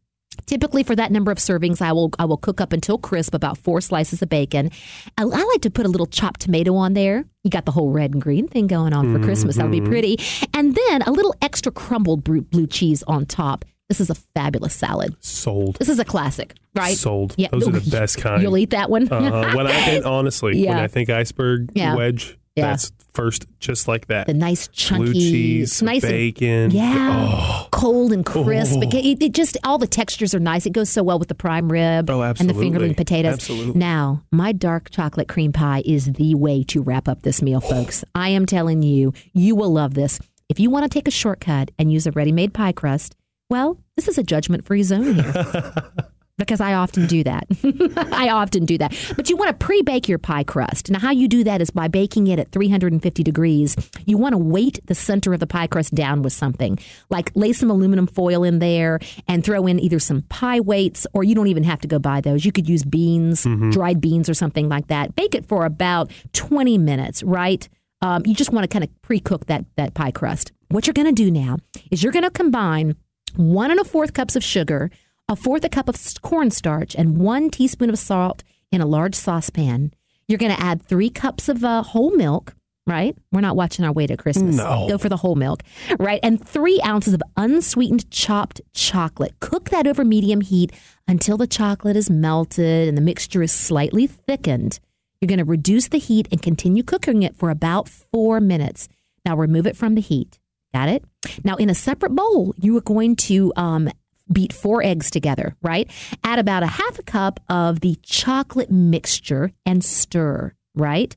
Typically, 0.45 0.83
for 0.83 0.95
that 0.95 1.11
number 1.11 1.31
of 1.31 1.37
servings, 1.37 1.81
I 1.81 1.91
will 1.91 2.11
I 2.19 2.25
will 2.25 2.37
cook 2.37 2.61
up 2.61 2.73
until 2.73 2.97
crisp 2.97 3.33
about 3.33 3.57
four 3.57 3.81
slices 3.81 4.21
of 4.21 4.29
bacon. 4.29 4.71
I, 5.17 5.23
I 5.23 5.25
like 5.25 5.61
to 5.61 5.69
put 5.69 5.85
a 5.85 5.89
little 5.89 6.07
chopped 6.07 6.41
tomato 6.41 6.75
on 6.75 6.93
there. 6.93 7.25
You 7.43 7.49
got 7.49 7.65
the 7.65 7.71
whole 7.71 7.91
red 7.91 8.13
and 8.13 8.21
green 8.21 8.47
thing 8.47 8.67
going 8.67 8.93
on 8.93 9.11
for 9.11 9.17
mm-hmm. 9.17 9.25
Christmas. 9.25 9.55
That'll 9.55 9.71
be 9.71 9.81
pretty. 9.81 10.17
And 10.53 10.75
then 10.75 11.01
a 11.03 11.11
little 11.11 11.35
extra 11.41 11.71
crumbled 11.71 12.23
blue 12.23 12.67
cheese 12.67 13.03
on 13.03 13.25
top. 13.25 13.65
This 13.89 13.99
is 13.99 14.11
a 14.11 14.15
fabulous 14.35 14.75
salad. 14.75 15.15
Sold. 15.19 15.77
This 15.77 15.89
is 15.89 15.97
a 15.97 16.05
classic, 16.05 16.53
right? 16.75 16.95
Sold. 16.95 17.33
Yeah. 17.37 17.47
Those 17.51 17.67
are 17.67 17.71
the 17.71 17.89
best 17.89 18.19
kind. 18.19 18.41
You'll 18.41 18.57
eat 18.57 18.69
that 18.69 18.89
one. 18.89 19.11
uh, 19.11 19.53
when 19.53 19.65
I 19.65 20.01
honestly, 20.05 20.59
yeah. 20.59 20.75
when 20.75 20.83
I 20.83 20.87
think 20.87 21.09
iceberg 21.09 21.71
yeah. 21.73 21.95
wedge, 21.95 22.37
yeah. 22.59 22.67
That's 22.71 22.91
first, 23.13 23.45
just 23.59 23.87
like 23.87 24.07
that. 24.07 24.27
The 24.27 24.33
nice 24.33 24.67
chunky 24.69 25.03
blue 25.03 25.13
cheese, 25.13 25.81
nice 25.81 26.01
bacon. 26.01 26.47
And, 26.47 26.73
yeah, 26.73 27.27
oh. 27.29 27.67
cold 27.71 28.13
and 28.13 28.25
crisp. 28.25 28.77
Oh. 28.77 28.81
It, 28.81 29.21
it, 29.21 29.33
just 29.33 29.57
all 29.63 29.77
the 29.77 29.87
textures 29.87 30.33
are 30.33 30.39
nice. 30.39 30.65
It 30.65 30.73
goes 30.73 30.89
so 30.89 31.03
well 31.03 31.19
with 31.19 31.27
the 31.27 31.35
prime 31.35 31.71
rib 31.71 32.09
oh, 32.09 32.21
and 32.21 32.49
the 32.49 32.53
fingerling 32.53 32.95
potatoes. 32.95 33.33
Absolutely. 33.33 33.79
Now, 33.79 34.23
my 34.31 34.51
dark 34.51 34.89
chocolate 34.89 35.27
cream 35.27 35.51
pie 35.51 35.83
is 35.85 36.13
the 36.13 36.35
way 36.35 36.63
to 36.65 36.81
wrap 36.81 37.07
up 37.07 37.23
this 37.23 37.41
meal, 37.41 37.61
folks. 37.61 38.03
I 38.15 38.29
am 38.29 38.45
telling 38.45 38.83
you, 38.83 39.13
you 39.33 39.55
will 39.55 39.71
love 39.71 39.93
this. 39.93 40.19
If 40.47 40.59
you 40.59 40.69
want 40.69 40.83
to 40.83 40.89
take 40.89 41.07
a 41.07 41.11
shortcut 41.11 41.71
and 41.77 41.91
use 41.91 42.07
a 42.07 42.11
ready-made 42.11 42.53
pie 42.53 42.71
crust, 42.71 43.15
well, 43.49 43.77
this 43.95 44.07
is 44.07 44.17
a 44.17 44.23
judgment-free 44.23 44.83
zone 44.83 45.15
here. 45.15 45.83
because 46.39 46.59
I 46.59 46.73
often 46.73 47.05
do 47.05 47.23
that. 47.23 47.45
I 48.11 48.29
often 48.29 48.65
do 48.65 48.77
that. 48.79 48.97
But 49.15 49.29
you 49.29 49.37
want 49.37 49.49
to 49.49 49.65
pre 49.65 49.81
bake 49.83 50.07
your 50.07 50.17
pie 50.17 50.43
crust. 50.43 50.89
Now, 50.89 50.99
how 50.99 51.11
you 51.11 51.27
do 51.27 51.43
that 51.43 51.61
is 51.61 51.69
by 51.69 51.87
baking 51.87 52.27
it 52.27 52.39
at 52.39 52.51
350 52.51 53.23
degrees. 53.23 53.75
You 54.05 54.17
want 54.17 54.33
to 54.33 54.37
weight 54.37 54.79
the 54.85 54.95
center 54.95 55.33
of 55.33 55.39
the 55.39 55.47
pie 55.47 55.67
crust 55.67 55.93
down 55.93 56.23
with 56.23 56.33
something, 56.33 56.79
like 57.09 57.31
lay 57.35 57.53
some 57.53 57.69
aluminum 57.69 58.07
foil 58.07 58.43
in 58.43 58.59
there 58.59 58.99
and 59.27 59.43
throw 59.43 59.67
in 59.67 59.79
either 59.79 59.99
some 59.99 60.23
pie 60.23 60.59
weights, 60.59 61.05
or 61.13 61.23
you 61.23 61.35
don't 61.35 61.47
even 61.47 61.63
have 61.63 61.81
to 61.81 61.87
go 61.87 61.99
buy 61.99 62.21
those. 62.21 62.45
You 62.45 62.51
could 62.51 62.67
use 62.67 62.83
beans, 62.83 63.45
mm-hmm. 63.45 63.69
dried 63.69 64.01
beans, 64.01 64.29
or 64.29 64.33
something 64.33 64.69
like 64.69 64.87
that. 64.87 65.15
Bake 65.15 65.35
it 65.35 65.45
for 65.45 65.65
about 65.65 66.11
20 66.33 66.77
minutes, 66.77 67.21
right? 67.21 67.67
Um, 68.01 68.23
you 68.25 68.33
just 68.33 68.51
want 68.51 68.63
to 68.63 68.67
kind 68.67 68.83
of 68.83 69.01
pre 69.01 69.19
cook 69.19 69.45
that, 69.47 69.65
that 69.75 69.93
pie 69.93 70.11
crust. 70.11 70.51
What 70.69 70.87
you're 70.87 70.93
going 70.93 71.13
to 71.13 71.23
do 71.23 71.29
now 71.29 71.57
is 71.91 72.01
you're 72.01 72.13
going 72.13 72.23
to 72.23 72.31
combine 72.31 72.95
one 73.35 73.71
and 73.71 73.79
a 73.79 73.83
fourth 73.83 74.13
cups 74.13 74.35
of 74.35 74.43
sugar 74.43 74.89
a 75.29 75.35
fourth 75.35 75.63
a 75.63 75.69
cup 75.69 75.87
of 75.87 75.95
cornstarch, 76.21 76.95
and 76.95 77.17
one 77.19 77.49
teaspoon 77.51 77.89
of 77.89 77.99
salt 77.99 78.43
in 78.71 78.81
a 78.81 78.85
large 78.85 79.15
saucepan. 79.15 79.93
You're 80.27 80.39
going 80.39 80.55
to 80.55 80.61
add 80.61 80.81
three 80.81 81.09
cups 81.09 81.47
of 81.47 81.63
uh, 81.63 81.83
whole 81.83 82.11
milk, 82.11 82.55
right? 82.87 83.15
We're 83.31 83.41
not 83.41 83.55
watching 83.55 83.85
our 83.85 83.91
way 83.91 84.07
to 84.07 84.17
Christmas. 84.17 84.57
No. 84.57 84.87
Go 84.89 84.97
for 84.97 85.07
the 85.07 85.17
whole 85.17 85.35
milk, 85.35 85.61
right? 85.99 86.19
And 86.23 86.45
three 86.45 86.81
ounces 86.83 87.13
of 87.13 87.21
unsweetened 87.37 88.09
chopped 88.09 88.59
chocolate. 88.73 89.39
Cook 89.39 89.69
that 89.69 89.87
over 89.87 90.03
medium 90.03 90.41
heat 90.41 90.71
until 91.07 91.37
the 91.37 91.47
chocolate 91.47 91.95
is 91.95 92.09
melted 92.09 92.87
and 92.87 92.97
the 92.97 93.01
mixture 93.01 93.43
is 93.43 93.51
slightly 93.51 94.07
thickened. 94.07 94.79
You're 95.21 95.27
going 95.27 95.39
to 95.39 95.45
reduce 95.45 95.89
the 95.89 95.99
heat 95.99 96.27
and 96.31 96.41
continue 96.41 96.81
cooking 96.81 97.23
it 97.23 97.35
for 97.35 97.49
about 97.49 97.87
four 97.87 98.39
minutes. 98.39 98.87
Now 99.25 99.35
remove 99.35 99.67
it 99.67 99.77
from 99.77 99.95
the 99.95 100.01
heat. 100.01 100.39
Got 100.73 100.89
it? 100.89 101.03
Now, 101.43 101.55
in 101.55 101.69
a 101.69 101.75
separate 101.75 102.15
bowl, 102.15 102.53
you 102.57 102.77
are 102.77 102.81
going 102.81 103.15
to 103.15 103.51
um, 103.55 103.89
beat 104.31 104.53
four 104.53 104.83
eggs 104.83 105.09
together, 105.09 105.55
right? 105.61 105.89
Add 106.23 106.39
about 106.39 106.63
a 106.63 106.67
half 106.67 106.99
a 106.99 107.03
cup 107.03 107.39
of 107.49 107.81
the 107.81 107.97
chocolate 108.03 108.71
mixture 108.71 109.51
and 109.65 109.83
stir, 109.83 110.53
right? 110.75 111.15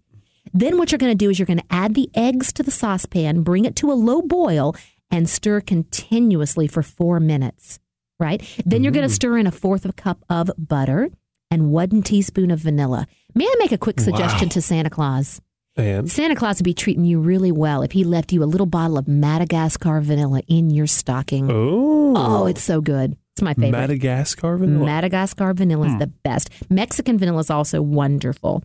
Then 0.53 0.79
what 0.79 0.91
you're 0.91 0.99
going 0.99 1.17
to 1.17 1.25
do 1.25 1.31
is 1.31 1.39
you're 1.39 1.47
going 1.47 1.59
to 1.59 1.65
add 1.71 1.95
the 1.95 2.11
eggs 2.15 2.53
to 2.55 2.63
the 2.63 2.71
saucepan, 2.71 3.43
bring 3.43 3.65
it 3.65 3.77
to 3.77 3.91
a 3.91 3.95
low 3.95 4.23
boil, 4.23 4.75
and 5.11 5.29
stir 5.29 5.61
continuously 5.61 6.67
for 6.67 6.83
four 6.83 7.21
minutes, 7.21 7.79
right? 8.19 8.43
Then 8.65 8.83
you're 8.83 8.93
going 8.93 9.07
to 9.07 9.13
mm. 9.13 9.17
stir 9.17 9.39
in 9.39 9.47
a 9.47 9.53
fourth 9.53 9.85
of 9.85 9.91
a 9.91 9.95
cup 9.95 10.25
of 10.29 10.51
butter 10.59 11.11
and 11.51 11.71
one 11.71 12.03
teaspoon 12.03 12.51
of 12.51 12.61
vanilla. 12.61 13.07
May 13.35 13.45
I 13.45 13.55
make 13.59 13.73
a 13.73 13.79
quick 13.79 14.01
suggestion 14.01 14.49
wow. 14.49 14.53
to 14.53 14.63
Santa 14.63 14.91
Claus? 14.91 15.41
And? 15.77 16.11
Santa 16.11 16.37
Claus 16.37 16.59
would 16.59 16.65
be 16.65 16.75
treating 16.75 17.05
you 17.05 17.21
really 17.21 17.53
well 17.53 17.83
if 17.83 17.93
he 17.93 18.05
left 18.05 18.33
you 18.33 18.43
a 18.43 18.45
little 18.45 18.67
bottle 18.67 18.99
of 18.99 19.09
Madagascar 19.09 20.01
vanilla 20.01 20.43
in 20.47 20.71
your 20.71 20.87
stocking. 20.87 21.51
Oh, 21.51 22.15
oh, 22.17 22.47
it's 22.47 22.63
so 22.63 22.81
good. 22.81 23.17
It's 23.35 23.43
my 23.43 23.55
favorite. 23.55 23.73
Madagascar 23.73 24.59
vanilla. 24.59 24.85
Madagascar 24.85 25.55
vanilla 25.55 25.87
is 25.87 25.93
hmm. 25.93 25.99
the 25.99 26.07
best. 26.09 26.51
Mexican 26.69 27.17
vanilla 27.19 27.39
is 27.39 27.51
also 27.51 27.81
wonderful. 27.81 28.63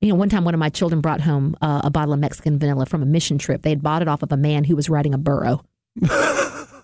You 0.00 0.08
know, 0.08 0.16
one 0.16 0.28
time 0.28 0.44
one 0.44 0.54
of 0.54 0.58
my 0.58 0.70
children 0.70 1.00
brought 1.00 1.20
home 1.20 1.56
uh, 1.62 1.82
a 1.84 1.90
bottle 1.90 2.12
of 2.12 2.18
Mexican 2.18 2.58
vanilla 2.58 2.86
from 2.86 3.02
a 3.02 3.06
mission 3.06 3.38
trip. 3.38 3.62
They 3.62 3.70
had 3.70 3.82
bought 3.82 4.02
it 4.02 4.08
off 4.08 4.24
of 4.24 4.32
a 4.32 4.36
man 4.36 4.64
who 4.64 4.74
was 4.74 4.90
riding 4.90 5.14
a 5.14 5.18
burro. 5.18 5.62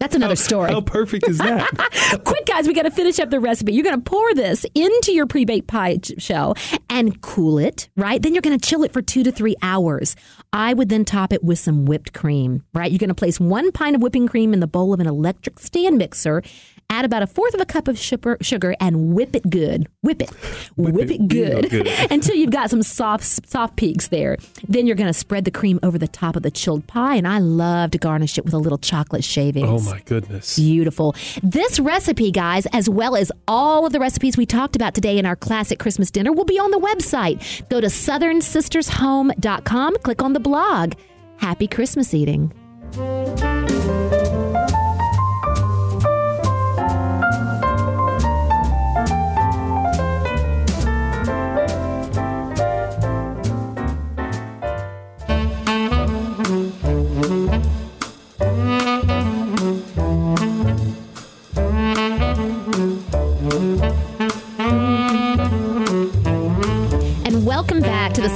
That's 0.09 0.16
another 0.16 0.37
story. 0.37 0.73
How 0.73 0.81
perfect 0.81 1.29
is 1.29 1.37
that? 1.37 2.21
Quick, 2.25 2.47
guys, 2.47 2.66
we 2.66 2.73
got 2.73 2.85
to 2.85 2.90
finish 2.90 3.18
up 3.18 3.29
the 3.29 3.40
recipe. 3.40 3.75
You're 3.75 3.85
going 3.85 4.03
to 4.03 4.11
pour 4.11 4.33
this 4.33 4.64
into 4.75 5.12
your 5.12 5.27
pre 5.27 5.44
baked 5.44 5.66
pie 5.66 5.99
shell 6.16 6.57
and 6.88 7.21
cool 7.21 7.59
it, 7.59 7.90
right? 7.94 8.23
Then 8.23 8.33
you're 8.33 8.40
going 8.40 8.59
to 8.59 8.66
chill 8.66 8.85
it 8.85 8.92
for 8.94 9.03
two 9.03 9.23
to 9.23 9.31
three 9.31 9.55
hours. 9.61 10.16
I 10.51 10.73
would 10.73 10.88
then 10.88 11.05
top 11.05 11.35
it 11.35 11.44
with 11.44 11.59
some 11.59 11.85
whipped 11.85 12.14
cream, 12.14 12.64
right? 12.73 12.90
You're 12.90 12.99
going 12.99 13.09
to 13.09 13.14
place 13.14 13.38
one 13.38 13.71
pint 13.71 13.97
of 13.97 14.01
whipping 14.01 14.29
cream 14.29 14.55
in 14.55 14.61
the 14.61 14.66
bowl 14.66 14.94
of 14.94 15.01
an 15.01 15.07
electric 15.07 15.59
stand 15.59 15.99
mixer 15.99 16.42
add 16.90 17.05
about 17.05 17.22
a 17.22 17.27
fourth 17.27 17.55
of 17.55 17.61
a 17.61 17.66
cup 17.66 17.88
of 17.88 17.98
sugar, 17.98 18.74
and 18.81 19.14
whip 19.14 19.37
it 19.37 19.51
good. 19.51 19.87
Whip 20.03 20.22
it. 20.22 20.31
Whip, 20.77 20.94
whip 20.94 21.11
it, 21.11 21.20
it, 21.20 21.29
good, 21.29 21.68
good. 21.70 21.87
until 22.11 22.35
you've 22.35 22.51
got 22.51 22.70
some 22.70 22.83
soft 22.83 23.24
soft 23.24 23.77
peaks 23.77 24.09
there. 24.09 24.38
Then 24.66 24.87
you're 24.87 24.96
going 24.96 25.09
to 25.09 25.18
spread 25.18 25.44
the 25.44 25.51
cream 25.51 25.79
over 25.83 25.98
the 25.98 26.09
top 26.09 26.37
of 26.37 26.42
the 26.42 26.51
chilled 26.51 26.87
pie 26.87 27.16
and 27.16 27.29
I 27.29 27.38
love 27.38 27.90
to 27.92 27.98
garnish 27.98 28.38
it 28.38 28.44
with 28.44 28.55
a 28.55 28.59
little 28.59 28.79
chocolate 28.79 29.24
shavings. 29.24 29.68
Oh 29.68 29.81
my 29.90 30.01
goodness. 30.01 30.57
Beautiful. 30.57 31.14
This 31.42 31.79
recipe, 31.79 32.31
guys, 32.31 32.66
as 32.72 32.88
well 32.88 33.16
as 33.16 33.31
all 33.46 33.85
of 33.87 33.92
the 33.92 34.01
recipes 34.01 34.37
we 34.37 34.46
talked 34.46 34.77
about 34.77 34.94
today 34.94 35.18
in 35.18 35.27
our 35.27 35.37
classic 35.37 35.79
Christmas 35.79 36.11
dinner 36.11 36.33
will 36.33 36.44
be 36.44 36.59
on 36.59 36.70
the 36.70 36.79
website. 36.79 37.68
Go 37.68 37.81
to 37.81 37.88
southernsistershome.com, 37.88 39.96
click 39.98 40.22
on 40.22 40.33
the 40.33 40.40
blog. 40.40 40.94
Happy 41.37 41.68
Christmas 41.68 42.14
eating. 42.14 42.53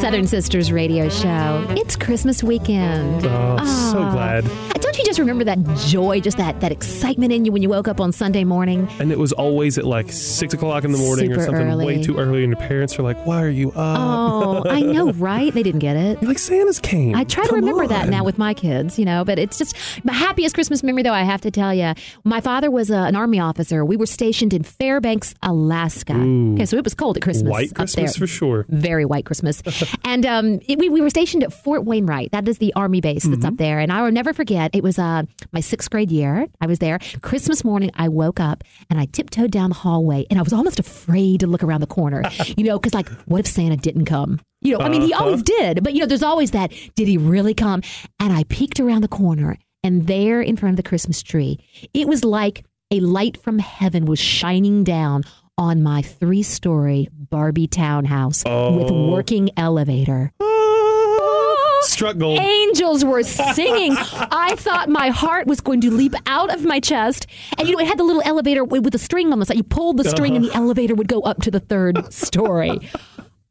Southern 0.02 0.26
Sisters 0.26 0.72
radio 0.72 1.08
show. 1.08 1.64
It's 1.76 1.94
Christmas 1.94 2.42
weekend. 2.42 3.24
Oh, 3.24 3.56
oh. 3.60 3.92
so 3.92 3.98
glad. 4.10 4.71
Don't 4.92 4.98
you 4.98 5.04
just 5.06 5.18
remember 5.18 5.42
that 5.44 5.58
joy, 5.88 6.20
just 6.20 6.36
that, 6.36 6.60
that 6.60 6.70
excitement 6.70 7.32
in 7.32 7.46
you 7.46 7.52
when 7.52 7.62
you 7.62 7.70
woke 7.70 7.88
up 7.88 7.98
on 7.98 8.12
Sunday 8.12 8.44
morning? 8.44 8.86
And 8.98 9.10
it 9.10 9.18
was 9.18 9.32
always 9.32 9.78
at 9.78 9.86
like 9.86 10.12
6 10.12 10.52
o'clock 10.52 10.84
in 10.84 10.92
the 10.92 10.98
morning 10.98 11.30
Super 11.30 11.40
or 11.40 11.44
something 11.46 11.66
early. 11.66 11.86
way 11.86 12.02
too 12.02 12.18
early, 12.18 12.44
and 12.44 12.52
your 12.52 12.60
parents 12.60 12.98
are 12.98 13.02
like, 13.02 13.16
Why 13.24 13.42
are 13.42 13.48
you 13.48 13.70
up? 13.70 13.98
Oh, 13.98 14.68
I 14.68 14.80
know, 14.82 15.10
right? 15.12 15.50
They 15.54 15.62
didn't 15.62 15.78
get 15.78 15.96
it. 15.96 16.20
You're 16.20 16.28
like, 16.28 16.38
Santa's 16.38 16.78
came. 16.78 17.16
I 17.16 17.24
try 17.24 17.42
Come 17.44 17.54
to 17.54 17.56
remember 17.56 17.84
on. 17.84 17.88
that 17.88 18.10
now 18.10 18.22
with 18.22 18.36
my 18.36 18.52
kids, 18.52 18.98
you 18.98 19.06
know, 19.06 19.24
but 19.24 19.38
it's 19.38 19.56
just 19.56 19.74
my 20.04 20.12
happiest 20.12 20.54
Christmas 20.54 20.82
memory, 20.82 21.04
though, 21.04 21.14
I 21.14 21.22
have 21.22 21.40
to 21.40 21.50
tell 21.50 21.72
you. 21.72 21.94
My 22.24 22.42
father 22.42 22.70
was 22.70 22.90
a, 22.90 22.98
an 22.98 23.16
Army 23.16 23.40
officer. 23.40 23.86
We 23.86 23.96
were 23.96 24.04
stationed 24.04 24.52
in 24.52 24.62
Fairbanks, 24.62 25.34
Alaska. 25.42 26.12
Ooh. 26.12 26.52
Okay, 26.52 26.66
so 26.66 26.76
it 26.76 26.84
was 26.84 26.92
cold 26.92 27.16
at 27.16 27.22
Christmas. 27.22 27.50
White 27.50 27.74
Christmas 27.74 28.14
for 28.14 28.26
sure. 28.26 28.66
Very 28.68 29.06
white 29.06 29.24
Christmas. 29.24 29.62
and 30.04 30.26
um, 30.26 30.60
it, 30.68 30.78
we, 30.78 30.90
we 30.90 31.00
were 31.00 31.08
stationed 31.08 31.42
at 31.44 31.50
Fort 31.50 31.86
Wainwright. 31.86 32.32
That 32.32 32.46
is 32.46 32.58
the 32.58 32.74
Army 32.74 33.00
base 33.00 33.22
that's 33.22 33.36
mm-hmm. 33.36 33.46
up 33.46 33.56
there. 33.56 33.78
And 33.78 33.90
I 33.90 34.02
will 34.02 34.12
never 34.12 34.34
forget, 34.34 34.70
it 34.74 34.81
was 34.82 34.98
uh, 34.98 35.22
my 35.52 35.60
sixth 35.60 35.90
grade 35.90 36.10
year. 36.10 36.46
I 36.60 36.66
was 36.66 36.78
there. 36.78 36.98
Christmas 37.22 37.64
morning, 37.64 37.90
I 37.94 38.08
woke 38.08 38.40
up 38.40 38.64
and 38.90 38.98
I 38.98 39.06
tiptoed 39.06 39.50
down 39.50 39.70
the 39.70 39.76
hallway 39.76 40.26
and 40.30 40.38
I 40.38 40.42
was 40.42 40.52
almost 40.52 40.78
afraid 40.78 41.40
to 41.40 41.46
look 41.46 41.62
around 41.62 41.80
the 41.80 41.86
corner, 41.86 42.22
you 42.56 42.64
know, 42.64 42.78
because 42.78 42.94
like, 42.94 43.08
what 43.26 43.40
if 43.40 43.46
Santa 43.46 43.76
didn't 43.76 44.06
come? 44.06 44.40
You 44.60 44.78
know, 44.78 44.84
I 44.84 44.88
mean, 44.88 45.02
he 45.02 45.12
always 45.12 45.40
uh-huh. 45.40 45.58
did, 45.58 45.82
but 45.82 45.92
you 45.92 46.00
know, 46.00 46.06
there's 46.06 46.22
always 46.22 46.52
that, 46.52 46.72
did 46.94 47.08
he 47.08 47.18
really 47.18 47.54
come? 47.54 47.82
And 48.20 48.32
I 48.32 48.44
peeked 48.44 48.78
around 48.78 49.00
the 49.00 49.08
corner 49.08 49.56
and 49.82 50.06
there 50.06 50.40
in 50.40 50.56
front 50.56 50.74
of 50.74 50.76
the 50.76 50.88
Christmas 50.88 51.22
tree, 51.22 51.58
it 51.92 52.06
was 52.06 52.24
like 52.24 52.64
a 52.90 53.00
light 53.00 53.36
from 53.36 53.58
heaven 53.58 54.04
was 54.04 54.18
shining 54.18 54.84
down 54.84 55.24
on 55.58 55.82
my 55.82 56.02
three 56.02 56.42
story 56.42 57.08
Barbie 57.12 57.66
townhouse 57.66 58.42
oh. 58.46 58.76
with 58.76 58.90
working 58.90 59.50
elevator. 59.56 60.32
Struck 61.82 62.18
gold. 62.18 62.38
Angels 62.38 63.04
were 63.04 63.22
singing. 63.22 63.94
I 63.96 64.54
thought 64.56 64.88
my 64.88 65.08
heart 65.08 65.46
was 65.46 65.60
going 65.60 65.80
to 65.82 65.90
leap 65.90 66.14
out 66.26 66.52
of 66.52 66.64
my 66.64 66.80
chest. 66.80 67.26
And 67.58 67.68
you 67.68 67.74
know, 67.74 67.80
it 67.80 67.86
had 67.86 67.98
the 67.98 68.04
little 68.04 68.22
elevator 68.24 68.64
with 68.64 68.90
the 68.90 68.98
string 68.98 69.32
on 69.32 69.38
the 69.38 69.46
side. 69.46 69.56
You 69.56 69.62
pulled 69.62 69.96
the 69.96 70.04
string, 70.04 70.36
uh-huh. 70.36 70.44
and 70.44 70.44
the 70.44 70.56
elevator 70.56 70.94
would 70.94 71.08
go 71.08 71.20
up 71.20 71.42
to 71.42 71.50
the 71.50 71.60
third 71.60 72.12
story. 72.12 72.80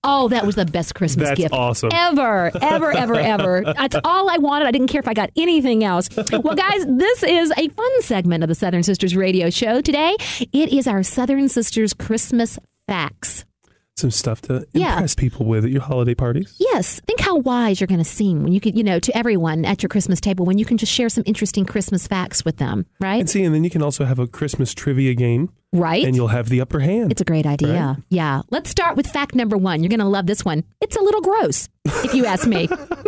Oh, 0.03 0.29
that 0.29 0.45
was 0.45 0.55
the 0.55 0.65
best 0.65 0.95
Christmas 0.95 1.29
That's 1.29 1.37
gift 1.39 1.53
awesome. 1.53 1.91
ever, 1.93 2.51
ever, 2.59 2.91
ever, 2.91 3.15
ever. 3.15 3.61
That's 3.77 3.95
all 4.03 4.29
I 4.29 4.37
wanted. 4.37 4.67
I 4.67 4.71
didn't 4.71 4.87
care 4.87 4.99
if 4.99 5.07
I 5.07 5.13
got 5.13 5.29
anything 5.35 5.83
else. 5.83 6.09
Well, 6.31 6.55
guys, 6.55 6.85
this 6.87 7.23
is 7.23 7.51
a 7.55 7.69
fun 7.69 8.01
segment 8.01 8.43
of 8.43 8.47
the 8.47 8.55
Southern 8.55 8.81
Sisters 8.81 9.15
radio 9.15 9.51
show 9.51 9.79
today. 9.79 10.15
It 10.39 10.73
is 10.73 10.87
our 10.87 11.03
Southern 11.03 11.49
Sisters 11.49 11.93
Christmas 11.93 12.57
Facts 12.87 13.45
some 14.01 14.11
stuff 14.11 14.41
to 14.43 14.67
yeah. 14.73 14.93
impress 14.93 15.15
people 15.15 15.45
with 15.45 15.63
at 15.63 15.71
your 15.71 15.81
holiday 15.81 16.13
parties. 16.13 16.55
Yes. 16.59 16.99
Think 17.07 17.21
how 17.21 17.37
wise 17.37 17.79
you're 17.79 17.87
going 17.87 17.99
to 17.99 18.03
seem 18.03 18.43
when 18.43 18.51
you 18.51 18.59
can, 18.59 18.75
you 18.75 18.83
know, 18.83 18.99
to 18.99 19.15
everyone 19.17 19.63
at 19.63 19.81
your 19.81 19.89
Christmas 19.89 20.19
table 20.19 20.45
when 20.45 20.57
you 20.57 20.65
can 20.65 20.77
just 20.77 20.91
share 20.91 21.09
some 21.09 21.23
interesting 21.25 21.65
Christmas 21.65 22.07
facts 22.07 22.43
with 22.43 22.57
them, 22.57 22.85
right? 22.99 23.19
And 23.19 23.29
see, 23.29 23.43
and 23.43 23.55
then 23.55 23.63
you 23.63 23.69
can 23.69 23.81
also 23.81 24.03
have 24.05 24.19
a 24.19 24.27
Christmas 24.27 24.73
trivia 24.73 25.13
game. 25.13 25.51
Right. 25.73 26.03
And 26.03 26.17
you'll 26.17 26.27
have 26.27 26.49
the 26.49 26.59
upper 26.59 26.81
hand. 26.81 27.13
It's 27.13 27.21
a 27.21 27.25
great 27.25 27.45
idea. 27.45 27.73
Right? 27.73 27.97
Yeah. 28.09 28.41
Let's 28.49 28.69
start 28.69 28.97
with 28.97 29.07
fact 29.07 29.35
number 29.35 29.55
one. 29.55 29.81
You're 29.81 29.89
going 29.89 30.01
to 30.01 30.05
love 30.05 30.27
this 30.27 30.43
one. 30.43 30.65
It's 30.81 30.97
a 30.97 31.01
little 31.01 31.21
gross, 31.21 31.69
if 31.85 32.13
you 32.13 32.25
ask 32.25 32.45
me. 32.45 32.67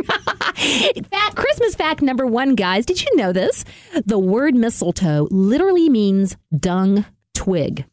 fact, 1.12 1.36
Christmas 1.36 1.76
fact 1.76 2.02
number 2.02 2.26
one, 2.26 2.56
guys. 2.56 2.86
Did 2.86 3.04
you 3.04 3.14
know 3.18 3.34
this? 3.34 3.66
The 4.06 4.18
word 4.18 4.56
mistletoe 4.56 5.28
literally 5.30 5.90
means 5.90 6.38
dung 6.58 7.06
twig. 7.34 7.86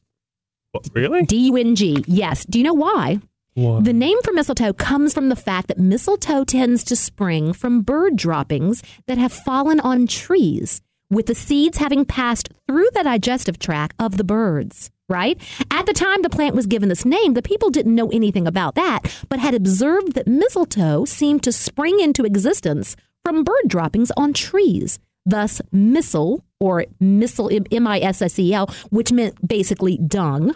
What, 0.73 0.89
really? 0.95 1.25
D 1.25 1.47
U 1.47 1.57
N 1.57 1.75
G. 1.75 2.05
Yes. 2.07 2.45
Do 2.45 2.59
you 2.59 2.65
know 2.65 2.75
why? 2.75 3.19
What? 3.55 3.85
The 3.85 3.93
name 3.93 4.19
for 4.23 4.33
mistletoe 4.33 4.73
comes 4.73 5.13
from 5.13 5.29
the 5.29 5.37
fact 5.37 5.69
that 5.69 5.79
mistletoe 5.79 6.45
tends 6.45 6.85
to 6.85 6.97
spring 6.97 7.53
from 7.53 7.83
bird 7.83 8.17
droppings 8.17 8.83
that 9.07 9.19
have 9.19 9.33
fallen 9.33 9.81
on 9.81 10.07
trees, 10.07 10.81
with 11.11 11.27
the 11.27 11.35
seeds 11.35 11.79
having 11.79 12.05
passed 12.05 12.51
through 12.69 12.89
the 12.95 13.03
digestive 13.03 13.59
tract 13.59 13.97
of 13.99 14.17
the 14.17 14.25
birds. 14.25 14.91
Right? 15.09 15.41
At 15.73 15.87
the 15.87 15.93
time 15.93 16.23
the 16.23 16.31
plant 16.31 16.55
was 16.55 16.69
given 16.69 16.89
this 16.89 17.05
name, 17.05 17.35
the 17.35 17.43
people 17.43 17.71
didn't 17.71 17.97
know 17.97 18.11
anything 18.11 18.47
about 18.47 18.77
that, 18.77 19.25
but 19.29 19.41
had 19.41 19.55
observed 19.55 20.13
that 20.15 20.29
mistletoe 20.29 21.05
seemed 21.05 21.43
to 21.43 21.51
spring 21.51 21.99
into 21.99 22.25
existence 22.25 22.95
from 23.25 23.43
bird 23.43 23.65
droppings 23.67 24.13
on 24.17 24.33
trees. 24.33 25.01
Thus, 25.27 25.61
missel 25.73 26.45
or 26.61 26.85
missel, 27.01 27.51
M 27.73 27.87
I 27.87 27.99
S 28.01 28.23
S 28.23 28.39
E 28.39 28.53
L, 28.53 28.73
which 28.91 29.11
meant 29.13 29.47
basically 29.47 29.99
dung, 29.99 30.55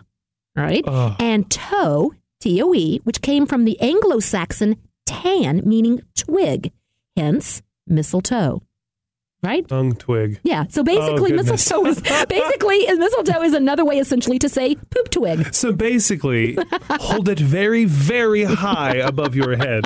right? 0.55 0.85
And 1.19 1.51
toe, 1.51 2.13
T 2.41 2.63
O 2.63 2.75
E, 2.75 3.01
which 3.05 3.23
came 3.23 3.47
from 3.47 3.65
the 3.65 3.81
Anglo 3.81 4.21
Saxon 4.21 4.77
tan, 5.07 5.63
meaning 5.65 6.03
twig, 6.15 6.73
hence 7.17 7.63
mistletoe 7.87 8.63
right? 9.45 9.67
Dung 9.67 9.95
twig. 9.95 10.41
Yeah. 10.43 10.65
So 10.69 10.83
basically, 10.83 11.33
oh, 11.33 11.37
mistletoe 11.37 11.87
is 11.87 12.01
basically 12.29 12.87
mistletoe 12.87 13.43
is 13.43 13.53
another 13.53 13.85
way 13.85 13.99
essentially 13.99 14.39
to 14.41 14.49
say 14.49 14.75
poop 14.75 15.11
twig. 15.11 15.55
So 15.55 15.73
basically, 15.73 16.59
hold 16.91 17.29
it 17.29 17.39
very, 17.39 17.85
very 17.85 18.45
high 18.45 18.97
above 18.97 19.37
your 19.37 19.57
head. 19.57 19.85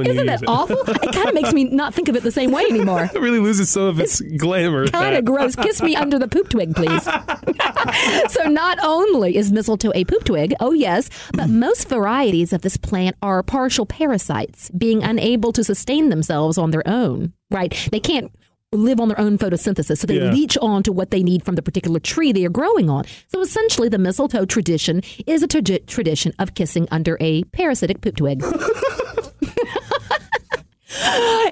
Isn't 0.00 0.26
that 0.26 0.42
awful? 0.46 0.78
It 0.78 1.12
kind 1.12 1.28
of 1.28 1.34
makes 1.34 1.52
me 1.52 1.64
not 1.64 1.94
think 1.94 2.08
of 2.08 2.16
it 2.16 2.22
the 2.22 2.32
same 2.32 2.50
way 2.50 2.64
anymore. 2.68 3.04
it 3.14 3.20
really 3.20 3.38
loses 3.38 3.70
some 3.70 3.84
of 3.84 4.00
its, 4.00 4.20
it's 4.20 4.36
glamour. 4.36 4.88
Kind 4.88 5.16
of 5.16 5.24
gross. 5.24 5.56
Kiss 5.56 5.82
me 5.82 5.96
under 5.96 6.18
the 6.18 6.28
poop 6.28 6.48
twig, 6.48 6.74
please. 6.74 7.02
so 8.32 8.44
not 8.44 8.78
only 8.82 9.36
is 9.36 9.52
mistletoe 9.52 9.92
a 9.94 10.04
poop 10.04 10.24
twig, 10.24 10.54
oh 10.60 10.72
yes, 10.72 11.08
but 11.32 11.48
most 11.48 11.88
varieties 11.88 12.52
of 12.52 12.62
this 12.62 12.76
plant 12.76 13.16
are 13.22 13.42
partial 13.42 13.86
parasites, 13.86 14.70
being 14.70 15.02
unable 15.02 15.52
to 15.52 15.64
sustain 15.64 16.08
themselves 16.08 16.58
on 16.58 16.70
their 16.70 16.86
own. 16.86 17.32
Right? 17.50 17.88
They 17.92 18.00
can't 18.00 18.32
live 18.72 19.00
on 19.00 19.08
their 19.08 19.20
own 19.20 19.38
photosynthesis. 19.38 19.98
So 19.98 20.06
they 20.06 20.18
yeah. 20.18 20.30
leach 20.30 20.58
on 20.60 20.82
to 20.84 20.92
what 20.92 21.10
they 21.10 21.22
need 21.22 21.44
from 21.44 21.54
the 21.54 21.62
particular 21.62 22.00
tree 22.00 22.32
they 22.32 22.44
are 22.44 22.50
growing 22.50 22.90
on. 22.90 23.04
So 23.28 23.40
essentially, 23.40 23.88
the 23.88 23.98
mistletoe 23.98 24.44
tradition 24.44 25.02
is 25.26 25.42
a 25.42 25.46
tra- 25.46 25.78
tradition 25.80 26.32
of 26.38 26.54
kissing 26.54 26.88
under 26.90 27.16
a 27.20 27.44
parasitic 27.44 28.00
poop 28.00 28.16
twig. 28.16 28.42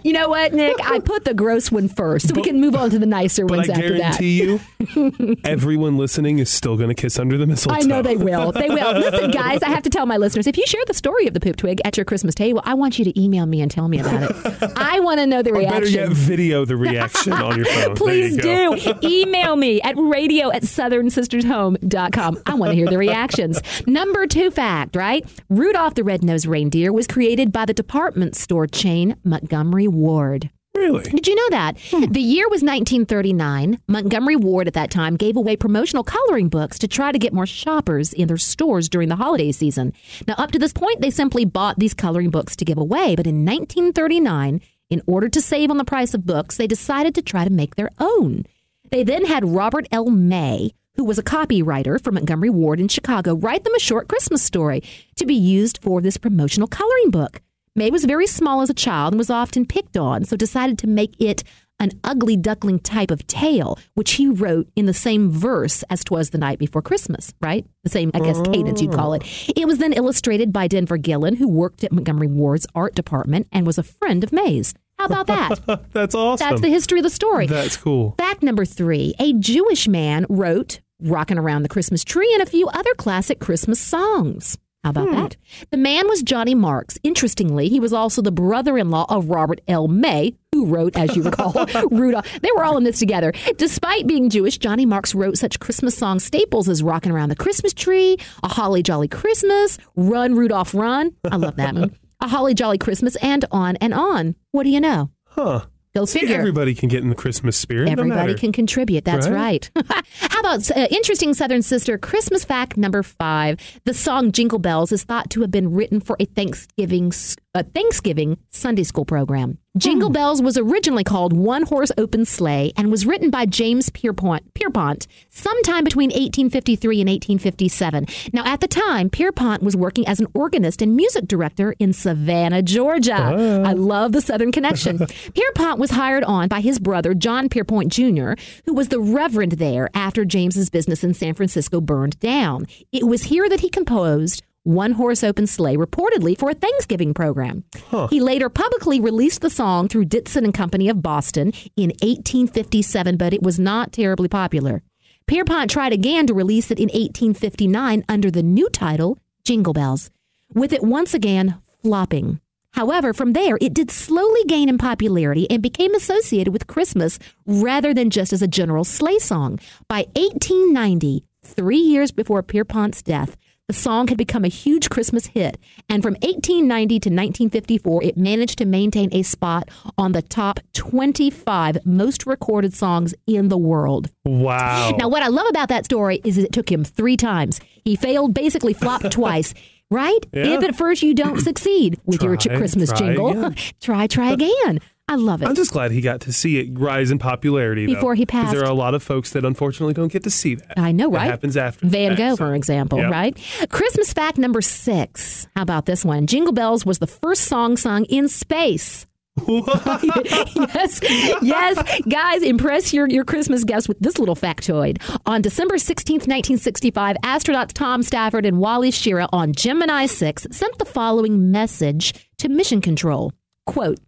you 0.02 0.12
know 0.12 0.28
what, 0.28 0.52
Nick? 0.52 0.76
I 0.84 0.98
put 1.00 1.24
the 1.24 1.34
gross 1.34 1.70
one 1.70 1.88
first, 1.88 2.28
so 2.28 2.34
but, 2.34 2.42
we 2.42 2.48
can 2.48 2.60
move 2.60 2.74
on 2.74 2.90
to 2.90 2.98
the 2.98 3.06
nicer 3.06 3.46
ones 3.46 3.68
I 3.68 3.72
after 3.72 3.98
that. 3.98 4.14
I 4.14 4.18
guarantee 4.18 4.42
you, 4.42 5.36
everyone 5.44 5.96
listening 5.98 6.38
is 6.38 6.50
still 6.50 6.76
going 6.76 6.88
to 6.88 6.94
kiss 6.94 7.18
under 7.18 7.36
the 7.36 7.46
mistletoe. 7.46 7.80
I 7.80 7.82
know 7.82 8.02
they 8.02 8.16
will. 8.16 8.52
They 8.52 8.68
will. 8.68 8.98
Listen, 8.98 9.30
guys, 9.30 9.62
I 9.62 9.68
have 9.68 9.82
to 9.84 9.90
tell 9.90 10.06
my 10.06 10.16
listeners: 10.16 10.46
if 10.46 10.56
you 10.56 10.66
share 10.66 10.84
the 10.86 10.94
story 10.94 11.26
of 11.26 11.34
the 11.34 11.40
poop 11.40 11.56
twig 11.56 11.80
at 11.84 11.96
your 11.96 12.04
Christmas 12.04 12.34
table, 12.34 12.62
I 12.64 12.74
want 12.74 12.98
you 12.98 13.04
to 13.04 13.20
email 13.20 13.46
me 13.46 13.60
and 13.60 13.70
tell 13.70 13.88
me 13.88 14.00
about 14.00 14.30
it. 14.30 14.72
I 14.76 15.00
want 15.00 15.20
to 15.20 15.26
know 15.26 15.42
the 15.42 15.50
or 15.50 15.58
reaction. 15.58 15.82
Better 15.82 15.88
yet, 15.88 16.08
video 16.10 16.64
the 16.64 16.76
reaction 16.76 17.32
on 17.32 17.56
your 17.56 17.66
phone. 17.66 17.96
Please 17.96 18.36
you 18.36 18.42
do. 18.42 18.98
email 19.02 19.56
me 19.56 19.80
at 19.82 19.96
radio 19.96 20.50
at 20.50 20.62
southernsistershome.com. 20.62 22.42
I 22.46 22.54
want 22.54 22.70
to 22.70 22.76
hear 22.76 22.88
the 22.88 22.98
reactions. 22.98 23.60
Number 23.86 24.26
two 24.26 24.50
fact, 24.50 24.96
right? 24.96 25.24
Rudolph 25.48 25.94
the 25.94 26.04
Red-Nosed 26.04 26.46
Reindeer 26.46 26.92
was 26.92 27.06
created 27.06 27.52
by 27.52 27.64
the 27.64 27.74
department 27.74 28.36
store 28.36 28.66
chain 28.66 29.16
Montgomery 29.34 29.88
Ward. 29.88 30.48
Really? 30.76 31.02
Did 31.02 31.26
you 31.26 31.34
know 31.34 31.48
that? 31.50 31.76
Hmm. 31.90 32.04
The 32.12 32.20
year 32.20 32.44
was 32.44 32.62
1939. 32.62 33.80
Montgomery 33.88 34.36
Ward 34.36 34.68
at 34.68 34.74
that 34.74 34.92
time 34.92 35.16
gave 35.16 35.36
away 35.36 35.56
promotional 35.56 36.04
coloring 36.04 36.48
books 36.48 36.78
to 36.78 36.86
try 36.86 37.10
to 37.10 37.18
get 37.18 37.32
more 37.32 37.46
shoppers 37.46 38.12
in 38.12 38.28
their 38.28 38.36
stores 38.36 38.88
during 38.88 39.08
the 39.08 39.16
holiday 39.16 39.50
season. 39.50 39.92
Now, 40.28 40.34
up 40.38 40.52
to 40.52 40.58
this 40.60 40.72
point, 40.72 41.00
they 41.00 41.10
simply 41.10 41.44
bought 41.44 41.80
these 41.80 41.94
coloring 41.94 42.30
books 42.30 42.54
to 42.56 42.64
give 42.64 42.78
away. 42.78 43.16
But 43.16 43.26
in 43.26 43.44
1939, 43.44 44.60
in 44.88 45.02
order 45.06 45.28
to 45.28 45.40
save 45.40 45.68
on 45.68 45.78
the 45.78 45.84
price 45.84 46.14
of 46.14 46.26
books, 46.26 46.56
they 46.56 46.68
decided 46.68 47.16
to 47.16 47.22
try 47.22 47.42
to 47.42 47.50
make 47.50 47.74
their 47.74 47.90
own. 47.98 48.44
They 48.92 49.02
then 49.02 49.24
had 49.24 49.44
Robert 49.44 49.88
L. 49.90 50.10
May, 50.10 50.70
who 50.94 51.04
was 51.04 51.18
a 51.18 51.24
copywriter 51.24 52.00
for 52.00 52.12
Montgomery 52.12 52.50
Ward 52.50 52.78
in 52.78 52.86
Chicago, 52.86 53.34
write 53.34 53.64
them 53.64 53.74
a 53.74 53.80
short 53.80 54.08
Christmas 54.08 54.42
story 54.44 54.84
to 55.16 55.26
be 55.26 55.34
used 55.34 55.78
for 55.82 56.00
this 56.00 56.18
promotional 56.18 56.68
coloring 56.68 57.10
book. 57.10 57.40
May 57.76 57.90
was 57.90 58.04
very 58.04 58.28
small 58.28 58.60
as 58.62 58.70
a 58.70 58.74
child 58.74 59.14
and 59.14 59.18
was 59.18 59.30
often 59.30 59.66
picked 59.66 59.96
on, 59.96 60.24
so 60.24 60.36
decided 60.36 60.78
to 60.78 60.86
make 60.86 61.20
it 61.20 61.42
an 61.80 61.90
ugly 62.04 62.36
duckling 62.36 62.78
type 62.78 63.10
of 63.10 63.26
tale, 63.26 63.80
which 63.94 64.12
he 64.12 64.28
wrote 64.28 64.68
in 64.76 64.86
the 64.86 64.94
same 64.94 65.28
verse 65.28 65.82
as 65.90 66.04
"Twas 66.04 66.30
the 66.30 66.38
Night 66.38 66.60
Before 66.60 66.82
Christmas," 66.82 67.34
right? 67.40 67.66
The 67.82 67.90
same, 67.90 68.12
I 68.14 68.20
guess, 68.20 68.40
cadence 68.42 68.80
you'd 68.80 68.92
call 68.92 69.14
it. 69.14 69.22
Oh. 69.24 69.52
It 69.56 69.66
was 69.66 69.78
then 69.78 69.92
illustrated 69.92 70.52
by 70.52 70.68
Denver 70.68 70.98
Gillen, 70.98 71.34
who 71.34 71.48
worked 71.48 71.82
at 71.82 71.90
Montgomery 71.90 72.28
Ward's 72.28 72.66
art 72.76 72.94
department 72.94 73.48
and 73.50 73.66
was 73.66 73.76
a 73.76 73.82
friend 73.82 74.22
of 74.22 74.32
May's. 74.32 74.72
How 75.00 75.06
about 75.06 75.26
that? 75.26 75.88
That's 75.92 76.14
awesome. 76.14 76.48
That's 76.48 76.60
the 76.60 76.68
history 76.68 77.00
of 77.00 77.02
the 77.02 77.10
story. 77.10 77.48
That's 77.48 77.76
cool. 77.76 78.14
Fact 78.18 78.44
number 78.44 78.64
three 78.64 79.14
a 79.18 79.32
Jewish 79.32 79.88
man 79.88 80.26
wrote 80.28 80.80
Rocking 81.00 81.38
Around 81.38 81.64
the 81.64 81.68
Christmas 81.68 82.04
Tree 82.04 82.32
and 82.34 82.42
a 82.42 82.46
few 82.46 82.68
other 82.68 82.94
classic 82.94 83.40
Christmas 83.40 83.80
songs. 83.80 84.56
How 84.84 84.90
about 84.90 85.08
hmm. 85.08 85.14
that? 85.14 85.36
The 85.70 85.78
man 85.78 86.06
was 86.08 86.22
Johnny 86.22 86.54
Marks. 86.54 86.98
Interestingly, 87.02 87.70
he 87.70 87.80
was 87.80 87.94
also 87.94 88.20
the 88.20 88.30
brother 88.30 88.76
in 88.76 88.90
law 88.90 89.06
of 89.08 89.30
Robert 89.30 89.62
L. 89.66 89.88
May, 89.88 90.34
who 90.52 90.66
wrote, 90.66 90.94
as 90.94 91.16
you 91.16 91.22
recall, 91.22 91.52
Rudolph. 91.90 92.30
They 92.42 92.50
were 92.54 92.64
all 92.64 92.76
in 92.76 92.84
this 92.84 92.98
together. 92.98 93.32
Despite 93.56 94.06
being 94.06 94.28
Jewish, 94.28 94.58
Johnny 94.58 94.84
Marks 94.84 95.14
wrote 95.14 95.38
such 95.38 95.58
Christmas 95.58 95.96
song 95.96 96.20
staples 96.20 96.68
as 96.68 96.82
Rocking 96.82 97.12
Around 97.12 97.30
the 97.30 97.36
Christmas 97.36 97.72
Tree, 97.72 98.18
A 98.42 98.48
Holly 98.48 98.82
Jolly 98.82 99.08
Christmas, 99.08 99.78
Run, 99.96 100.34
Rudolph, 100.34 100.74
Run. 100.74 101.16
I 101.30 101.36
love 101.36 101.56
that 101.56 101.74
one. 101.74 101.96
A 102.20 102.28
Holly 102.28 102.52
Jolly 102.52 102.78
Christmas, 102.78 103.16
and 103.16 103.44
on 103.50 103.76
and 103.76 103.94
on. 103.94 104.34
What 104.52 104.64
do 104.64 104.70
you 104.70 104.80
know? 104.80 105.10
Huh. 105.24 105.64
Go 105.94 106.06
figure. 106.06 106.36
Everybody 106.36 106.74
can 106.74 106.88
get 106.88 107.04
in 107.04 107.08
the 107.08 107.14
Christmas 107.14 107.56
spirit. 107.56 107.88
Everybody 107.88 108.32
no 108.32 108.38
can 108.38 108.50
contribute. 108.50 109.04
That's 109.04 109.28
right. 109.28 109.70
right. 109.76 110.04
How 110.18 110.40
about 110.40 110.68
uh, 110.72 110.88
interesting 110.90 111.34
Southern 111.34 111.62
Sister 111.62 111.98
Christmas 111.98 112.44
fact 112.44 112.76
number 112.76 113.04
five? 113.04 113.60
The 113.84 113.94
song 113.94 114.32
Jingle 114.32 114.58
Bells 114.58 114.90
is 114.90 115.04
thought 115.04 115.30
to 115.30 115.40
have 115.42 115.52
been 115.52 115.72
written 115.72 116.00
for 116.00 116.16
a 116.18 116.24
Thanksgiving 116.24 117.12
a 117.54 117.62
Thanksgiving 117.62 118.36
Sunday 118.50 118.82
school 118.82 119.04
program. 119.04 119.58
Jingle 119.76 120.08
hmm. 120.08 120.14
Bells 120.14 120.42
was 120.42 120.56
originally 120.56 121.04
called 121.04 121.32
One 121.32 121.64
Horse 121.64 121.92
Open 121.98 122.24
Sleigh 122.24 122.72
and 122.76 122.90
was 122.90 123.06
written 123.06 123.30
by 123.30 123.46
James 123.46 123.90
Pierpont, 123.90 124.54
Pierpont 124.54 125.06
sometime 125.30 125.84
between 125.84 126.10
1853 126.10 127.00
and 127.00 127.08
1857. 127.08 128.06
Now, 128.32 128.44
at 128.44 128.60
the 128.60 128.68
time, 128.68 129.10
Pierpont 129.10 129.62
was 129.62 129.76
working 129.76 130.06
as 130.06 130.20
an 130.20 130.26
organist 130.34 130.82
and 130.82 130.96
music 130.96 131.26
director 131.26 131.74
in 131.78 131.92
Savannah, 131.92 132.62
Georgia. 132.62 133.16
Uh. 133.16 133.62
I 133.64 133.72
love 133.72 134.12
the 134.12 134.20
Southern 134.20 134.52
connection. 134.52 134.98
Pierpont 135.34 135.78
was 135.78 135.90
hired 135.90 136.24
on 136.24 136.48
by 136.48 136.60
his 136.60 136.78
brother, 136.78 137.14
John 137.14 137.48
Pierpont 137.48 137.88
Jr., 137.88 138.32
who 138.66 138.74
was 138.74 138.88
the 138.88 139.00
reverend 139.00 139.52
there 139.52 139.90
after 139.94 140.24
James's 140.24 140.70
business 140.70 141.04
in 141.04 141.14
San 141.14 141.34
Francisco 141.34 141.80
burned 141.80 142.18
down. 142.20 142.66
It 142.92 143.06
was 143.06 143.24
here 143.24 143.48
that 143.48 143.60
he 143.60 143.70
composed 143.70 144.42
one 144.64 144.92
horse 144.92 145.22
open 145.22 145.46
sleigh, 145.46 145.76
reportedly 145.76 146.36
for 146.36 146.50
a 146.50 146.54
Thanksgiving 146.54 147.14
program. 147.14 147.64
Huh. 147.90 148.08
He 148.08 148.20
later 148.20 148.48
publicly 148.48 149.00
released 149.00 149.40
the 149.40 149.50
song 149.50 149.88
through 149.88 150.06
Ditson 150.06 150.44
and 150.44 150.52
Company 150.52 150.88
of 150.88 151.02
Boston 151.02 151.52
in 151.76 151.90
1857, 152.02 153.16
but 153.16 153.32
it 153.32 153.42
was 153.42 153.58
not 153.58 153.92
terribly 153.92 154.28
popular. 154.28 154.82
Pierpont 155.26 155.70
tried 155.70 155.92
again 155.92 156.26
to 156.26 156.34
release 156.34 156.70
it 156.70 156.78
in 156.78 156.88
1859 156.88 158.04
under 158.08 158.30
the 158.30 158.42
new 158.42 158.68
title, 158.68 159.18
Jingle 159.44 159.72
Bells, 159.72 160.10
with 160.52 160.72
it 160.72 160.82
once 160.82 161.14
again 161.14 161.56
flopping. 161.82 162.40
However, 162.72 163.12
from 163.12 163.34
there, 163.34 163.56
it 163.60 163.72
did 163.72 163.90
slowly 163.90 164.42
gain 164.48 164.68
in 164.68 164.78
popularity 164.78 165.48
and 165.48 165.62
became 165.62 165.94
associated 165.94 166.52
with 166.52 166.66
Christmas 166.66 167.20
rather 167.46 167.94
than 167.94 168.10
just 168.10 168.32
as 168.32 168.42
a 168.42 168.48
general 168.48 168.82
sleigh 168.82 169.20
song. 169.20 169.60
By 169.88 170.06
1890, 170.16 171.24
three 171.42 171.78
years 171.78 172.10
before 172.10 172.42
Pierpont's 172.42 173.00
death, 173.00 173.36
the 173.66 173.74
song 173.74 174.08
had 174.08 174.18
become 174.18 174.44
a 174.44 174.48
huge 174.48 174.90
Christmas 174.90 175.26
hit, 175.26 175.56
and 175.88 176.02
from 176.02 176.14
1890 176.14 177.00
to 177.00 177.08
1954, 177.08 178.02
it 178.04 178.16
managed 178.16 178.58
to 178.58 178.66
maintain 178.66 179.08
a 179.12 179.22
spot 179.22 179.70
on 179.96 180.12
the 180.12 180.20
top 180.20 180.60
25 180.74 181.78
most 181.86 182.26
recorded 182.26 182.74
songs 182.74 183.14
in 183.26 183.48
the 183.48 183.56
world. 183.56 184.10
Wow. 184.24 184.94
Now, 184.98 185.08
what 185.08 185.22
I 185.22 185.28
love 185.28 185.46
about 185.48 185.68
that 185.70 185.86
story 185.86 186.20
is 186.24 186.36
it 186.36 186.52
took 186.52 186.70
him 186.70 186.84
three 186.84 187.16
times. 187.16 187.60
He 187.84 187.96
failed, 187.96 188.34
basically 188.34 188.74
flopped 188.74 189.10
twice. 189.12 189.54
Right? 189.90 190.26
Yeah. 190.32 190.56
If 190.56 190.64
at 190.64 190.74
first 190.74 191.02
you 191.02 191.14
don't 191.14 191.40
succeed 191.40 192.00
with 192.04 192.20
try, 192.20 192.30
your 192.30 192.36
Christmas 192.38 192.90
jingle, 192.92 193.52
try, 193.80 194.06
try 194.06 194.32
again. 194.32 194.80
I 195.06 195.16
love 195.16 195.42
it. 195.42 195.48
I'm 195.48 195.54
just 195.54 195.70
glad 195.70 195.90
he 195.90 196.00
got 196.00 196.22
to 196.22 196.32
see 196.32 196.58
it 196.58 196.78
rise 196.78 197.10
in 197.10 197.18
popularity 197.18 197.86
before 197.86 198.14
though, 198.14 198.18
he 198.18 198.26
passed. 198.26 198.52
There 198.52 198.62
are 198.62 198.70
a 198.70 198.74
lot 198.74 198.94
of 198.94 199.02
folks 199.02 199.30
that 199.32 199.44
unfortunately 199.44 199.92
don't 199.92 200.10
get 200.12 200.22
to 200.24 200.30
see 200.30 200.54
that. 200.54 200.78
I 200.78 200.92
know, 200.92 201.10
right? 201.10 201.26
It 201.26 201.30
happens 201.30 201.56
after 201.58 201.86
Van 201.86 202.14
Gogh, 202.14 202.36
for 202.36 202.54
example, 202.54 202.98
yep. 202.98 203.10
right? 203.10 203.38
Christmas 203.70 204.12
fact 204.14 204.38
number 204.38 204.62
six. 204.62 205.46
How 205.54 205.62
about 205.62 205.84
this 205.84 206.04
one? 206.04 206.26
Jingle 206.26 206.54
Bells 206.54 206.86
was 206.86 207.00
the 207.00 207.06
first 207.06 207.42
song 207.44 207.76
sung 207.76 208.06
in 208.06 208.28
space. 208.28 209.06
yes, 209.48 211.00
yes, 211.42 212.00
guys, 212.08 212.42
impress 212.42 212.94
your, 212.94 213.08
your 213.08 213.24
Christmas 213.24 213.64
guests 213.64 213.88
with 213.88 213.98
this 213.98 214.18
little 214.18 214.36
factoid. 214.36 215.02
On 215.26 215.42
December 215.42 215.74
16th, 215.74 216.28
1965, 216.28 217.16
astronauts 217.24 217.72
Tom 217.72 218.02
Stafford 218.04 218.46
and 218.46 218.58
Wally 218.58 218.92
Schirra 218.92 219.28
on 219.32 219.52
Gemini 219.52 220.06
6 220.06 220.46
sent 220.52 220.78
the 220.78 220.84
following 220.84 221.50
message 221.50 222.30
to 222.38 222.48
Mission 222.48 222.80
Control. 222.80 223.32
Quote, 223.66 223.98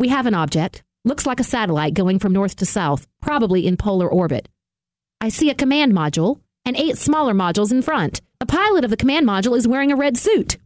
we 0.00 0.08
have 0.08 0.24
an 0.24 0.34
object, 0.34 0.82
looks 1.04 1.26
like 1.26 1.38
a 1.40 1.44
satellite 1.44 1.92
going 1.92 2.18
from 2.18 2.32
north 2.32 2.56
to 2.56 2.64
south, 2.64 3.06
probably 3.20 3.66
in 3.66 3.76
polar 3.76 4.08
orbit. 4.08 4.48
I 5.20 5.28
see 5.28 5.50
a 5.50 5.54
command 5.54 5.92
module 5.92 6.40
and 6.64 6.74
eight 6.74 6.96
smaller 6.96 7.34
modules 7.34 7.70
in 7.70 7.82
front. 7.82 8.22
The 8.38 8.46
pilot 8.46 8.82
of 8.82 8.90
the 8.90 8.96
command 8.96 9.28
module 9.28 9.56
is 9.56 9.68
wearing 9.68 9.92
a 9.92 9.96
red 9.96 10.16
suit. 10.16 10.56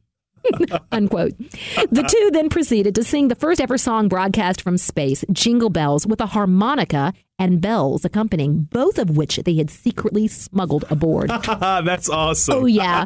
Unquote. 0.93 1.37
The 1.39 2.09
two 2.09 2.31
then 2.33 2.49
proceeded 2.49 2.95
to 2.95 3.03
sing 3.03 3.27
the 3.27 3.35
first 3.35 3.61
ever 3.61 3.77
song 3.77 4.07
broadcast 4.07 4.63
from 4.63 4.79
space, 4.79 5.25
Jingle 5.33 5.71
Bells, 5.71 6.07
with 6.07 6.21
a 6.21 6.27
harmonica 6.27 7.13
and 7.39 7.61
bells 7.61 8.05
accompanying, 8.05 8.63
both 8.71 8.99
of 8.99 9.17
which 9.17 9.37
they 9.39 9.57
had 9.57 9.71
secretly 9.71 10.29
smuggled 10.29 10.85
aboard. 10.91 11.31
That's 11.49 12.09
awesome. 12.09 12.55
Oh, 12.55 12.67
yeah. 12.67 13.05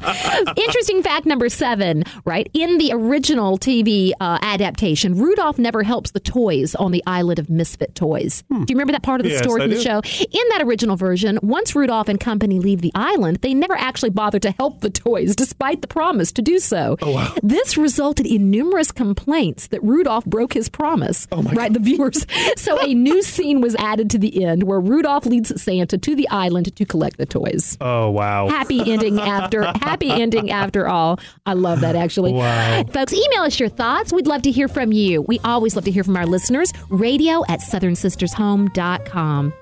Interesting 0.56 1.02
fact 1.02 1.26
number 1.26 1.48
seven, 1.48 2.04
right? 2.24 2.48
In 2.52 2.78
the 2.78 2.92
original 2.92 3.58
TV 3.58 4.12
uh, 4.20 4.38
adaptation, 4.42 5.14
Rudolph 5.18 5.58
never 5.58 5.82
helps 5.82 6.10
the 6.10 6.20
toys 6.20 6.74
on 6.74 6.92
the 6.92 7.02
island 7.06 7.38
of 7.38 7.48
Misfit 7.48 7.94
Toys. 7.94 8.44
Hmm. 8.48 8.64
Do 8.64 8.72
you 8.72 8.76
remember 8.76 8.92
that 8.92 9.02
part 9.02 9.20
of 9.20 9.24
the 9.24 9.30
yes, 9.30 9.42
story 9.42 9.62
from 9.62 9.70
the 9.70 9.80
show? 9.80 10.02
In 10.20 10.48
that 10.50 10.62
original 10.62 10.96
version, 10.96 11.38
once 11.42 11.74
Rudolph 11.74 12.08
and 12.08 12.20
company 12.20 12.58
leave 12.58 12.82
the 12.82 12.92
island, 12.94 13.38
they 13.38 13.54
never 13.54 13.74
actually 13.74 14.10
bother 14.10 14.38
to 14.40 14.50
help 14.52 14.80
the 14.80 14.90
toys, 14.90 15.34
despite 15.34 15.80
the 15.80 15.88
promise 15.88 16.32
to 16.32 16.42
do 16.42 16.58
so. 16.58 16.96
Oh, 17.00 17.12
wow. 17.12 17.34
This 17.42 17.78
resulted 17.78 18.26
in 18.26 18.50
numerous 18.50 18.92
complaints 18.92 19.68
that 19.68 19.82
Rudolph 19.82 20.26
broke 20.26 20.52
his 20.52 20.68
promise. 20.68 21.26
Oh, 21.32 21.42
my 21.42 21.52
right, 21.52 21.72
God. 21.72 21.74
the 21.74 21.80
viewers. 21.80 22.26
So 22.56 22.78
a 22.80 22.92
new 22.92 23.22
scene 23.22 23.60
was 23.60 23.76
added 23.76 24.10
to 24.10 24.17
the 24.18 24.44
end 24.44 24.64
where 24.64 24.80
Rudolph 24.80 25.26
leads 25.26 25.60
Santa 25.60 25.98
to 25.98 26.14
the 26.14 26.28
island 26.28 26.74
to 26.76 26.84
collect 26.84 27.16
the 27.18 27.26
toys. 27.26 27.76
Oh 27.80 28.10
wow! 28.10 28.48
Happy 28.48 28.80
ending 28.92 29.20
after 29.20 29.64
happy 29.64 30.10
ending 30.10 30.50
after 30.50 30.88
all. 30.88 31.18
I 31.46 31.54
love 31.54 31.80
that 31.80 31.96
actually. 31.96 32.32
Wow, 32.32 32.84
folks, 32.92 33.12
email 33.12 33.42
us 33.42 33.58
your 33.58 33.68
thoughts. 33.68 34.12
We'd 34.12 34.26
love 34.26 34.42
to 34.42 34.50
hear 34.50 34.68
from 34.68 34.92
you. 34.92 35.22
We 35.22 35.38
always 35.44 35.74
love 35.76 35.84
to 35.84 35.90
hear 35.90 36.04
from 36.04 36.16
our 36.16 36.26
listeners. 36.26 36.72
Radio 36.88 37.44
at 37.48 37.60
southernsistershome.com. 37.60 39.52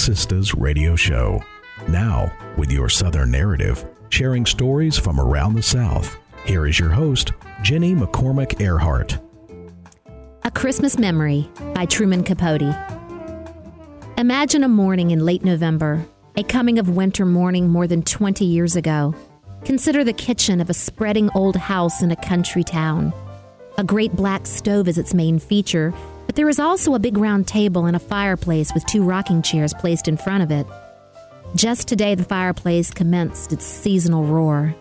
Sisters 0.00 0.54
Radio 0.54 0.96
Show. 0.96 1.42
Now, 1.86 2.32
with 2.56 2.72
your 2.72 2.88
Southern 2.88 3.30
narrative, 3.30 3.84
sharing 4.08 4.46
stories 4.46 4.96
from 4.96 5.20
around 5.20 5.54
the 5.54 5.62
South, 5.62 6.16
here 6.46 6.66
is 6.66 6.78
your 6.78 6.88
host, 6.88 7.32
Jenny 7.62 7.94
McCormick 7.94 8.62
Earhart. 8.62 9.18
A 10.42 10.50
Christmas 10.50 10.98
Memory 10.98 11.50
by 11.74 11.84
Truman 11.84 12.24
Capote. 12.24 12.74
Imagine 14.16 14.64
a 14.64 14.68
morning 14.68 15.10
in 15.10 15.26
late 15.26 15.44
November, 15.44 16.02
a 16.34 16.44
coming 16.44 16.78
of 16.78 16.88
winter 16.88 17.26
morning 17.26 17.68
more 17.68 17.86
than 17.86 18.02
20 18.02 18.42
years 18.42 18.76
ago. 18.76 19.14
Consider 19.66 20.02
the 20.02 20.14
kitchen 20.14 20.62
of 20.62 20.70
a 20.70 20.74
spreading 20.74 21.28
old 21.34 21.56
house 21.56 22.00
in 22.00 22.10
a 22.10 22.16
country 22.16 22.64
town. 22.64 23.12
A 23.76 23.84
great 23.84 24.16
black 24.16 24.46
stove 24.46 24.88
is 24.88 24.96
its 24.96 25.12
main 25.12 25.38
feature, 25.38 25.92
But 26.30 26.36
there 26.36 26.48
is 26.48 26.60
also 26.60 26.94
a 26.94 27.00
big 27.00 27.18
round 27.18 27.48
table 27.48 27.86
and 27.86 27.96
a 27.96 27.98
fireplace 27.98 28.72
with 28.72 28.86
two 28.86 29.02
rocking 29.02 29.42
chairs 29.42 29.74
placed 29.74 30.06
in 30.06 30.16
front 30.16 30.44
of 30.44 30.52
it. 30.52 30.64
Just 31.56 31.88
today, 31.88 32.14
the 32.14 32.22
fireplace 32.22 32.92
commenced 32.92 33.52
its 33.52 33.64
seasonal 33.64 34.22
roar. 34.22 34.72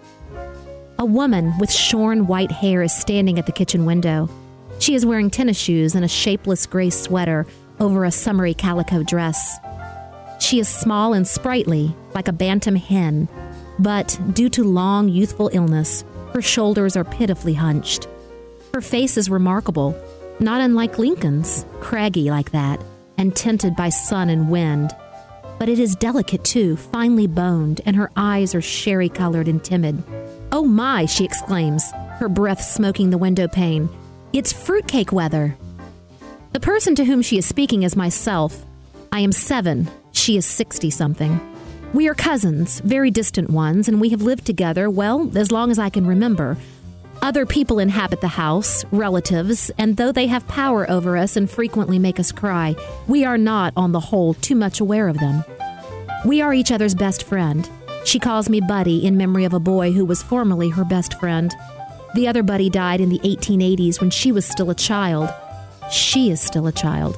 A 0.99 1.05
woman 1.05 1.57
with 1.57 1.71
shorn 1.71 2.27
white 2.27 2.51
hair 2.51 2.83
is 2.83 2.93
standing 2.93 3.39
at 3.39 3.47
the 3.47 3.51
kitchen 3.51 3.85
window. 3.85 4.29
She 4.77 4.93
is 4.93 5.07
wearing 5.07 5.31
tennis 5.31 5.57
shoes 5.57 5.95
and 5.95 6.05
a 6.05 6.07
shapeless 6.07 6.67
gray 6.67 6.91
sweater 6.91 7.47
over 7.79 8.05
a 8.05 8.11
summery 8.11 8.53
calico 8.53 9.01
dress. 9.01 9.57
She 10.39 10.59
is 10.59 10.67
small 10.67 11.13
and 11.13 11.27
sprightly, 11.27 11.95
like 12.13 12.27
a 12.27 12.31
bantam 12.31 12.75
hen, 12.75 13.27
but 13.79 14.19
due 14.33 14.49
to 14.49 14.63
long 14.63 15.09
youthful 15.09 15.49
illness, 15.51 16.05
her 16.31 16.43
shoulders 16.43 16.95
are 16.95 17.03
pitifully 17.03 17.55
hunched. 17.55 18.07
Her 18.71 18.81
face 18.81 19.17
is 19.17 19.31
remarkable, 19.31 19.99
not 20.39 20.61
unlike 20.61 20.97
Lincoln's, 20.97 21.65
craggy 21.79 22.29
like 22.29 22.51
that, 22.51 22.81
and 23.17 23.35
tinted 23.35 23.75
by 23.75 23.89
sun 23.89 24.29
and 24.29 24.49
wind. 24.49 24.95
But 25.57 25.69
it 25.69 25.79
is 25.79 25.95
delicate 25.95 26.43
too, 26.43 26.77
finely 26.77 27.27
boned, 27.27 27.81
and 27.85 27.95
her 27.95 28.09
eyes 28.15 28.55
are 28.55 28.61
sherry 28.61 29.09
colored 29.09 29.47
and 29.47 29.63
timid. 29.63 30.01
Oh 30.51 30.63
my, 30.63 31.05
she 31.05 31.25
exclaims, 31.25 31.91
her 32.17 32.29
breath 32.29 32.61
smoking 32.61 33.09
the 33.09 33.17
window 33.17 33.47
pane. 33.47 33.89
It's 34.31 34.53
fruitcake 34.53 35.11
weather. 35.11 35.57
The 36.53 36.59
person 36.59 36.95
to 36.95 37.05
whom 37.05 37.21
she 37.21 37.37
is 37.37 37.45
speaking 37.45 37.83
is 37.83 37.95
myself. 37.95 38.65
I 39.11 39.19
am 39.19 39.31
seven, 39.31 39.89
she 40.11 40.37
is 40.37 40.45
60 40.45 40.89
something. 40.89 41.39
We 41.93 42.07
are 42.07 42.13
cousins, 42.13 42.79
very 42.81 43.11
distant 43.11 43.49
ones, 43.49 43.87
and 43.87 43.99
we 43.99 44.09
have 44.09 44.21
lived 44.21 44.45
together, 44.45 44.89
well, 44.89 45.31
as 45.35 45.51
long 45.51 45.71
as 45.71 45.79
I 45.79 45.89
can 45.89 46.05
remember. 46.05 46.55
Other 47.21 47.45
people 47.45 47.79
inhabit 47.79 48.21
the 48.21 48.29
house, 48.29 48.85
relatives, 48.91 49.69
and 49.77 49.97
though 49.97 50.13
they 50.13 50.27
have 50.27 50.47
power 50.47 50.89
over 50.89 51.17
us 51.17 51.35
and 51.35 51.49
frequently 51.49 51.99
make 51.99 52.17
us 52.17 52.31
cry, 52.31 52.75
we 53.07 53.25
are 53.25 53.37
not, 53.37 53.73
on 53.75 53.91
the 53.91 53.99
whole, 53.99 54.35
too 54.35 54.55
much 54.55 54.79
aware 54.79 55.09
of 55.09 55.17
them. 55.17 55.43
We 56.25 56.41
are 56.41 56.53
each 56.53 56.71
other's 56.71 56.95
best 56.95 57.23
friend. 57.23 57.69
She 58.05 58.19
calls 58.19 58.49
me 58.49 58.61
Buddy 58.61 59.05
in 59.05 59.17
memory 59.17 59.43
of 59.43 59.53
a 59.53 59.59
boy 59.59 59.91
who 59.91 60.05
was 60.05 60.23
formerly 60.23 60.69
her 60.69 60.85
best 60.85 61.19
friend. 61.19 61.53
The 62.15 62.27
other 62.27 62.41
Buddy 62.41 62.69
died 62.69 63.01
in 63.01 63.09
the 63.09 63.19
1880s 63.19 63.99
when 63.99 64.11
she 64.11 64.31
was 64.31 64.45
still 64.45 64.69
a 64.69 64.75
child. 64.75 65.29
She 65.91 66.31
is 66.31 66.39
still 66.39 66.67
a 66.67 66.71
child. 66.71 67.17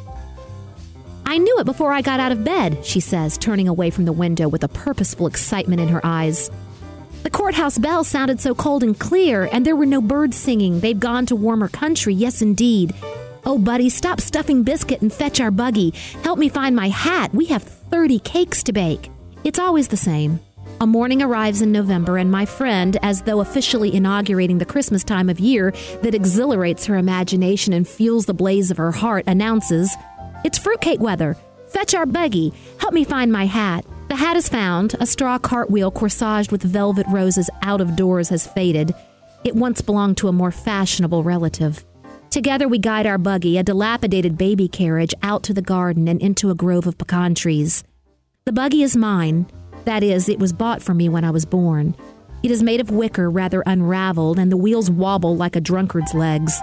I 1.27 1.37
knew 1.37 1.59
it 1.59 1.65
before 1.65 1.93
I 1.93 2.01
got 2.01 2.19
out 2.19 2.31
of 2.31 2.43
bed, 2.43 2.83
she 2.83 2.99
says, 2.99 3.37
turning 3.37 3.67
away 3.67 3.91
from 3.91 4.05
the 4.05 4.11
window 4.11 4.47
with 4.47 4.63
a 4.63 4.67
purposeful 4.67 5.27
excitement 5.27 5.79
in 5.79 5.89
her 5.89 6.01
eyes. 6.03 6.49
The 7.23 7.29
courthouse 7.29 7.77
bell 7.77 8.03
sounded 8.03 8.41
so 8.41 8.55
cold 8.55 8.83
and 8.83 8.97
clear, 8.97 9.47
and 9.51 9.65
there 9.65 9.75
were 9.75 9.85
no 9.85 10.01
birds 10.01 10.37
singing. 10.37 10.79
They've 10.79 10.99
gone 10.99 11.27
to 11.27 11.35
warmer 11.35 11.67
country, 11.67 12.13
yes, 12.13 12.41
indeed. 12.41 12.95
Oh, 13.45 13.57
buddy, 13.57 13.89
stop 13.89 14.19
stuffing 14.19 14.63
biscuit 14.63 15.01
and 15.01 15.13
fetch 15.13 15.39
our 15.39 15.51
buggy. 15.51 15.91
Help 16.23 16.39
me 16.39 16.49
find 16.49 16.75
my 16.75 16.89
hat. 16.89 17.33
We 17.33 17.45
have 17.45 17.63
30 17.63 18.19
cakes 18.19 18.63
to 18.63 18.73
bake. 18.73 19.09
It's 19.43 19.59
always 19.59 19.87
the 19.87 19.97
same. 19.97 20.39
A 20.79 20.87
morning 20.87 21.21
arrives 21.21 21.61
in 21.61 21.71
November, 21.71 22.17
and 22.17 22.31
my 22.31 22.45
friend, 22.45 22.97
as 23.03 23.21
though 23.21 23.41
officially 23.41 23.93
inaugurating 23.93 24.57
the 24.57 24.65
Christmas 24.65 25.03
time 25.03 25.29
of 25.29 25.39
year 25.39 25.73
that 26.01 26.15
exhilarates 26.15 26.87
her 26.87 26.97
imagination 26.97 27.73
and 27.73 27.87
fuels 27.87 28.25
the 28.25 28.33
blaze 28.33 28.71
of 28.71 28.77
her 28.77 28.91
heart, 28.91 29.25
announces, 29.27 29.95
It's 30.43 30.57
fruitcake 30.57 30.99
weather. 30.99 31.37
Fetch 31.67 31.93
our 31.93 32.07
buggy. 32.07 32.51
Help 32.79 32.93
me 32.93 33.03
find 33.03 33.31
my 33.31 33.45
hat. 33.45 33.85
The 34.11 34.17
hat 34.17 34.35
is 34.35 34.49
found. 34.49 34.93
A 34.99 35.05
straw 35.05 35.39
cartwheel 35.39 35.89
corsaged 35.89 36.51
with 36.51 36.63
velvet 36.63 37.07
roses 37.07 37.49
out 37.61 37.79
of 37.79 37.95
doors 37.95 38.27
has 38.27 38.45
faded. 38.45 38.93
It 39.45 39.55
once 39.55 39.79
belonged 39.79 40.17
to 40.17 40.27
a 40.27 40.33
more 40.33 40.51
fashionable 40.51 41.23
relative. 41.23 41.85
Together 42.29 42.67
we 42.67 42.77
guide 42.77 43.07
our 43.07 43.17
buggy, 43.17 43.57
a 43.57 43.63
dilapidated 43.63 44.37
baby 44.37 44.67
carriage, 44.67 45.13
out 45.23 45.43
to 45.43 45.53
the 45.53 45.61
garden 45.61 46.09
and 46.09 46.21
into 46.21 46.49
a 46.49 46.55
grove 46.55 46.87
of 46.87 46.97
pecan 46.97 47.35
trees. 47.35 47.85
The 48.43 48.51
buggy 48.51 48.83
is 48.83 48.97
mine. 48.97 49.45
That 49.85 50.03
is, 50.03 50.27
it 50.27 50.39
was 50.39 50.51
bought 50.51 50.81
for 50.81 50.93
me 50.93 51.07
when 51.07 51.23
I 51.23 51.31
was 51.31 51.45
born. 51.45 51.95
It 52.43 52.51
is 52.51 52.61
made 52.61 52.81
of 52.81 52.91
wicker, 52.91 53.29
rather 53.29 53.63
unraveled, 53.65 54.39
and 54.39 54.51
the 54.51 54.57
wheels 54.57 54.91
wobble 54.91 55.37
like 55.37 55.55
a 55.55 55.61
drunkard's 55.61 56.13
legs. 56.13 56.59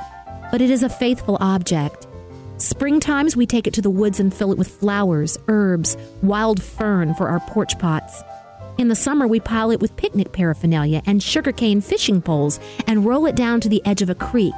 But 0.50 0.60
it 0.60 0.68
is 0.70 0.82
a 0.82 0.90
faithful 0.90 1.38
object. 1.40 2.07
Springtimes, 2.68 3.34
we 3.34 3.46
take 3.46 3.66
it 3.66 3.72
to 3.72 3.80
the 3.80 3.88
woods 3.88 4.20
and 4.20 4.32
fill 4.32 4.52
it 4.52 4.58
with 4.58 4.68
flowers, 4.68 5.38
herbs, 5.48 5.96
wild 6.20 6.62
fern 6.62 7.14
for 7.14 7.30
our 7.30 7.40
porch 7.40 7.78
pots. 7.78 8.22
In 8.76 8.88
the 8.88 8.94
summer, 8.94 9.26
we 9.26 9.40
pile 9.40 9.70
it 9.70 9.80
with 9.80 9.96
picnic 9.96 10.32
paraphernalia 10.32 11.00
and 11.06 11.22
sugarcane 11.22 11.80
fishing 11.80 12.20
poles 12.20 12.60
and 12.86 13.06
roll 13.06 13.24
it 13.24 13.36
down 13.36 13.62
to 13.62 13.70
the 13.70 13.80
edge 13.86 14.02
of 14.02 14.10
a 14.10 14.14
creek. 14.14 14.52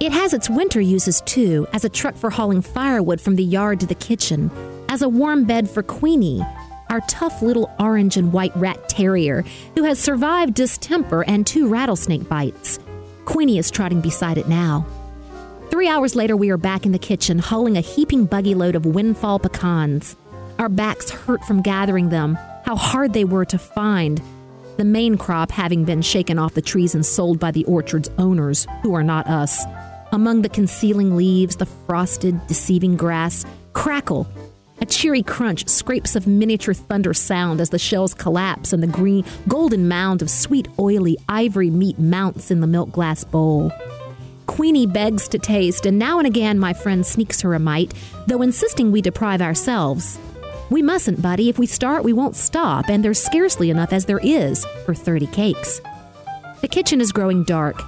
It 0.00 0.10
has 0.10 0.32
its 0.32 0.48
winter 0.48 0.80
uses 0.80 1.20
too, 1.26 1.66
as 1.74 1.84
a 1.84 1.90
truck 1.90 2.16
for 2.16 2.30
hauling 2.30 2.62
firewood 2.62 3.20
from 3.20 3.36
the 3.36 3.44
yard 3.44 3.78
to 3.80 3.86
the 3.86 3.94
kitchen, 3.94 4.50
as 4.88 5.02
a 5.02 5.08
warm 5.10 5.44
bed 5.44 5.68
for 5.68 5.82
Queenie, 5.82 6.42
our 6.88 7.02
tough 7.08 7.42
little 7.42 7.70
orange 7.78 8.16
and 8.16 8.32
white 8.32 8.56
rat 8.56 8.88
terrier 8.88 9.44
who 9.74 9.82
has 9.82 9.98
survived 9.98 10.54
distemper 10.54 11.22
and 11.24 11.46
two 11.46 11.68
rattlesnake 11.68 12.26
bites. 12.26 12.78
Queenie 13.26 13.58
is 13.58 13.70
trotting 13.70 14.00
beside 14.00 14.38
it 14.38 14.48
now. 14.48 14.86
Three 15.70 15.88
hours 15.88 16.14
later, 16.14 16.36
we 16.36 16.50
are 16.50 16.56
back 16.56 16.86
in 16.86 16.92
the 16.92 16.98
kitchen, 16.98 17.38
hauling 17.38 17.76
a 17.76 17.80
heaping 17.80 18.26
buggy 18.26 18.54
load 18.54 18.76
of 18.76 18.86
windfall 18.86 19.38
pecans. 19.38 20.16
Our 20.58 20.68
backs 20.68 21.10
hurt 21.10 21.44
from 21.44 21.62
gathering 21.62 22.10
them, 22.10 22.36
how 22.64 22.76
hard 22.76 23.12
they 23.12 23.24
were 23.24 23.44
to 23.46 23.58
find, 23.58 24.22
the 24.76 24.84
main 24.84 25.16
crop 25.16 25.50
having 25.50 25.84
been 25.84 26.02
shaken 26.02 26.38
off 26.38 26.54
the 26.54 26.62
trees 26.62 26.94
and 26.94 27.06
sold 27.06 27.38
by 27.38 27.50
the 27.50 27.64
orchard's 27.64 28.10
owners, 28.18 28.66
who 28.82 28.94
are 28.94 29.04
not 29.04 29.28
us. 29.28 29.64
Among 30.12 30.42
the 30.42 30.48
concealing 30.48 31.16
leaves, 31.16 31.56
the 31.56 31.66
frosted, 31.66 32.44
deceiving 32.46 32.96
grass, 32.96 33.44
crackle. 33.72 34.26
A 34.80 34.86
cheery 34.86 35.22
crunch, 35.22 35.68
scrapes 35.68 36.16
of 36.16 36.26
miniature 36.26 36.74
thunder 36.74 37.14
sound 37.14 37.60
as 37.60 37.70
the 37.70 37.78
shells 37.78 38.14
collapse 38.14 38.72
and 38.72 38.82
the 38.82 38.88
green, 38.88 39.24
golden 39.46 39.86
mound 39.86 40.22
of 40.22 40.30
sweet, 40.30 40.66
oily 40.78 41.16
ivory 41.28 41.70
meat 41.70 41.98
mounts 41.98 42.50
in 42.50 42.60
the 42.60 42.66
milk 42.66 42.90
glass 42.90 43.22
bowl. 43.22 43.72
Queenie 44.54 44.86
begs 44.86 45.26
to 45.26 45.36
taste, 45.36 45.84
and 45.84 45.98
now 45.98 46.18
and 46.18 46.28
again 46.28 46.60
my 46.60 46.72
friend 46.72 47.04
sneaks 47.04 47.40
her 47.40 47.54
a 47.54 47.58
mite, 47.58 47.92
though 48.28 48.40
insisting 48.40 48.92
we 48.92 49.02
deprive 49.02 49.42
ourselves. 49.42 50.16
We 50.70 50.80
mustn't, 50.80 51.20
buddy. 51.20 51.48
If 51.48 51.58
we 51.58 51.66
start, 51.66 52.04
we 52.04 52.12
won't 52.12 52.36
stop, 52.36 52.88
and 52.88 53.04
there's 53.04 53.20
scarcely 53.20 53.70
enough 53.70 53.92
as 53.92 54.04
there 54.04 54.20
is 54.22 54.64
for 54.84 54.94
30 54.94 55.26
cakes. 55.26 55.80
The 56.60 56.68
kitchen 56.68 57.00
is 57.00 57.10
growing 57.10 57.42
dark. 57.42 57.82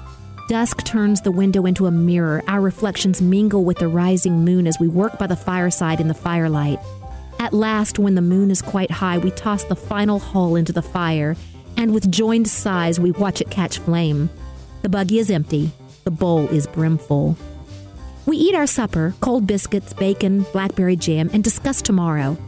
Dusk 0.48 0.82
turns 0.82 1.20
the 1.20 1.30
window 1.30 1.66
into 1.66 1.86
a 1.86 1.92
mirror. 1.92 2.42
Our 2.48 2.60
reflections 2.60 3.22
mingle 3.22 3.64
with 3.64 3.78
the 3.78 3.86
rising 3.86 4.44
moon 4.44 4.66
as 4.66 4.80
we 4.80 4.88
work 4.88 5.20
by 5.20 5.28
the 5.28 5.36
fireside 5.36 6.00
in 6.00 6.08
the 6.08 6.14
firelight. 6.14 6.80
At 7.38 7.52
last, 7.52 8.00
when 8.00 8.16
the 8.16 8.22
moon 8.22 8.50
is 8.50 8.60
quite 8.60 8.90
high, 8.90 9.18
we 9.18 9.30
toss 9.30 9.62
the 9.62 9.76
final 9.76 10.18
hull 10.18 10.56
into 10.56 10.72
the 10.72 10.82
fire, 10.82 11.36
and 11.76 11.94
with 11.94 12.10
joined 12.10 12.48
sighs, 12.48 12.98
we 12.98 13.12
watch 13.12 13.40
it 13.40 13.50
catch 13.50 13.78
flame. 13.78 14.30
The 14.82 14.88
buggy 14.88 15.20
is 15.20 15.30
empty, 15.30 15.70
the 16.06 16.10
bowl 16.12 16.46
is 16.48 16.68
brimful. 16.68 17.36
We 18.26 18.36
eat 18.36 18.54
our 18.54 18.68
supper 18.68 19.12
cold 19.20 19.46
biscuits, 19.46 19.92
bacon, 19.92 20.46
blackberry 20.52 20.94
jam, 20.94 21.28
and 21.32 21.42
discuss 21.42 21.82
tomorrow. 21.82 22.38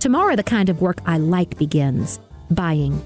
Tomorrow, 0.00 0.34
the 0.34 0.42
kind 0.42 0.68
of 0.68 0.82
work 0.82 0.98
I 1.06 1.18
like 1.18 1.56
begins 1.56 2.18
buying. 2.50 3.00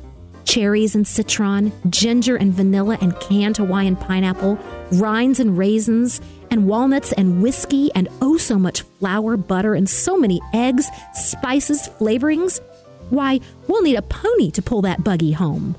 Cherries 0.44 0.94
and 0.94 1.06
citron, 1.06 1.72
ginger 1.90 2.36
and 2.36 2.54
vanilla 2.54 2.96
and 3.02 3.20
canned 3.20 3.58
Hawaiian 3.58 3.96
pineapple, 3.96 4.58
rinds 4.92 5.40
and 5.40 5.58
raisins, 5.58 6.22
and 6.50 6.66
walnuts 6.66 7.12
and 7.12 7.42
whiskey, 7.42 7.90
and 7.94 8.08
oh 8.22 8.38
so 8.38 8.58
much 8.58 8.80
flour, 8.80 9.36
butter, 9.36 9.74
and 9.74 9.88
so 9.88 10.16
many 10.16 10.40
eggs, 10.54 10.88
spices, 11.12 11.86
flavorings. 12.00 12.60
Why, 13.10 13.40
we'll 13.66 13.82
need 13.82 13.96
a 13.96 14.02
pony 14.02 14.50
to 14.52 14.62
pull 14.62 14.80
that 14.82 15.04
buggy 15.04 15.32
home. 15.32 15.76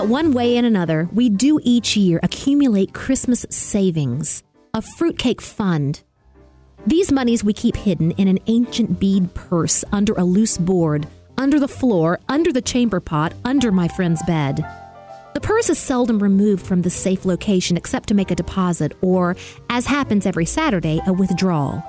But 0.00 0.08
one 0.08 0.32
way 0.32 0.56
and 0.56 0.66
another, 0.66 1.10
we 1.12 1.28
do 1.28 1.60
each 1.62 1.94
year 1.94 2.20
accumulate 2.22 2.94
Christmas 2.94 3.44
savings, 3.50 4.42
a 4.72 4.80
fruitcake 4.80 5.42
fund. 5.42 6.00
These 6.86 7.12
monies 7.12 7.44
we 7.44 7.52
keep 7.52 7.76
hidden 7.76 8.12
in 8.12 8.26
an 8.26 8.38
ancient 8.46 8.98
bead 8.98 9.34
purse 9.34 9.84
under 9.92 10.14
a 10.14 10.24
loose 10.24 10.56
board, 10.56 11.06
under 11.36 11.60
the 11.60 11.68
floor, 11.68 12.18
under 12.30 12.50
the 12.50 12.62
chamber 12.62 12.98
pot, 12.98 13.34
under 13.44 13.70
my 13.70 13.88
friend's 13.88 14.22
bed. 14.22 14.64
The 15.34 15.40
purse 15.42 15.68
is 15.68 15.78
seldom 15.78 16.18
removed 16.18 16.64
from 16.64 16.80
the 16.80 16.88
safe 16.88 17.26
location 17.26 17.76
except 17.76 18.08
to 18.08 18.14
make 18.14 18.30
a 18.30 18.34
deposit 18.34 18.96
or, 19.02 19.36
as 19.68 19.84
happens 19.84 20.24
every 20.24 20.46
Saturday, 20.46 21.02
a 21.06 21.12
withdrawal. 21.12 21.84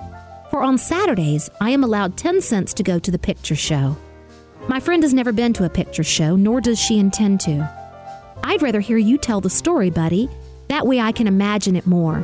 For 0.50 0.64
on 0.64 0.78
Saturdays, 0.78 1.50
I 1.62 1.70
am 1.70 1.86
allowed 1.86 2.18
10 2.18 2.42
cents 2.42 2.74
to 2.74 2.84
go 2.84 3.00
to 3.00 3.10
the 3.10 3.18
picture 3.18 3.56
show. 3.56 3.96
My 4.68 4.82
friend 4.82 5.02
has 5.02 5.14
never 5.14 5.32
been 5.32 5.54
to 5.54 5.64
a 5.64 5.70
picture 5.70 6.04
show, 6.04 6.36
nor 6.36 6.60
does 6.60 6.78
she 6.78 7.00
intend 7.00 7.40
to. 7.42 7.81
I'd 8.44 8.62
rather 8.62 8.80
hear 8.80 8.98
you 8.98 9.18
tell 9.18 9.42
the 9.42 9.50
story, 9.50 9.90
buddy. 9.90 10.30
That 10.68 10.88
way 10.88 11.00
I 11.00 11.12
can 11.12 11.28
imagine 11.28 11.76
it 11.76 11.86
more. 11.86 12.24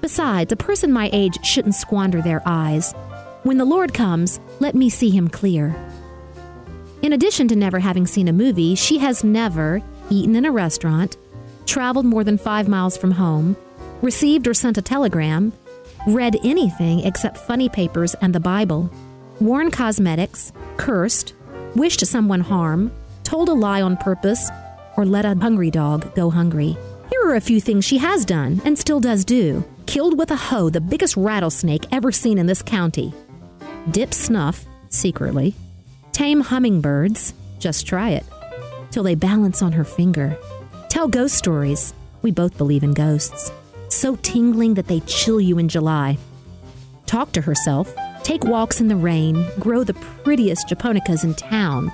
Besides, 0.00 0.52
a 0.52 0.56
person 0.56 0.92
my 0.92 1.10
age 1.12 1.44
shouldn't 1.44 1.74
squander 1.74 2.22
their 2.22 2.42
eyes. 2.46 2.94
When 3.42 3.58
the 3.58 3.64
Lord 3.64 3.94
comes, 3.94 4.40
let 4.60 4.74
me 4.74 4.88
see 4.88 5.10
him 5.10 5.28
clear. 5.28 5.74
In 7.02 7.12
addition 7.12 7.48
to 7.48 7.56
never 7.56 7.78
having 7.78 8.06
seen 8.06 8.28
a 8.28 8.32
movie, 8.32 8.74
she 8.74 8.98
has 8.98 9.24
never, 9.24 9.82
eaten 10.10 10.36
in 10.36 10.44
a 10.44 10.52
restaurant, 10.52 11.16
traveled 11.66 12.06
more 12.06 12.24
than 12.24 12.38
five 12.38 12.68
miles 12.68 12.96
from 12.96 13.12
home, 13.12 13.56
received 14.02 14.46
or 14.46 14.54
sent 14.54 14.78
a 14.78 14.82
telegram, 14.82 15.52
read 16.06 16.36
anything 16.44 17.00
except 17.00 17.36
funny 17.36 17.68
papers 17.68 18.14
and 18.14 18.34
the 18.34 18.40
Bible, 18.40 18.90
worn 19.40 19.70
cosmetics, 19.70 20.52
cursed, 20.76 21.34
wished 21.74 22.04
someone 22.06 22.40
harm, 22.40 22.90
told 23.24 23.48
a 23.48 23.52
lie 23.52 23.82
on 23.82 23.96
purpose, 23.96 24.50
or 24.98 25.06
let 25.06 25.24
a 25.24 25.34
hungry 25.36 25.70
dog 25.70 26.12
go 26.16 26.28
hungry. 26.28 26.76
Here 27.08 27.22
are 27.22 27.36
a 27.36 27.40
few 27.40 27.60
things 27.60 27.84
she 27.84 27.98
has 27.98 28.24
done 28.24 28.60
and 28.64 28.76
still 28.76 28.98
does 28.98 29.24
do. 29.24 29.64
Killed 29.86 30.18
with 30.18 30.32
a 30.32 30.36
hoe 30.36 30.68
the 30.70 30.80
biggest 30.80 31.16
rattlesnake 31.16 31.86
ever 31.92 32.10
seen 32.10 32.36
in 32.36 32.46
this 32.46 32.62
county. 32.62 33.14
Dip 33.92 34.12
snuff, 34.12 34.66
secretly. 34.90 35.54
Tame 36.10 36.40
hummingbirds, 36.40 37.32
just 37.60 37.86
try 37.86 38.10
it, 38.10 38.26
till 38.90 39.04
they 39.04 39.14
balance 39.14 39.62
on 39.62 39.70
her 39.70 39.84
finger. 39.84 40.36
Tell 40.88 41.06
ghost 41.06 41.36
stories. 41.36 41.94
We 42.22 42.32
both 42.32 42.58
believe 42.58 42.82
in 42.82 42.92
ghosts. 42.92 43.52
So 43.90 44.16
tingling 44.16 44.74
that 44.74 44.88
they 44.88 45.00
chill 45.00 45.40
you 45.40 45.58
in 45.58 45.68
July. 45.68 46.18
Talk 47.06 47.30
to 47.32 47.40
herself. 47.40 47.94
Take 48.24 48.44
walks 48.44 48.80
in 48.80 48.88
the 48.88 48.96
rain. 48.96 49.46
Grow 49.60 49.84
the 49.84 49.94
prettiest 49.94 50.68
japonicas 50.68 51.22
in 51.22 51.34
town 51.34 51.92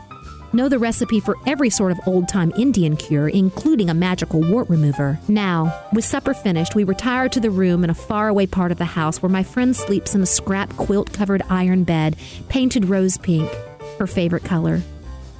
know 0.54 0.68
the 0.68 0.78
recipe 0.78 1.20
for 1.20 1.36
every 1.46 1.68
sort 1.68 1.92
of 1.92 2.00
old 2.06 2.28
time 2.28 2.52
Indian 2.56 2.96
cure, 2.96 3.28
including 3.28 3.90
a 3.90 3.94
magical 3.94 4.40
wart 4.40 4.68
remover. 4.70 5.18
Now, 5.28 5.86
with 5.92 6.04
supper 6.04 6.32
finished, 6.32 6.74
we 6.74 6.84
retire 6.84 7.28
to 7.28 7.40
the 7.40 7.50
room 7.50 7.84
in 7.84 7.90
a 7.90 7.94
faraway 7.94 8.46
part 8.46 8.72
of 8.72 8.78
the 8.78 8.84
house 8.84 9.20
where 9.20 9.30
my 9.30 9.42
friend 9.42 9.76
sleeps 9.76 10.14
in 10.14 10.22
a 10.22 10.26
scrap 10.26 10.74
quilt 10.76 11.12
covered 11.12 11.42
iron 11.50 11.84
bed, 11.84 12.16
painted 12.48 12.86
rose 12.86 13.18
pink, 13.18 13.50
her 13.98 14.06
favorite 14.06 14.44
color. 14.44 14.80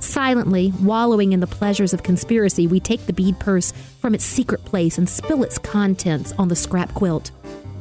Silently, 0.01 0.73
wallowing 0.83 1.33
in 1.33 1.41
the 1.41 1.47
pleasures 1.47 1.95
of 1.95 2.03
conspiracy, 2.03 2.67
we 2.67 2.79
take 2.79 3.07
the 3.07 3.13
bead 3.13 3.39
purse 3.39 3.73
from 4.01 4.15
its 4.15 4.25
secret 4.25 4.65
place 4.65 4.99
and 4.99 5.09
spill 5.09 5.43
its 5.43 5.57
contents 5.57 6.33
on 6.33 6.49
the 6.49 6.57
scrap 6.57 6.93
quilt. 6.93 7.31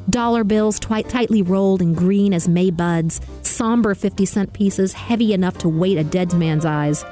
Dollar 0.09 0.43
bills 0.43 0.79
twi- 0.79 1.01
tightly 1.03 1.41
rolled 1.41 1.81
and 1.81 1.95
green 1.95 2.33
as 2.33 2.47
May 2.47 2.71
buds, 2.71 3.21
somber 3.41 3.95
50 3.95 4.25
cent 4.25 4.53
pieces 4.53 4.93
heavy 4.93 5.33
enough 5.33 5.57
to 5.59 5.69
weight 5.69 5.97
a 5.97 6.03
dead 6.03 6.33
man's 6.33 6.65
eyes, 6.65 7.03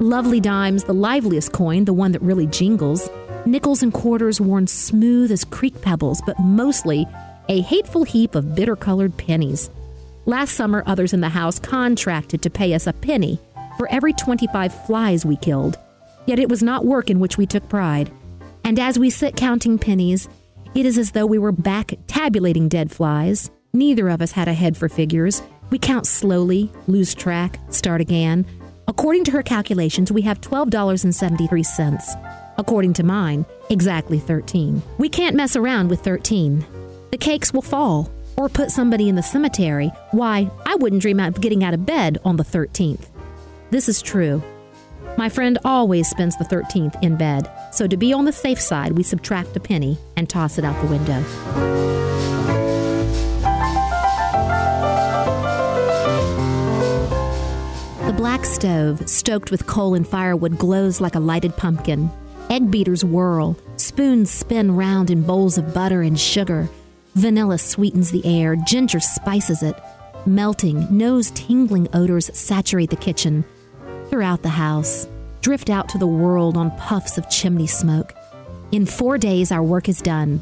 Lovely 0.00 0.40
dimes, 0.40 0.84
the 0.84 0.94
liveliest 0.94 1.52
coin, 1.52 1.84
the 1.84 1.92
one 1.92 2.12
that 2.12 2.22
really 2.22 2.46
jingles. 2.46 3.08
Nickels 3.44 3.82
and 3.82 3.92
quarters 3.92 4.40
worn 4.40 4.66
smooth 4.66 5.30
as 5.30 5.44
creek 5.44 5.80
pebbles, 5.80 6.22
but 6.26 6.38
mostly 6.38 7.06
a 7.48 7.60
hateful 7.60 8.04
heap 8.04 8.34
of 8.34 8.54
bitter 8.54 8.76
colored 8.76 9.16
pennies. 9.16 9.70
Last 10.24 10.52
summer, 10.54 10.82
others 10.86 11.12
in 11.12 11.20
the 11.20 11.28
house 11.28 11.58
contracted 11.58 12.42
to 12.42 12.50
pay 12.50 12.74
us 12.74 12.86
a 12.86 12.92
penny 12.92 13.38
for 13.76 13.88
every 13.90 14.12
25 14.12 14.86
flies 14.86 15.26
we 15.26 15.36
killed. 15.36 15.78
Yet 16.26 16.38
it 16.38 16.48
was 16.48 16.62
not 16.62 16.84
work 16.84 17.10
in 17.10 17.20
which 17.20 17.36
we 17.36 17.46
took 17.46 17.68
pride. 17.68 18.10
And 18.64 18.78
as 18.78 18.98
we 18.98 19.10
sit 19.10 19.36
counting 19.36 19.78
pennies, 19.78 20.28
it 20.74 20.86
is 20.86 20.96
as 20.96 21.10
though 21.10 21.26
we 21.26 21.38
were 21.38 21.52
back 21.52 21.94
tabulating 22.06 22.68
dead 22.68 22.90
flies. 22.90 23.50
Neither 23.72 24.08
of 24.08 24.22
us 24.22 24.32
had 24.32 24.48
a 24.48 24.54
head 24.54 24.76
for 24.76 24.88
figures. 24.88 25.42
We 25.70 25.78
count 25.78 26.06
slowly, 26.06 26.70
lose 26.86 27.14
track, 27.14 27.58
start 27.70 28.00
again, 28.00 28.46
According 28.88 29.24
to 29.24 29.30
her 29.32 29.42
calculations, 29.42 30.10
we 30.10 30.22
have 30.22 30.40
$12.73. 30.40 32.54
According 32.58 32.92
to 32.94 33.02
mine, 33.02 33.46
exactly 33.70 34.18
13. 34.18 34.82
We 34.98 35.08
can't 35.08 35.36
mess 35.36 35.56
around 35.56 35.88
with 35.88 36.00
13. 36.00 36.64
The 37.10 37.18
cakes 37.18 37.52
will 37.52 37.62
fall 37.62 38.10
or 38.36 38.48
put 38.48 38.70
somebody 38.70 39.08
in 39.08 39.14
the 39.14 39.22
cemetery. 39.22 39.90
Why, 40.10 40.50
I 40.66 40.74
wouldn't 40.76 41.02
dream 41.02 41.20
of 41.20 41.40
getting 41.40 41.64
out 41.64 41.74
of 41.74 41.86
bed 41.86 42.18
on 42.24 42.36
the 42.36 42.44
13th. 42.44 43.06
This 43.70 43.88
is 43.88 44.02
true. 44.02 44.42
My 45.18 45.28
friend 45.28 45.58
always 45.64 46.08
spends 46.08 46.36
the 46.36 46.44
13th 46.44 47.02
in 47.02 47.16
bed, 47.16 47.50
so 47.70 47.86
to 47.86 47.96
be 47.96 48.12
on 48.12 48.24
the 48.24 48.32
safe 48.32 48.60
side, 48.60 48.92
we 48.92 49.02
subtract 49.02 49.56
a 49.56 49.60
penny 49.60 49.98
and 50.16 50.28
toss 50.28 50.58
it 50.58 50.64
out 50.64 50.80
the 50.82 50.90
window. 50.90 51.22
Black 58.22 58.44
stove, 58.44 59.08
stoked 59.08 59.50
with 59.50 59.66
coal 59.66 59.94
and 59.94 60.06
firewood, 60.06 60.56
glows 60.56 61.00
like 61.00 61.16
a 61.16 61.18
lighted 61.18 61.56
pumpkin. 61.56 62.08
Egg 62.50 62.70
beaters 62.70 63.04
whirl, 63.04 63.58
spoons 63.74 64.30
spin 64.30 64.76
round 64.76 65.10
in 65.10 65.24
bowls 65.24 65.58
of 65.58 65.74
butter 65.74 66.02
and 66.02 66.20
sugar. 66.20 66.68
Vanilla 67.16 67.58
sweetens 67.58 68.12
the 68.12 68.24
air, 68.24 68.54
ginger 68.54 69.00
spices 69.00 69.64
it. 69.64 69.74
Melting, 70.24 70.86
nose 70.96 71.32
tingling 71.32 71.88
odors 71.94 72.30
saturate 72.32 72.90
the 72.90 73.04
kitchen. 73.08 73.44
Throughout 74.08 74.42
the 74.44 74.50
house, 74.50 75.08
drift 75.40 75.68
out 75.68 75.88
to 75.88 75.98
the 75.98 76.06
world 76.06 76.56
on 76.56 76.70
puffs 76.76 77.18
of 77.18 77.28
chimney 77.28 77.66
smoke. 77.66 78.14
In 78.70 78.86
four 78.86 79.18
days, 79.18 79.50
our 79.50 79.64
work 79.64 79.88
is 79.88 80.00
done 80.00 80.40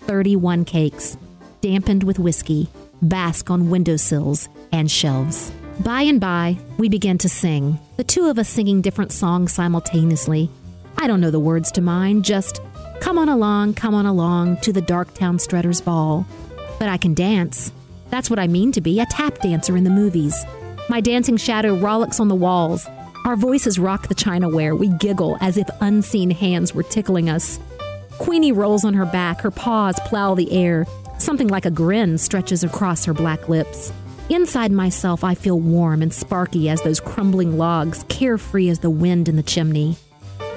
31 0.00 0.66
cakes, 0.66 1.16
dampened 1.62 2.02
with 2.02 2.18
whiskey, 2.18 2.68
bask 3.00 3.48
on 3.48 3.70
windowsills 3.70 4.50
and 4.70 4.90
shelves. 4.90 5.50
By 5.80 6.02
and 6.02 6.20
by, 6.20 6.58
we 6.78 6.88
began 6.88 7.18
to 7.18 7.28
sing, 7.28 7.78
the 7.96 8.04
two 8.04 8.26
of 8.26 8.38
us 8.38 8.48
singing 8.48 8.82
different 8.82 9.10
songs 9.10 9.52
simultaneously. 9.52 10.50
I 10.96 11.06
don't 11.06 11.20
know 11.20 11.30
the 11.30 11.40
words 11.40 11.72
to 11.72 11.80
mine, 11.80 12.22
just 12.22 12.60
come 13.00 13.18
on 13.18 13.28
along, 13.28 13.74
come 13.74 13.94
on 13.94 14.06
along 14.06 14.58
to 14.58 14.72
the 14.72 14.82
Darktown 14.82 15.40
Strutter's 15.40 15.80
Ball. 15.80 16.26
But 16.78 16.88
I 16.88 16.98
can 16.98 17.14
dance. 17.14 17.72
That's 18.10 18.30
what 18.30 18.38
I 18.38 18.46
mean 18.46 18.70
to 18.72 18.80
be 18.80 19.00
a 19.00 19.06
tap 19.06 19.38
dancer 19.38 19.76
in 19.76 19.84
the 19.84 19.90
movies. 19.90 20.36
My 20.88 21.00
dancing 21.00 21.36
shadow 21.36 21.74
rollicks 21.74 22.20
on 22.20 22.28
the 22.28 22.34
walls. 22.34 22.86
Our 23.24 23.34
voices 23.34 23.78
rock 23.78 24.08
the 24.08 24.14
chinaware. 24.14 24.78
We 24.78 24.88
giggle 24.88 25.38
as 25.40 25.56
if 25.56 25.68
unseen 25.80 26.30
hands 26.30 26.74
were 26.74 26.82
tickling 26.82 27.30
us. 27.30 27.58
Queenie 28.18 28.52
rolls 28.52 28.84
on 28.84 28.94
her 28.94 29.06
back, 29.06 29.40
her 29.40 29.50
paws 29.50 29.98
plow 30.06 30.34
the 30.34 30.52
air. 30.52 30.86
Something 31.18 31.48
like 31.48 31.64
a 31.64 31.70
grin 31.70 32.18
stretches 32.18 32.62
across 32.62 33.04
her 33.04 33.14
black 33.14 33.48
lips. 33.48 33.92
Inside 34.28 34.72
myself, 34.72 35.24
I 35.24 35.34
feel 35.34 35.58
warm 35.58 36.00
and 36.00 36.12
sparky 36.12 36.68
as 36.68 36.80
those 36.82 37.00
crumbling 37.00 37.58
logs, 37.58 38.04
carefree 38.08 38.68
as 38.68 38.78
the 38.78 38.90
wind 38.90 39.28
in 39.28 39.36
the 39.36 39.42
chimney. 39.42 39.96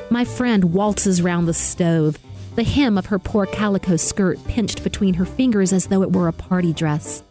My 0.09 0.23
friend 0.23 0.73
waltzes 0.73 1.21
round 1.21 1.47
the 1.47 1.53
stove, 1.53 2.17
the 2.55 2.63
hem 2.63 2.97
of 2.97 3.07
her 3.07 3.19
poor 3.19 3.45
calico 3.45 3.97
skirt 3.97 4.41
pinched 4.45 4.83
between 4.83 5.15
her 5.15 5.25
fingers 5.25 5.73
as 5.73 5.87
though 5.87 6.03
it 6.03 6.13
were 6.13 6.27
a 6.27 6.33
party 6.33 6.73
dress. 6.73 7.23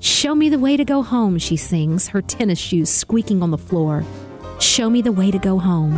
Show 0.00 0.34
me 0.34 0.48
the 0.48 0.58
way 0.58 0.76
to 0.76 0.84
go 0.84 1.02
home, 1.02 1.38
she 1.38 1.56
sings, 1.56 2.08
her 2.08 2.22
tennis 2.22 2.58
shoes 2.58 2.90
squeaking 2.90 3.42
on 3.42 3.50
the 3.50 3.58
floor. 3.58 4.04
Show 4.60 4.90
me 4.90 5.00
the 5.00 5.12
way 5.12 5.30
to 5.30 5.38
go 5.38 5.58
home. 5.58 5.96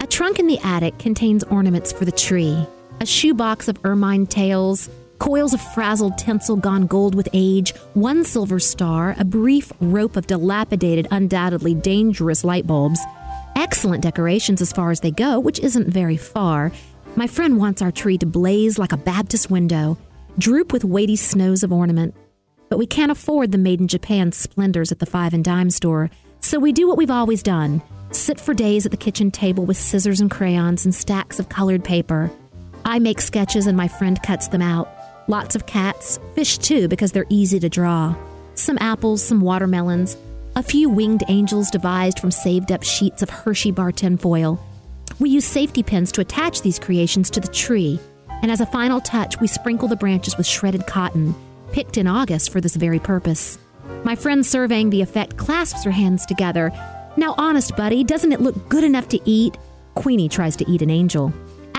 A 0.00 0.06
trunk 0.06 0.38
in 0.38 0.46
the 0.46 0.58
attic 0.60 0.98
contains 0.98 1.42
ornaments 1.44 1.90
for 1.90 2.04
the 2.04 2.12
tree 2.12 2.66
a 3.00 3.06
shoebox 3.06 3.68
of 3.68 3.78
ermine 3.84 4.26
tails, 4.26 4.88
coils 5.18 5.54
of 5.54 5.60
frazzled 5.60 6.18
tinsel 6.18 6.56
gone 6.56 6.86
gold 6.86 7.14
with 7.14 7.28
age, 7.32 7.74
one 7.94 8.24
silver 8.24 8.58
star, 8.58 9.14
a 9.18 9.24
brief 9.24 9.72
rope 9.80 10.16
of 10.16 10.26
dilapidated, 10.26 11.08
undoubtedly 11.10 11.74
dangerous 11.74 12.44
light 12.44 12.66
bulbs. 12.66 13.00
Excellent 13.54 14.02
decorations 14.02 14.60
as 14.60 14.72
far 14.72 14.90
as 14.90 15.00
they 15.00 15.10
go, 15.10 15.40
which 15.40 15.60
isn't 15.60 15.88
very 15.88 16.16
far. 16.16 16.72
My 17.14 17.26
friend 17.26 17.58
wants 17.58 17.80
our 17.82 17.90
tree 17.90 18.18
to 18.18 18.26
blaze 18.26 18.78
like 18.78 18.92
a 18.92 18.98
Baptist 18.98 19.50
window, 19.50 19.96
droop 20.38 20.72
with 20.72 20.84
weighty 20.84 21.16
snows 21.16 21.62
of 21.62 21.72
ornament. 21.72 22.14
But 22.68 22.78
we 22.78 22.86
can't 22.86 23.12
afford 23.12 23.52
the 23.52 23.58
made 23.58 23.80
in 23.80 23.88
Japan 23.88 24.32
splendors 24.32 24.92
at 24.92 24.98
the 24.98 25.06
five 25.06 25.32
and 25.32 25.44
dime 25.44 25.70
store, 25.70 26.10
so 26.40 26.58
we 26.58 26.72
do 26.72 26.86
what 26.86 26.98
we've 26.98 27.10
always 27.10 27.42
done 27.42 27.82
sit 28.12 28.40
for 28.40 28.54
days 28.54 28.86
at 28.86 28.92
the 28.92 28.96
kitchen 28.96 29.30
table 29.30 29.64
with 29.64 29.76
scissors 29.76 30.20
and 30.20 30.30
crayons 30.30 30.84
and 30.84 30.94
stacks 30.94 31.38
of 31.38 31.48
colored 31.48 31.84
paper. 31.84 32.30
I 32.84 32.98
make 32.98 33.20
sketches 33.20 33.66
and 33.66 33.76
my 33.76 33.88
friend 33.88 34.20
cuts 34.22 34.48
them 34.48 34.62
out. 34.62 34.88
Lots 35.28 35.56
of 35.56 35.66
cats, 35.66 36.20
fish 36.34 36.58
too, 36.58 36.86
because 36.86 37.10
they're 37.10 37.26
easy 37.28 37.58
to 37.60 37.68
draw. 37.68 38.14
Some 38.54 38.78
apples, 38.80 39.22
some 39.22 39.40
watermelons, 39.40 40.16
a 40.54 40.62
few 40.62 40.88
winged 40.88 41.24
angels 41.28 41.68
devised 41.68 42.20
from 42.20 42.30
saved 42.30 42.70
up 42.70 42.84
sheets 42.84 43.22
of 43.22 43.30
Hershey 43.30 43.72
bar 43.72 43.90
tinfoil. 43.90 44.58
We 45.18 45.30
use 45.30 45.44
safety 45.44 45.82
pins 45.82 46.12
to 46.12 46.20
attach 46.20 46.62
these 46.62 46.78
creations 46.78 47.28
to 47.30 47.40
the 47.40 47.48
tree, 47.48 47.98
and 48.40 48.52
as 48.52 48.60
a 48.60 48.66
final 48.66 49.00
touch, 49.00 49.40
we 49.40 49.48
sprinkle 49.48 49.88
the 49.88 49.96
branches 49.96 50.36
with 50.36 50.46
shredded 50.46 50.86
cotton, 50.86 51.34
picked 51.72 51.98
in 51.98 52.06
August 52.06 52.52
for 52.52 52.60
this 52.60 52.76
very 52.76 53.00
purpose. 53.00 53.58
My 54.04 54.14
friend 54.14 54.46
surveying 54.46 54.90
the 54.90 55.02
effect 55.02 55.36
clasps 55.36 55.82
her 55.84 55.90
hands 55.90 56.24
together. 56.24 56.72
Now, 57.16 57.34
honest, 57.36 57.76
buddy, 57.76 58.04
doesn't 58.04 58.32
it 58.32 58.40
look 58.40 58.68
good 58.68 58.84
enough 58.84 59.08
to 59.08 59.20
eat? 59.28 59.58
Queenie 59.94 60.28
tries 60.28 60.54
to 60.56 60.70
eat 60.70 60.82
an 60.82 60.90
angel. 60.90 61.32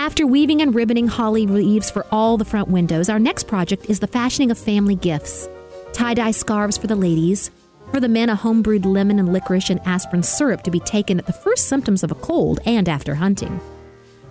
After 0.08 0.26
weaving 0.26 0.62
and 0.62 0.74
ribboning 0.74 1.06
holly 1.06 1.46
leaves 1.46 1.90
for 1.90 2.06
all 2.10 2.38
the 2.38 2.44
front 2.46 2.68
windows, 2.68 3.10
our 3.10 3.18
next 3.18 3.46
project 3.46 3.90
is 3.90 4.00
the 4.00 4.06
fashioning 4.06 4.50
of 4.50 4.56
family 4.56 4.94
gifts. 4.94 5.50
Tie 5.92 6.14
dye 6.14 6.30
scarves 6.30 6.78
for 6.78 6.86
the 6.86 6.96
ladies, 6.96 7.50
for 7.90 8.00
the 8.00 8.08
men, 8.08 8.30
a 8.30 8.34
homebrewed 8.34 8.86
lemon 8.86 9.18
and 9.18 9.30
licorice 9.34 9.68
and 9.68 9.86
aspirin 9.86 10.22
syrup 10.22 10.62
to 10.62 10.70
be 10.70 10.80
taken 10.80 11.18
at 11.18 11.26
the 11.26 11.34
first 11.34 11.68
symptoms 11.68 12.02
of 12.02 12.10
a 12.10 12.14
cold 12.14 12.58
and 12.64 12.88
after 12.88 13.14
hunting. 13.14 13.60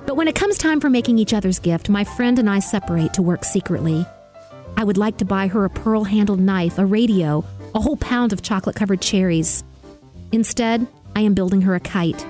But 0.08 0.16
when 0.16 0.28
it 0.28 0.34
comes 0.34 0.58
time 0.58 0.82
for 0.82 0.90
making 0.90 1.20
each 1.20 1.32
other's 1.32 1.60
gift, 1.60 1.90
my 1.90 2.04
friend 2.04 2.40
and 2.40 2.50
I 2.50 2.58
separate 2.58 3.14
to 3.14 3.22
work 3.22 3.46
secretly. 3.46 4.04
I 4.78 4.84
would 4.84 4.98
like 4.98 5.18
to 5.18 5.26
buy 5.26 5.46
her 5.46 5.64
a 5.64 5.70
pearl 5.70 6.06
handled 6.06 6.40
knife, 6.40 6.80
a 6.80 6.88
radio, 6.88 7.46
a 7.76 7.80
whole 7.80 7.98
pound 7.98 8.34
of 8.34 8.42
chocolate 8.42 8.76
covered 8.76 9.02
cherries. 9.02 9.64
Instead, 10.32 10.88
I 11.16 11.22
am 11.22 11.36
building 11.36 11.62
her 11.62 11.76
a 11.76 11.80
kite 11.80 12.26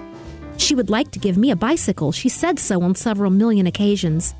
She 0.57 0.75
would 0.75 0.89
like 0.89 1.11
to 1.11 1.19
give 1.19 1.37
me 1.37 1.51
a 1.51 1.55
bicycle. 1.55 2.11
She 2.11 2.29
said 2.29 2.59
so 2.59 2.81
on 2.81 2.95
several 2.95 3.31
million 3.31 3.67
occasions. 3.67 4.33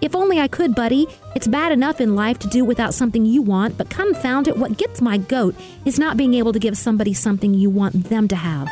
If 0.00 0.14
only 0.14 0.38
I 0.40 0.48
could, 0.48 0.74
buddy. 0.74 1.06
It's 1.34 1.46
bad 1.46 1.72
enough 1.72 2.00
in 2.00 2.14
life 2.14 2.38
to 2.40 2.48
do 2.48 2.64
without 2.64 2.92
something 2.92 3.24
you 3.24 3.40
want, 3.40 3.78
but 3.78 3.88
confound 3.88 4.48
it, 4.48 4.56
what 4.56 4.76
gets 4.76 5.00
my 5.00 5.16
goat 5.16 5.54
is 5.84 5.98
not 5.98 6.16
being 6.16 6.34
able 6.34 6.52
to 6.52 6.58
give 6.58 6.76
somebody 6.76 7.14
something 7.14 7.54
you 7.54 7.70
want 7.70 8.04
them 8.10 8.28
to 8.28 8.36
have. 8.36 8.68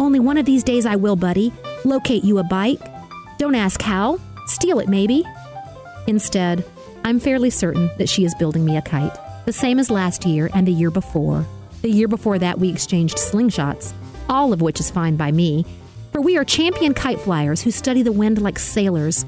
Only 0.00 0.20
one 0.20 0.38
of 0.38 0.46
these 0.46 0.64
days 0.64 0.86
I 0.86 0.96
will, 0.96 1.16
buddy. 1.16 1.52
Locate 1.84 2.24
you 2.24 2.38
a 2.38 2.44
bike. 2.44 2.80
Don't 3.38 3.54
ask 3.54 3.82
how. 3.82 4.18
Steal 4.46 4.78
it, 4.78 4.88
maybe. 4.88 5.24
Instead, 6.06 6.64
I'm 7.04 7.20
fairly 7.20 7.50
certain 7.50 7.90
that 7.98 8.08
she 8.08 8.24
is 8.24 8.34
building 8.36 8.64
me 8.64 8.76
a 8.76 8.82
kite, 8.82 9.16
the 9.44 9.52
same 9.52 9.78
as 9.78 9.90
last 9.90 10.24
year 10.24 10.50
and 10.54 10.66
the 10.66 10.72
year 10.72 10.90
before. 10.90 11.44
The 11.82 11.90
year 11.90 12.08
before 12.08 12.38
that, 12.38 12.58
we 12.58 12.70
exchanged 12.70 13.18
slingshots, 13.18 13.92
all 14.28 14.52
of 14.52 14.62
which 14.62 14.80
is 14.80 14.90
fine 14.90 15.16
by 15.16 15.32
me, 15.32 15.64
for 16.12 16.20
we 16.20 16.36
are 16.36 16.44
champion 16.44 16.94
kite 16.94 17.20
flyers 17.20 17.62
who 17.62 17.70
study 17.70 18.02
the 18.02 18.12
wind 18.12 18.40
like 18.40 18.58
sailors 18.58 19.24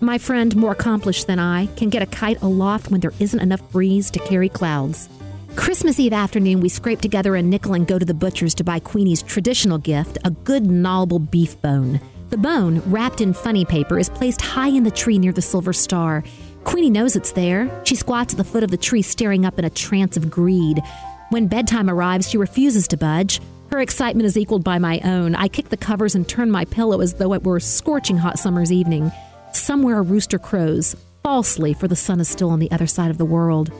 my 0.00 0.18
friend, 0.18 0.54
more 0.54 0.72
accomplished 0.72 1.26
than 1.26 1.38
I, 1.38 1.66
can 1.76 1.88
get 1.88 2.02
a 2.02 2.06
kite 2.06 2.42
aloft 2.42 2.90
when 2.90 3.00
there 3.00 3.14
isn't 3.18 3.40
enough 3.40 3.62
breeze 3.70 4.10
to 4.10 4.18
carry 4.20 4.50
clouds. 4.50 5.08
Christmas 5.54 5.98
Eve 5.98 6.12
afternoon, 6.12 6.60
we 6.60 6.68
scrape 6.68 7.00
together 7.00 7.34
a 7.34 7.42
nickel 7.42 7.72
and 7.72 7.86
go 7.86 7.98
to 7.98 8.04
the 8.04 8.12
butcher's 8.12 8.54
to 8.56 8.64
buy 8.64 8.78
Queenie's 8.78 9.22
traditional 9.22 9.78
gift, 9.78 10.18
a 10.22 10.30
good 10.30 10.66
gnawable 10.66 11.18
beef 11.18 11.60
bone. 11.62 11.98
The 12.28 12.36
bone, 12.36 12.82
wrapped 12.90 13.22
in 13.22 13.32
funny 13.32 13.64
paper, 13.64 13.98
is 13.98 14.10
placed 14.10 14.42
high 14.42 14.68
in 14.68 14.82
the 14.82 14.90
tree 14.90 15.18
near 15.18 15.32
the 15.32 15.40
silver 15.40 15.72
star. 15.72 16.22
Queenie 16.64 16.90
knows 16.90 17.16
it's 17.16 17.32
there. 17.32 17.70
She 17.84 17.96
squats 17.96 18.34
at 18.34 18.38
the 18.38 18.44
foot 18.44 18.64
of 18.64 18.70
the 18.70 18.76
tree, 18.76 19.02
staring 19.02 19.46
up 19.46 19.58
in 19.58 19.64
a 19.64 19.70
trance 19.70 20.18
of 20.18 20.30
greed. 20.30 20.82
When 21.30 21.46
bedtime 21.46 21.88
arrives, 21.88 22.28
she 22.28 22.36
refuses 22.36 22.86
to 22.88 22.98
budge. 22.98 23.40
Her 23.70 23.80
excitement 23.80 24.26
is 24.26 24.38
equaled 24.38 24.64
by 24.64 24.78
my 24.78 25.00
own. 25.04 25.34
I 25.34 25.48
kick 25.48 25.68
the 25.68 25.76
covers 25.76 26.14
and 26.14 26.28
turn 26.28 26.50
my 26.50 26.64
pillow 26.64 27.00
as 27.00 27.14
though 27.14 27.34
it 27.34 27.44
were 27.44 27.56
a 27.56 27.60
scorching 27.60 28.16
hot 28.16 28.38
summer's 28.38 28.72
evening. 28.72 29.10
Somewhere 29.52 29.98
a 29.98 30.02
rooster 30.02 30.38
crows, 30.38 30.94
falsely, 31.22 31.74
for 31.74 31.88
the 31.88 31.96
sun 31.96 32.20
is 32.20 32.28
still 32.28 32.50
on 32.50 32.60
the 32.60 32.70
other 32.70 32.86
side 32.86 33.10
of 33.10 33.18
the 33.18 33.24
world. 33.24 33.72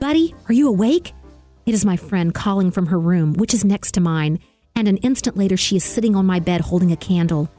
Buddy, 0.00 0.34
are 0.48 0.52
you 0.52 0.68
awake? 0.68 1.12
It 1.66 1.74
is 1.74 1.84
my 1.84 1.96
friend 1.96 2.32
calling 2.32 2.70
from 2.70 2.86
her 2.86 2.98
room, 2.98 3.34
which 3.34 3.52
is 3.52 3.64
next 3.64 3.92
to 3.92 4.00
mine, 4.00 4.38
and 4.74 4.88
an 4.88 4.96
instant 4.98 5.36
later 5.36 5.56
she 5.56 5.76
is 5.76 5.84
sitting 5.84 6.16
on 6.16 6.26
my 6.26 6.38
bed 6.38 6.60
holding 6.60 6.92
a 6.92 6.96
candle. 6.96 7.50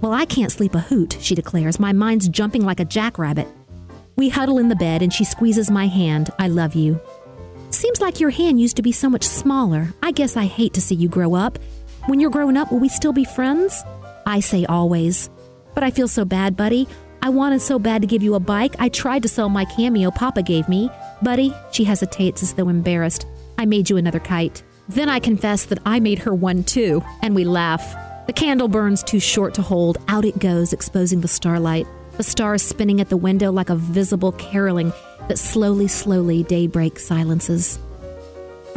Well, 0.00 0.12
I 0.12 0.24
can't 0.24 0.52
sleep 0.52 0.74
a 0.74 0.80
hoot, 0.80 1.16
she 1.20 1.34
declares. 1.34 1.80
My 1.80 1.92
mind's 1.92 2.28
jumping 2.28 2.64
like 2.64 2.80
a 2.80 2.84
jackrabbit. 2.84 3.48
We 4.16 4.28
huddle 4.28 4.58
in 4.58 4.68
the 4.68 4.76
bed 4.76 5.02
and 5.02 5.12
she 5.12 5.24
squeezes 5.24 5.70
my 5.70 5.86
hand. 5.86 6.30
I 6.38 6.48
love 6.48 6.74
you. 6.74 7.00
Seems 7.70 8.00
like 8.00 8.20
your 8.20 8.30
hand 8.30 8.60
used 8.60 8.76
to 8.76 8.82
be 8.82 8.92
so 8.92 9.10
much 9.10 9.24
smaller. 9.24 9.92
I 10.02 10.12
guess 10.12 10.36
I 10.36 10.44
hate 10.44 10.74
to 10.74 10.80
see 10.80 10.94
you 10.94 11.08
grow 11.08 11.34
up. 11.34 11.58
When 12.06 12.20
you're 12.20 12.30
grown 12.30 12.56
up, 12.56 12.70
will 12.70 12.78
we 12.78 12.88
still 12.88 13.12
be 13.12 13.24
friends? 13.24 13.82
I 14.24 14.40
say 14.40 14.64
always. 14.64 15.28
But 15.74 15.84
I 15.84 15.90
feel 15.90 16.08
so 16.08 16.24
bad, 16.24 16.56
buddy. 16.56 16.88
I 17.22 17.28
wanted 17.28 17.60
so 17.60 17.78
bad 17.78 18.02
to 18.02 18.06
give 18.06 18.22
you 18.22 18.34
a 18.34 18.40
bike, 18.40 18.76
I 18.78 18.88
tried 18.88 19.22
to 19.24 19.28
sell 19.28 19.48
my 19.48 19.64
cameo 19.64 20.12
Papa 20.12 20.42
gave 20.42 20.68
me. 20.68 20.90
Buddy, 21.22 21.52
she 21.72 21.82
hesitates 21.82 22.42
as 22.42 22.52
though 22.52 22.68
embarrassed. 22.68 23.26
I 23.58 23.66
made 23.66 23.90
you 23.90 23.96
another 23.96 24.20
kite. 24.20 24.62
Then 24.88 25.08
I 25.08 25.18
confess 25.18 25.64
that 25.64 25.80
I 25.84 25.98
made 25.98 26.20
her 26.20 26.32
one 26.32 26.62
too, 26.62 27.02
and 27.22 27.34
we 27.34 27.44
laugh. 27.44 27.96
The 28.28 28.32
candle 28.32 28.68
burns 28.68 29.02
too 29.02 29.18
short 29.18 29.54
to 29.54 29.62
hold. 29.62 29.98
Out 30.06 30.24
it 30.24 30.38
goes, 30.38 30.72
exposing 30.72 31.20
the 31.20 31.28
starlight. 31.28 31.86
The 32.16 32.22
stars 32.22 32.62
spinning 32.62 33.00
at 33.00 33.08
the 33.08 33.16
window 33.16 33.50
like 33.50 33.70
a 33.70 33.76
visible 33.76 34.32
caroling 34.32 34.92
that 35.28 35.38
slowly, 35.38 35.88
slowly 35.88 36.42
daybreak 36.44 36.98
silences. 36.98 37.78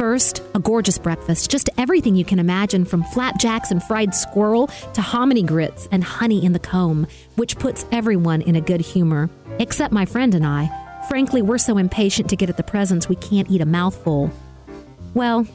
First, 0.00 0.42
a 0.54 0.58
gorgeous 0.58 0.96
breakfast, 0.96 1.50
just 1.50 1.68
everything 1.76 2.16
you 2.16 2.24
can 2.24 2.38
imagine 2.38 2.86
from 2.86 3.04
flapjacks 3.04 3.70
and 3.70 3.82
fried 3.82 4.14
squirrel 4.14 4.68
to 4.94 5.02
hominy 5.02 5.42
grits 5.42 5.88
and 5.92 6.02
honey 6.02 6.42
in 6.42 6.52
the 6.52 6.58
comb, 6.58 7.06
which 7.36 7.58
puts 7.58 7.84
everyone 7.92 8.40
in 8.40 8.56
a 8.56 8.62
good 8.62 8.80
humor, 8.80 9.28
except 9.58 9.92
my 9.92 10.06
friend 10.06 10.34
and 10.34 10.46
I. 10.46 10.70
Frankly, 11.08 11.42
we're 11.42 11.58
so 11.58 11.76
impatient 11.76 12.30
to 12.30 12.36
get 12.36 12.48
at 12.48 12.56
the 12.56 12.62
presents 12.62 13.10
we 13.10 13.16
can't 13.16 13.50
eat 13.50 13.60
a 13.60 13.66
mouthful. 13.66 14.30
Well, 15.12 15.46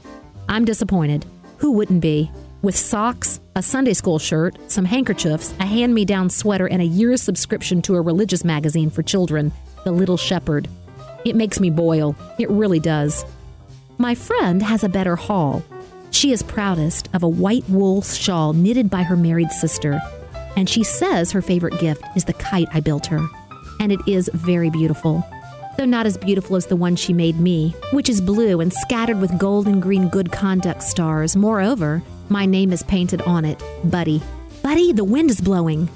I'm 0.48 0.64
disappointed. 0.64 1.26
Who 1.58 1.72
wouldn't 1.72 2.02
be? 2.02 2.30
With 2.62 2.76
socks, 2.78 3.39
a 3.56 3.64
Sunday 3.64 3.93
school 3.93 4.20
shirt, 4.20 4.58
some 4.70 4.86
handkerchiefs, 4.86 5.56
a 5.60 5.66
hand 5.66 5.96
me 5.96 6.06
down 6.06 6.30
sweater, 6.30 6.68
and 6.68 6.84
a 6.84 6.86
year's 6.86 7.22
subscription 7.22 7.82
to 7.84 7.96
a 7.96 8.02
religious 8.02 8.43
magazine 8.43 8.91
for 8.91 9.02
children, 9.02 9.52
The 9.86 9.91
Little 9.91 10.18
Shepherd. 10.18 10.68
It 11.26 11.36
makes 11.36 11.59
me 11.59 11.71
boil. 11.71 12.15
It 12.38 12.49
really 12.49 12.80
does. 12.80 13.26
My 13.97 14.13
friend 14.13 14.61
has 14.61 14.84
a 14.84 14.89
better 14.89 15.15
haul. 15.15 15.63
She 16.11 16.32
is 16.32 16.43
proudest 16.43 17.09
of 17.13 17.23
a 17.23 17.28
white 17.28 17.67
wool 17.67 18.01
shawl 18.03 18.53
knitted 18.53 18.89
by 18.89 19.03
her 19.03 19.17
married 19.17 19.51
sister, 19.51 19.99
and 20.55 20.69
she 20.69 20.84
says 20.84 21.32
her 21.32 21.41
favorite 21.41 21.80
gift 21.80 22.03
is 22.15 22.26
the 22.26 22.34
kite 22.34 22.69
I 22.73 22.80
built 22.80 23.07
her. 23.07 23.26
And 23.80 23.91
it 23.91 23.99
is 24.07 24.30
very 24.34 24.69
beautiful, 24.69 25.26
though 25.78 25.86
not 25.86 26.05
as 26.05 26.17
beautiful 26.17 26.55
as 26.55 26.67
the 26.67 26.76
one 26.76 26.95
she 26.95 27.11
made 27.11 27.39
me, 27.39 27.76
which 27.91 28.07
is 28.07 28.21
blue 28.21 28.61
and 28.61 28.71
scattered 28.71 29.19
with 29.19 29.38
gold 29.38 29.67
and 29.67 29.82
green 29.82 30.07
good 30.09 30.32
conduct 30.32 30.84
stars. 30.84 31.36
Moreover, 31.36 32.01
my 32.30 32.45
name 32.45 32.71
is 32.71 32.84
painted 32.84 33.21
on 33.23 33.45
it 33.45 33.61
Buddy. 33.84 34.21
Buddy, 34.61 34.93
the 34.93 35.03
wind 35.03 35.30
is 35.30 35.41
blowing. 35.41 35.89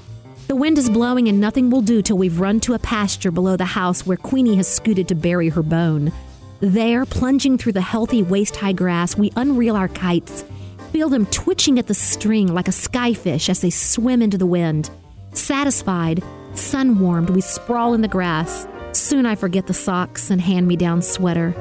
The 0.50 0.56
wind 0.56 0.78
is 0.78 0.90
blowing, 0.90 1.28
and 1.28 1.38
nothing 1.38 1.70
will 1.70 1.80
do 1.80 2.02
till 2.02 2.18
we've 2.18 2.40
run 2.40 2.58
to 2.62 2.74
a 2.74 2.78
pasture 2.80 3.30
below 3.30 3.56
the 3.56 3.64
house 3.64 4.04
where 4.04 4.16
Queenie 4.16 4.56
has 4.56 4.66
scooted 4.66 5.06
to 5.06 5.14
bury 5.14 5.48
her 5.48 5.62
bone. 5.62 6.12
There, 6.58 7.06
plunging 7.06 7.56
through 7.56 7.74
the 7.74 7.80
healthy 7.80 8.24
waist 8.24 8.56
high 8.56 8.72
grass, 8.72 9.16
we 9.16 9.30
unreel 9.36 9.78
our 9.78 9.86
kites, 9.86 10.44
feel 10.90 11.08
them 11.08 11.26
twitching 11.26 11.78
at 11.78 11.86
the 11.86 11.94
string 11.94 12.52
like 12.52 12.66
a 12.66 12.72
skyfish 12.72 13.48
as 13.48 13.60
they 13.60 13.70
swim 13.70 14.22
into 14.22 14.38
the 14.38 14.44
wind. 14.44 14.90
Satisfied, 15.34 16.20
sun 16.54 16.98
warmed, 16.98 17.30
we 17.30 17.42
sprawl 17.42 17.94
in 17.94 18.00
the 18.00 18.08
grass. 18.08 18.66
Soon 18.90 19.26
I 19.26 19.36
forget 19.36 19.68
the 19.68 19.72
socks 19.72 20.30
and 20.30 20.40
hand 20.40 20.66
me 20.66 20.74
down 20.74 21.00
sweater. 21.00 21.54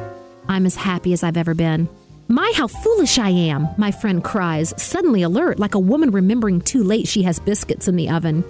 I'm 0.47 0.65
as 0.65 0.75
happy 0.75 1.13
as 1.13 1.21
I've 1.21 1.37
ever 1.37 1.53
been. 1.53 1.87
My, 2.27 2.51
how 2.55 2.65
foolish 2.65 3.19
I 3.19 3.29
am, 3.29 3.67
my 3.77 3.91
friend 3.91 4.23
cries, 4.23 4.73
suddenly 4.81 5.21
alert, 5.21 5.59
like 5.59 5.75
a 5.75 5.79
woman 5.79 6.09
remembering 6.09 6.59
too 6.59 6.83
late 6.83 7.07
she 7.07 7.21
has 7.21 7.37
biscuits 7.37 7.87
in 7.87 7.95
the 7.95 8.09
oven. 8.09 8.43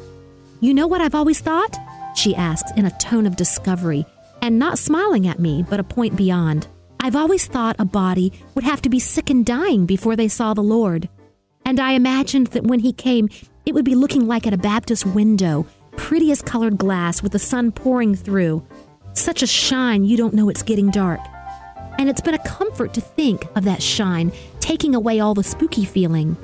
You 0.61 0.73
know 0.73 0.87
what 0.87 0.99
I've 0.99 1.15
always 1.15 1.39
thought? 1.39 1.77
She 2.15 2.35
asks 2.35 2.71
in 2.75 2.85
a 2.85 2.97
tone 2.97 3.25
of 3.25 3.37
discovery 3.37 4.05
and 4.41 4.59
not 4.59 4.77
smiling 4.77 5.25
at 5.25 5.39
me, 5.39 5.63
but 5.63 5.79
a 5.79 5.85
point 5.85 6.17
beyond. 6.17 6.67
I've 6.99 7.15
always 7.15 7.45
thought 7.45 7.77
a 7.79 7.85
body 7.85 8.33
would 8.55 8.65
have 8.65 8.81
to 8.81 8.89
be 8.89 8.99
sick 8.99 9.29
and 9.29 9.45
dying 9.45 9.85
before 9.85 10.17
they 10.17 10.27
saw 10.27 10.53
the 10.53 10.61
Lord. 10.61 11.07
And 11.65 11.79
I 11.79 11.93
imagined 11.93 12.47
that 12.47 12.65
when 12.65 12.81
he 12.81 12.91
came, 12.91 13.29
it 13.65 13.73
would 13.73 13.85
be 13.85 13.95
looking 13.95 14.27
like 14.27 14.45
at 14.45 14.53
a 14.53 14.57
Baptist 14.57 15.05
window, 15.05 15.65
prettiest 15.95 16.45
colored 16.45 16.77
glass 16.77 17.23
with 17.23 17.31
the 17.31 17.39
sun 17.39 17.71
pouring 17.71 18.15
through. 18.15 18.65
Such 19.13 19.41
a 19.41 19.47
shine 19.47 20.03
you 20.03 20.17
don't 20.17 20.33
know 20.33 20.49
it's 20.49 20.61
getting 20.61 20.91
dark. 20.91 21.21
And 21.97 22.09
it's 22.09 22.21
been 22.21 22.33
a 22.33 22.43
comfort 22.43 22.93
to 22.95 23.01
think 23.01 23.45
of 23.55 23.63
that 23.63 23.81
shine 23.81 24.33
taking 24.59 24.93
away 24.93 25.21
all 25.21 25.33
the 25.33 25.43
spooky 25.43 25.85
feeling. 25.85 26.35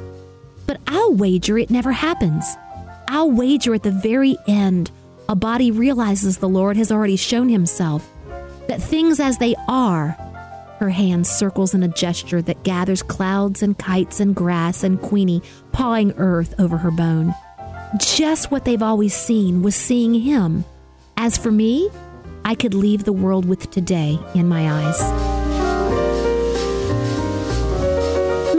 But 0.67 0.79
I'll 0.87 1.13
wager 1.13 1.57
it 1.57 1.69
never 1.69 1.91
happens. 1.91 2.45
I'll 3.07 3.31
wager 3.31 3.73
at 3.73 3.83
the 3.83 3.91
very 3.91 4.37
end, 4.47 4.91
a 5.29 5.35
body 5.35 5.71
realizes 5.71 6.37
the 6.37 6.49
Lord 6.49 6.77
has 6.77 6.91
already 6.91 7.15
shown 7.15 7.49
himself, 7.49 8.07
that 8.67 8.81
things 8.81 9.19
as 9.19 9.37
they 9.37 9.55
are, 9.67 10.09
her 10.79 10.89
hand 10.89 11.25
circles 11.25 11.73
in 11.73 11.83
a 11.83 11.87
gesture 11.87 12.41
that 12.41 12.63
gathers 12.63 13.01
clouds 13.01 13.63
and 13.63 13.77
kites 13.77 14.19
and 14.19 14.35
grass 14.35 14.83
and 14.83 15.01
Queenie 15.01 15.41
pawing 15.71 16.13
earth 16.17 16.53
over 16.59 16.77
her 16.77 16.91
bone. 16.91 17.33
Just 17.97 18.51
what 18.51 18.65
they've 18.65 18.83
always 18.83 19.13
seen 19.13 19.61
was 19.61 19.75
seeing 19.75 20.13
him. 20.13 20.65
As 21.15 21.37
for 21.37 21.51
me, 21.51 21.89
I 22.43 22.55
could 22.55 22.73
leave 22.73 23.05
the 23.05 23.13
world 23.13 23.45
with 23.45 23.71
today 23.71 24.19
in 24.33 24.49
my 24.49 24.69
eyes. 24.69 25.34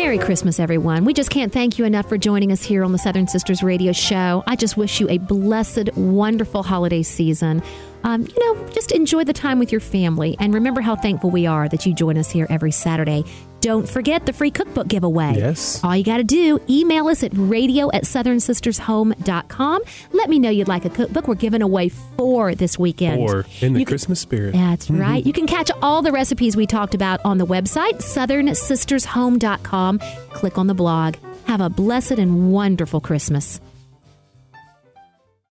Merry 0.07 0.19
Christmas, 0.19 0.61
everyone. 0.61 1.05
We 1.05 1.13
just 1.13 1.31
can't 1.31 1.53
thank 1.53 1.81
you 1.81 1.85
enough 1.85 2.09
for 2.09 2.17
joining 2.17 2.53
us 2.53 2.63
here 2.63 2.85
on 2.85 2.93
the 2.93 2.97
Southern 2.99 3.27
Sisters 3.27 3.61
Radio 3.61 3.91
Show. 3.91 4.45
I 4.47 4.55
just 4.55 4.77
wish 4.77 5.01
you 5.01 5.09
a 5.11 5.19
blessed, 5.19 5.93
wonderful 5.97 6.63
holiday 6.63 7.03
season. 7.03 7.61
Um, 8.05 8.23
you 8.23 8.55
know, 8.55 8.69
just 8.69 8.93
enjoy 8.93 9.25
the 9.25 9.33
time 9.33 9.59
with 9.59 9.73
your 9.73 9.81
family 9.81 10.37
and 10.39 10.55
remember 10.55 10.81
how 10.81 10.95
thankful 10.95 11.31
we 11.31 11.45
are 11.45 11.69
that 11.71 11.87
you 11.87 11.93
join 11.93 12.17
us 12.19 12.31
here 12.31 12.47
every 12.49 12.71
Saturday. 12.71 13.25
Don't 13.67 13.89
forget 13.89 14.27
the 14.27 14.33
free 14.33 14.53
cookbook 14.53 14.87
giveaway. 14.87 15.39
Yes. 15.39 15.83
All 15.83 15.97
you 15.97 16.05
got 16.05 16.19
to 16.19 16.25
do, 16.25 16.61
email 16.71 17.09
us 17.09 17.25
at 17.25 17.33
radio 17.35 17.91
at 17.91 18.05
southernsistershome.com. 18.05 19.83
Let 20.13 20.31
me 20.31 20.39
know 20.39 20.51
you'd 20.51 20.69
like 20.69 20.85
a 20.85 20.91
cookbook. 20.91 21.27
We're 21.27 21.35
giving 21.35 21.63
away 21.63 21.89
four 21.89 22.55
this 22.55 22.79
weekend. 22.79 23.17
Four 23.17 23.45
in 23.61 23.73
the 23.73 23.81
you 23.81 23.87
Christmas 23.87 24.21
can, 24.21 24.29
spirit. 24.29 24.53
That's 24.53 24.87
mm-hmm. 24.87 25.01
right. 25.01 25.27
You 25.27 25.33
can 25.33 25.49
catch 25.49 25.73
all 25.83 26.01
the 26.01 26.13
recipes 26.13 26.57
we 26.57 26.69
talked 26.69 26.95
about 26.95 27.19
on 27.25 27.39
the 27.39 27.47
website, 27.47 27.95
southernsistershome.com. 27.95 29.99
Click 30.31 30.59
on 30.59 30.69
the 30.69 30.75
blog. 30.75 31.17
Have 31.47 31.61
a 31.61 31.69
blessed 31.69 32.13
and 32.13 32.53
wonderful 32.53 33.01
Christmas. 33.01 33.61